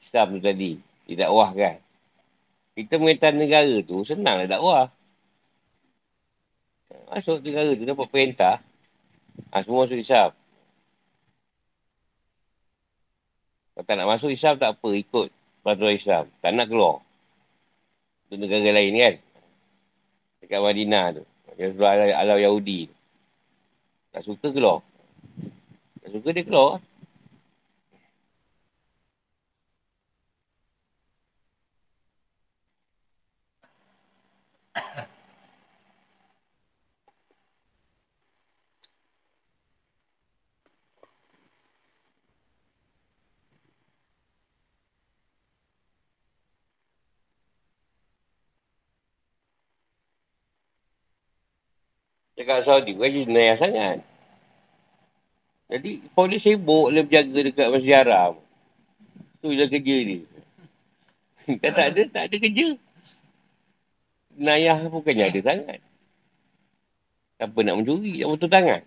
Islam 0.03 0.27
tu 0.35 0.41
tadi. 0.43 0.75
Didakwahkan. 1.07 1.79
Kita 2.75 2.99
mengentai 2.99 3.39
negara 3.39 3.79
tu 3.87 4.03
senanglah 4.03 4.51
dakwah. 4.51 4.91
Masuk 7.15 7.47
negara 7.47 7.79
tu 7.79 7.87
dapat 7.87 8.07
perintah. 8.11 8.59
Ha, 9.55 9.63
semua 9.63 9.87
masuk 9.87 10.03
Islam. 10.03 10.35
Kalau 13.79 13.87
tak 13.87 13.95
nak 13.95 14.11
masuk 14.11 14.35
Islam 14.35 14.59
tak 14.59 14.75
apa. 14.75 14.89
Ikut 14.99 15.31
peraturan 15.63 15.95
Islam. 15.95 16.27
Tak 16.43 16.51
nak 16.59 16.67
keluar. 16.67 17.07
Itu 18.27 18.43
negara 18.43 18.67
lain 18.67 18.99
kan. 18.99 19.15
Dekat 20.43 20.59
Madinah 20.59 21.07
tu. 21.23 21.25
Yang 21.55 21.79
sebelah 21.79 22.19
Alau 22.19 22.43
Yahudi. 22.43 22.91
Tak 24.11 24.27
suka 24.27 24.51
keluar. 24.51 24.83
Tak 26.15 26.23
suka 26.23 26.31
dia 26.31 26.47
keluar. 26.47 26.79
Cakap 52.39 52.63
Saudi 52.63 52.95
bukan 52.95 53.11
jenayah 53.27 53.59
sangat. 53.59 54.14
Jadi 55.75 55.99
polis 56.15 56.39
sibuk 56.39 56.95
dia 56.95 57.03
berjaga 57.03 57.41
dekat 57.51 57.67
Masjid 57.75 57.99
Haram. 57.99 58.39
Tu 59.43 59.59
je 59.59 59.67
kerja 59.67 59.97
ni. 60.07 60.19
kan 61.63 61.73
tak 61.75 61.87
ada, 61.91 62.03
tak 62.15 62.25
ada 62.31 62.37
kerja. 62.39 62.69
Nayah 64.39 64.87
bukannya 64.87 65.35
ada 65.35 65.41
sangat. 65.43 65.83
Siapa 67.43 67.59
nak 67.67 67.75
mencuri, 67.83 68.23
nak 68.23 68.39
betul 68.39 68.51
tangan. 68.55 68.83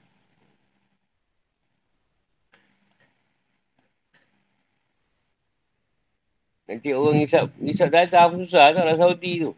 Nanti 6.71 6.89
orang 6.95 7.19
isap, 7.19 7.51
isap 7.67 7.89
data 7.91 8.31
apa 8.31 8.35
susah 8.39 8.71
tau 8.71 8.87
lah 8.87 8.95
Saudi 8.95 9.43
tu. 9.43 9.51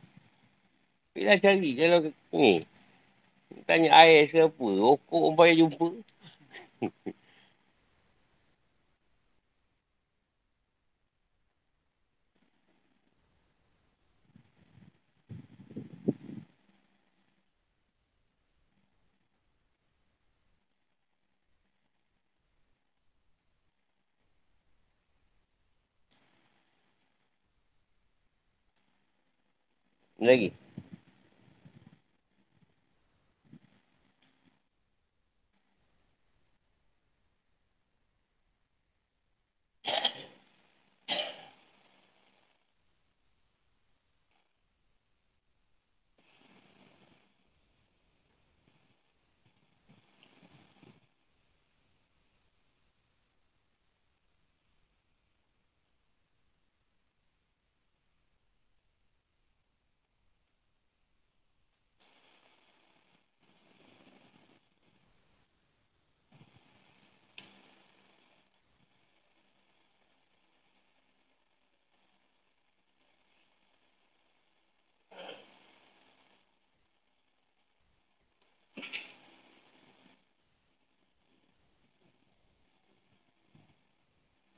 Bila 1.14 1.38
cari 1.38 1.78
kalau 1.78 2.10
ni. 2.34 2.58
Tanya 3.70 3.90
air 4.02 4.26
ke 4.26 4.50
apa. 4.50 4.66
Rokok 4.66 5.14
orang 5.14 5.38
payah 5.38 5.56
jumpa. 5.62 5.90
Lagi. 30.20 30.59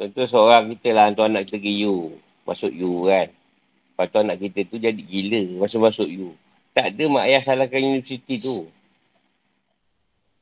Contoh 0.02 0.26
seorang 0.26 0.66
kita 0.74 0.98
lah 0.98 1.14
hantar 1.14 1.30
anak 1.30 1.46
kita 1.46 1.62
pergi 1.62 1.86
U. 1.86 2.18
Masuk 2.50 2.74
U 2.74 3.06
kan. 3.06 3.30
Lepas 3.30 4.06
tu 4.10 4.18
anak 4.18 4.38
kita 4.42 4.60
tu 4.66 4.82
jadi 4.82 4.98
gila 4.98 5.62
masa 5.62 5.78
masuk 5.78 6.10
U. 6.10 6.34
Tak 6.74 6.98
ada 6.98 7.04
mak 7.06 7.30
ayah 7.30 7.42
salahkan 7.46 7.86
universiti 7.86 8.42
tu. 8.42 8.66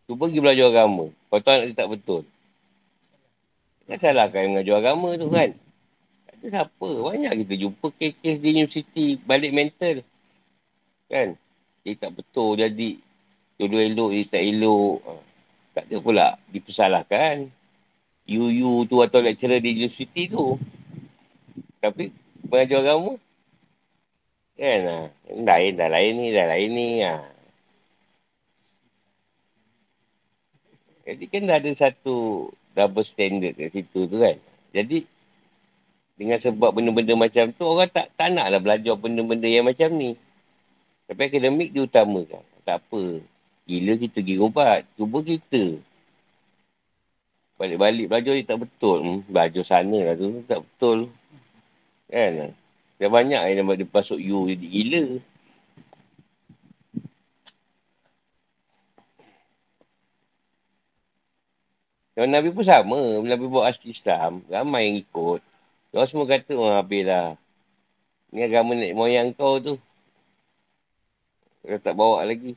Cuba 0.08 0.32
pergi 0.32 0.40
belajar 0.40 0.72
agama. 0.72 1.12
Lepas 1.12 1.40
tu 1.44 1.50
anak 1.52 1.66
dia 1.68 1.76
tak 1.76 1.92
betul. 1.92 2.24
Tak 3.84 4.00
salahkan 4.00 4.48
mengajar 4.48 4.76
agama 4.80 5.10
tu 5.20 5.28
kan. 5.28 5.52
Tak 5.52 6.34
ada 6.40 6.48
siapa. 6.56 6.90
Banyak 6.96 7.34
kita 7.44 7.54
jumpa 7.60 7.88
kes-kes 8.00 8.38
di 8.40 8.48
universiti 8.56 9.20
balik 9.28 9.52
mental. 9.52 10.08
Kan? 11.12 11.36
Dia 11.84 12.00
tak 12.00 12.16
betul 12.16 12.56
jadi 12.56 12.96
dua 13.60 13.82
elok, 13.92 14.16
dia 14.16 14.24
tak 14.24 14.40
elok. 14.40 15.04
Tak 15.76 15.84
ada 15.84 15.96
pula 16.00 16.28
dipersalahkan. 16.48 17.59
UU 18.38 18.86
tu 18.86 19.02
atau 19.02 19.24
lecturer 19.24 19.58
di 19.58 19.74
universiti 19.74 20.30
tu. 20.30 20.60
Tapi 21.82 22.14
mengajar 22.46 22.84
agama 22.86 23.18
Kan? 24.60 24.80
Ha. 24.84 24.96
Lain 25.40 25.72
dah 25.80 25.88
lain 25.88 26.14
ni, 26.20 26.28
dah 26.36 26.46
lain 26.52 26.70
ni. 26.76 26.88
Ha. 27.00 27.16
Jadi 31.08 31.24
kan 31.32 31.42
dah 31.48 31.58
ada 31.64 31.72
satu 31.72 32.46
double 32.76 33.08
standard 33.08 33.56
kat 33.56 33.72
situ 33.72 34.06
tu 34.06 34.18
kan. 34.20 34.36
Jadi, 34.76 35.08
dengan 36.20 36.38
sebab 36.38 36.76
benda-benda 36.76 37.16
macam 37.16 37.56
tu, 37.56 37.64
orang 37.64 37.88
tak, 37.88 38.12
tak 38.20 38.36
nak 38.36 38.52
lah 38.52 38.60
belajar 38.60 39.00
benda-benda 39.00 39.48
yang 39.48 39.64
macam 39.64 39.96
ni. 39.96 40.20
Tapi 41.08 41.22
akademik 41.32 41.72
dia 41.72 41.88
utamakan. 41.88 42.44
Tak 42.68 42.84
apa. 42.84 43.04
Gila 43.66 43.94
kita 43.96 44.20
pergi 44.22 44.36
ubat. 44.38 44.86
Cuba 45.00 45.18
kita. 45.24 45.80
Balik-balik 47.60 48.08
belajar 48.08 48.34
ni 48.40 48.48
tak 48.48 48.64
betul. 48.64 49.04
Hmm, 49.04 49.20
belajar 49.28 49.64
sana 49.68 50.00
lah 50.08 50.16
tu. 50.16 50.40
Tak 50.48 50.64
betul. 50.64 51.12
Kan? 52.08 52.56
Dah 52.96 53.10
banyak 53.12 53.42
yang 53.52 53.68
dia 53.68 53.88
masuk 53.92 54.16
you 54.16 54.48
jadi 54.48 54.68
gila. 54.72 55.04
Yang 62.20 62.30
Nabi 62.32 62.50
pun 62.52 62.64
sama. 62.64 63.00
Nabi 63.24 63.46
buat 63.48 63.68
asli 63.68 63.92
Islam. 63.92 64.44
Ramai 64.48 64.92
yang 64.92 64.98
ikut. 65.04 65.40
Orang 65.96 66.08
semua 66.08 66.28
kata, 66.28 66.52
oh 66.56 66.72
habis 66.72 67.08
lah. 67.08 67.36
Ni 68.32 68.44
agama 68.44 68.76
nenek 68.76 68.96
moyang 68.96 69.32
kau 69.36 69.60
tu. 69.60 69.76
Kau 71.64 71.80
tak 71.80 71.96
bawa 71.96 72.24
lagi. 72.24 72.56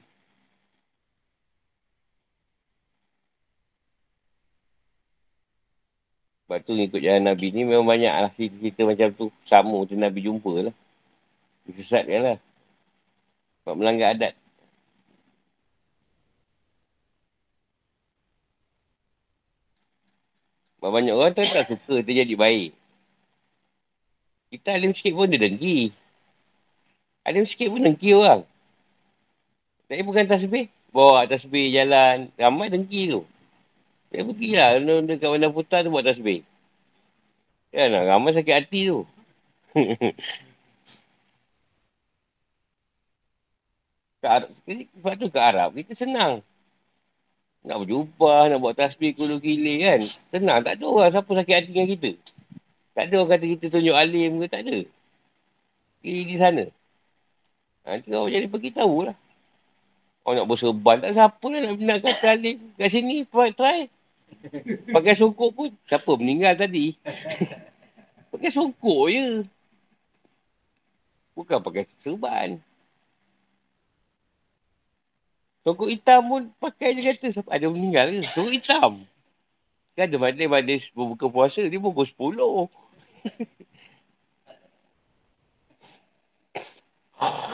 Sebab 6.52 6.68
tu 6.68 6.76
ikut 6.76 7.00
jalan 7.00 7.32
Nabi 7.32 7.48
ni 7.48 7.64
memang 7.64 7.88
banyak 7.88 8.12
lah 8.12 8.28
cerita-cerita 8.36 8.84
macam 8.84 9.08
tu. 9.16 9.32
Sama 9.48 9.88
tu 9.88 9.96
Nabi 9.96 10.20
jumpa 10.20 10.68
lah. 10.68 10.74
Disesatkan 11.64 12.20
lah. 12.20 12.38
Sebab 13.64 13.74
melanggar 13.80 14.12
adat. 14.12 14.36
Banyak 20.76 21.16
orang 21.16 21.32
tu 21.32 21.40
tak 21.40 21.72
suka 21.72 22.04
tu 22.04 22.12
jadi 22.12 22.36
baik. 22.36 22.76
Kita 24.52 24.76
alim 24.76 24.92
sikit 24.92 25.16
pun 25.16 25.32
dia 25.32 25.40
dengki. 25.40 25.88
Alim 27.24 27.48
sikit 27.48 27.72
pun 27.72 27.80
dengki 27.80 28.12
orang. 28.12 28.44
Tapi 29.88 30.04
bukan 30.04 30.28
tasbih. 30.28 30.68
Bawa 30.92 31.24
tasbih 31.24 31.72
jalan. 31.72 32.28
Ramai 32.36 32.68
dengki 32.68 33.08
tu. 33.08 33.24
Dia 34.12 34.28
pergilah. 34.28 34.76
Dekat 35.08 35.28
mana 35.32 35.48
putar 35.48 35.80
tu 35.80 35.88
buat 35.88 36.04
tasbih. 36.04 36.44
Ya 37.72 37.88
nak 37.88 38.04
ramai 38.04 38.36
sakit 38.36 38.52
hati 38.52 38.92
tu. 38.92 39.08
sebab 44.22 45.12
tu 45.18 45.26
ke 45.32 45.38
Arab, 45.40 45.74
kita 45.74 45.96
senang. 45.96 46.44
Nak 47.64 47.76
berjumpa, 47.82 48.52
nak 48.52 48.58
buat 48.60 48.76
tasbih 48.76 49.16
kulu 49.16 49.40
gila 49.40 49.74
kan. 49.88 50.00
Senang. 50.30 50.60
Tak 50.60 50.76
ada 50.76 50.84
orang 50.84 51.10
siapa 51.10 51.30
sakit 51.32 51.54
hati 51.56 51.70
dengan 51.72 51.88
kita. 51.90 52.10
Tak 52.92 53.04
ada 53.08 53.14
orang 53.16 53.30
kata 53.32 53.44
kita 53.48 53.64
tunjuk 53.72 53.96
alim 53.96 54.30
ke, 54.44 54.46
tak 54.52 54.60
ada. 54.68 54.78
Pergi 56.04 56.22
di 56.28 56.36
sana. 56.36 56.64
Nanti 57.88 58.06
kau 58.12 58.28
jadi 58.28 58.46
pergi 58.46 58.70
tahu 58.76 59.08
lah. 59.08 59.16
Orang 60.22 60.44
nak 60.44 60.48
berserban, 60.52 61.02
tak 61.02 61.16
siapa 61.16 61.46
lah 61.48 61.60
nak, 61.64 61.80
nak 61.80 61.98
kata 62.04 62.26
alim. 62.36 62.56
Kat 62.76 62.88
sini, 62.92 63.24
try. 63.56 63.88
Pakai 64.90 65.14
songkok 65.16 65.50
pun, 65.54 65.68
siapa 65.86 66.10
meninggal 66.18 66.54
tadi? 66.58 66.96
pakai 68.32 68.50
songkok 68.50 69.06
je. 69.08 69.46
Bukan 71.32 71.58
pakai 71.64 71.88
serban. 72.00 72.60
Songkok 75.62 75.88
hitam 75.88 76.20
pun 76.26 76.42
pakai 76.58 76.98
je 76.98 77.02
kata, 77.06 77.26
siapa 77.30 77.50
ada 77.54 77.66
meninggal 77.70 78.10
ke? 78.10 78.20
Songkok 78.26 78.54
hitam. 78.54 78.92
Kan 79.92 80.08
ada 80.08 80.16
madis-madis 80.16 80.88
berbuka 80.92 81.28
puasa, 81.28 81.68
dia 81.68 81.76
pukul 81.78 82.08
10. 82.08 82.68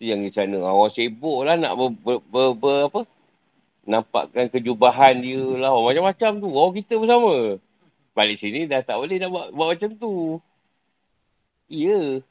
yang 0.00 0.20
di 0.24 0.30
sana. 0.32 0.58
Orang 0.58 0.92
sibuk 0.92 1.44
lah 1.46 1.54
nak 1.60 1.76
ber, 1.76 1.88
ber, 2.04 2.18
ber, 2.32 2.48
ber, 2.56 2.78
apa? 2.88 3.00
Nampakkan 3.84 4.46
kejubahan 4.52 5.20
dia 5.20 5.44
lah. 5.60 5.76
Macam-macam 5.76 6.32
tu. 6.40 6.48
Orang 6.50 6.74
kita 6.80 6.94
bersama. 6.96 7.60
Balik 8.16 8.36
sini 8.40 8.66
dah 8.66 8.82
tak 8.82 8.96
boleh 8.98 9.16
nak 9.20 9.30
buat, 9.30 9.46
buat 9.54 9.68
macam 9.76 9.90
tu. 9.96 10.14
Ya. 11.70 12.24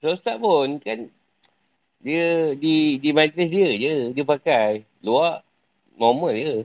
So, 0.00 0.16
Ustaz 0.16 0.40
pun 0.40 0.80
kan 0.80 1.12
dia 2.00 2.56
di 2.56 2.96
di 2.96 3.10
majlis 3.12 3.48
dia 3.52 3.68
je 3.76 3.94
dia 4.16 4.24
pakai. 4.24 4.82
Luar 5.04 5.44
normal 6.00 6.32
je. 6.36 6.56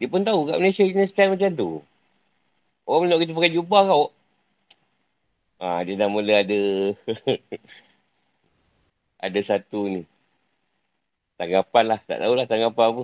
Dia 0.00 0.08
pun 0.08 0.24
tahu 0.24 0.48
kat 0.48 0.56
Malaysia 0.56 0.84
ni 0.88 1.04
style 1.04 1.36
macam 1.36 1.50
tu. 1.52 1.70
Orang 2.88 3.12
nak 3.12 3.20
kita 3.20 3.36
pakai 3.36 3.52
jubah 3.52 3.84
kau. 3.84 4.08
Ha, 5.60 5.84
dia 5.86 5.94
dah 6.00 6.08
mula 6.08 6.34
ada 6.42 6.56
ada 9.26 9.40
satu 9.44 9.80
ni. 9.92 10.02
Tanggapan 11.38 11.84
lah. 11.90 12.00
Tak 12.08 12.18
tahulah 12.22 12.46
tanggapan 12.50 12.86
apa. 12.92 13.02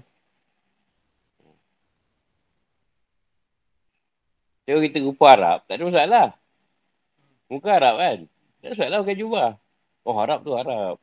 Tengok 4.64 4.82
kita 4.86 4.98
rupa 5.06 5.26
Arab. 5.34 5.58
Tak 5.66 5.74
ada 5.78 5.84
masalah. 5.88 6.26
Muka 7.50 7.70
Arab 7.78 7.94
kan. 8.02 8.18
Tak 8.60 8.66
ada 8.66 8.72
masalah 8.74 8.96
pakai 9.02 9.16
jubah. 9.22 9.48
Oh 10.06 10.16
Arab 10.22 10.38
tu 10.46 10.52
Arab. 10.54 10.94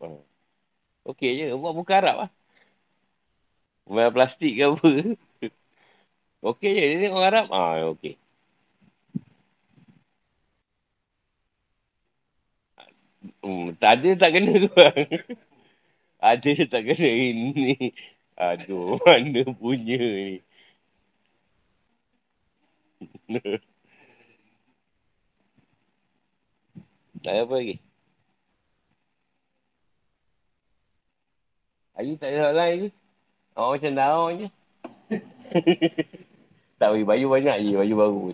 Okey 1.09 1.31
je. 1.39 1.45
Buat 1.61 1.73
muka 1.79 1.93
Arab 1.99 2.15
lah. 2.27 2.29
Buat 3.87 4.09
plastik 4.15 4.53
ke 4.59 4.63
apa. 4.71 4.87
Okey 6.49 6.71
je. 6.77 6.83
Dia 6.91 6.97
tengok 7.03 7.23
Arab. 7.29 7.45
Ah, 7.51 7.73
okey. 7.95 8.13
Hmm, 13.43 13.75
tak 13.75 13.99
ada 13.99 14.09
tak 14.15 14.39
kena 14.39 14.55
tu 14.55 14.71
ada 16.31 16.51
tak 16.71 16.81
kena 16.87 17.09
ini. 17.11 17.91
Aduh, 18.39 18.95
mana 19.05 19.43
punya 19.59 19.99
ni. 19.99 20.39
tak 27.23 27.35
apa 27.43 27.53
lagi. 27.59 27.75
Ayu 31.99 32.15
tak 32.17 32.31
ada 32.31 32.37
soalan 32.47 32.57
lagi. 32.57 32.89
Oh, 33.53 33.75
macam 33.75 33.93
daun 33.93 34.39
je. 34.41 34.47
tak, 36.79 36.89
baju 37.05 37.25
banyak 37.27 37.57
je. 37.59 37.75
Baju 37.77 37.95
baru. 37.99 38.33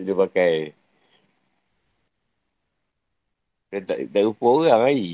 Dia 0.00 0.14
pakai. 0.16 0.72
Dia 3.68 3.84
tak, 3.84 3.98
tak 4.08 4.22
rupa 4.24 4.46
orang 4.48 4.80
lagi. 4.88 5.12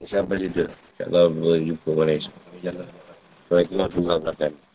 Sampai 0.00 0.40
dia 0.40 0.48
tu. 0.48 0.64
InsyaAllah 0.64 1.24
berjumpa 1.28 1.88
malam 1.92 2.16
esok. 2.16 2.34
Assalamualaikum 2.64 3.74
warahmatullahi 3.76 4.18
wabarakatuh. 4.24 4.69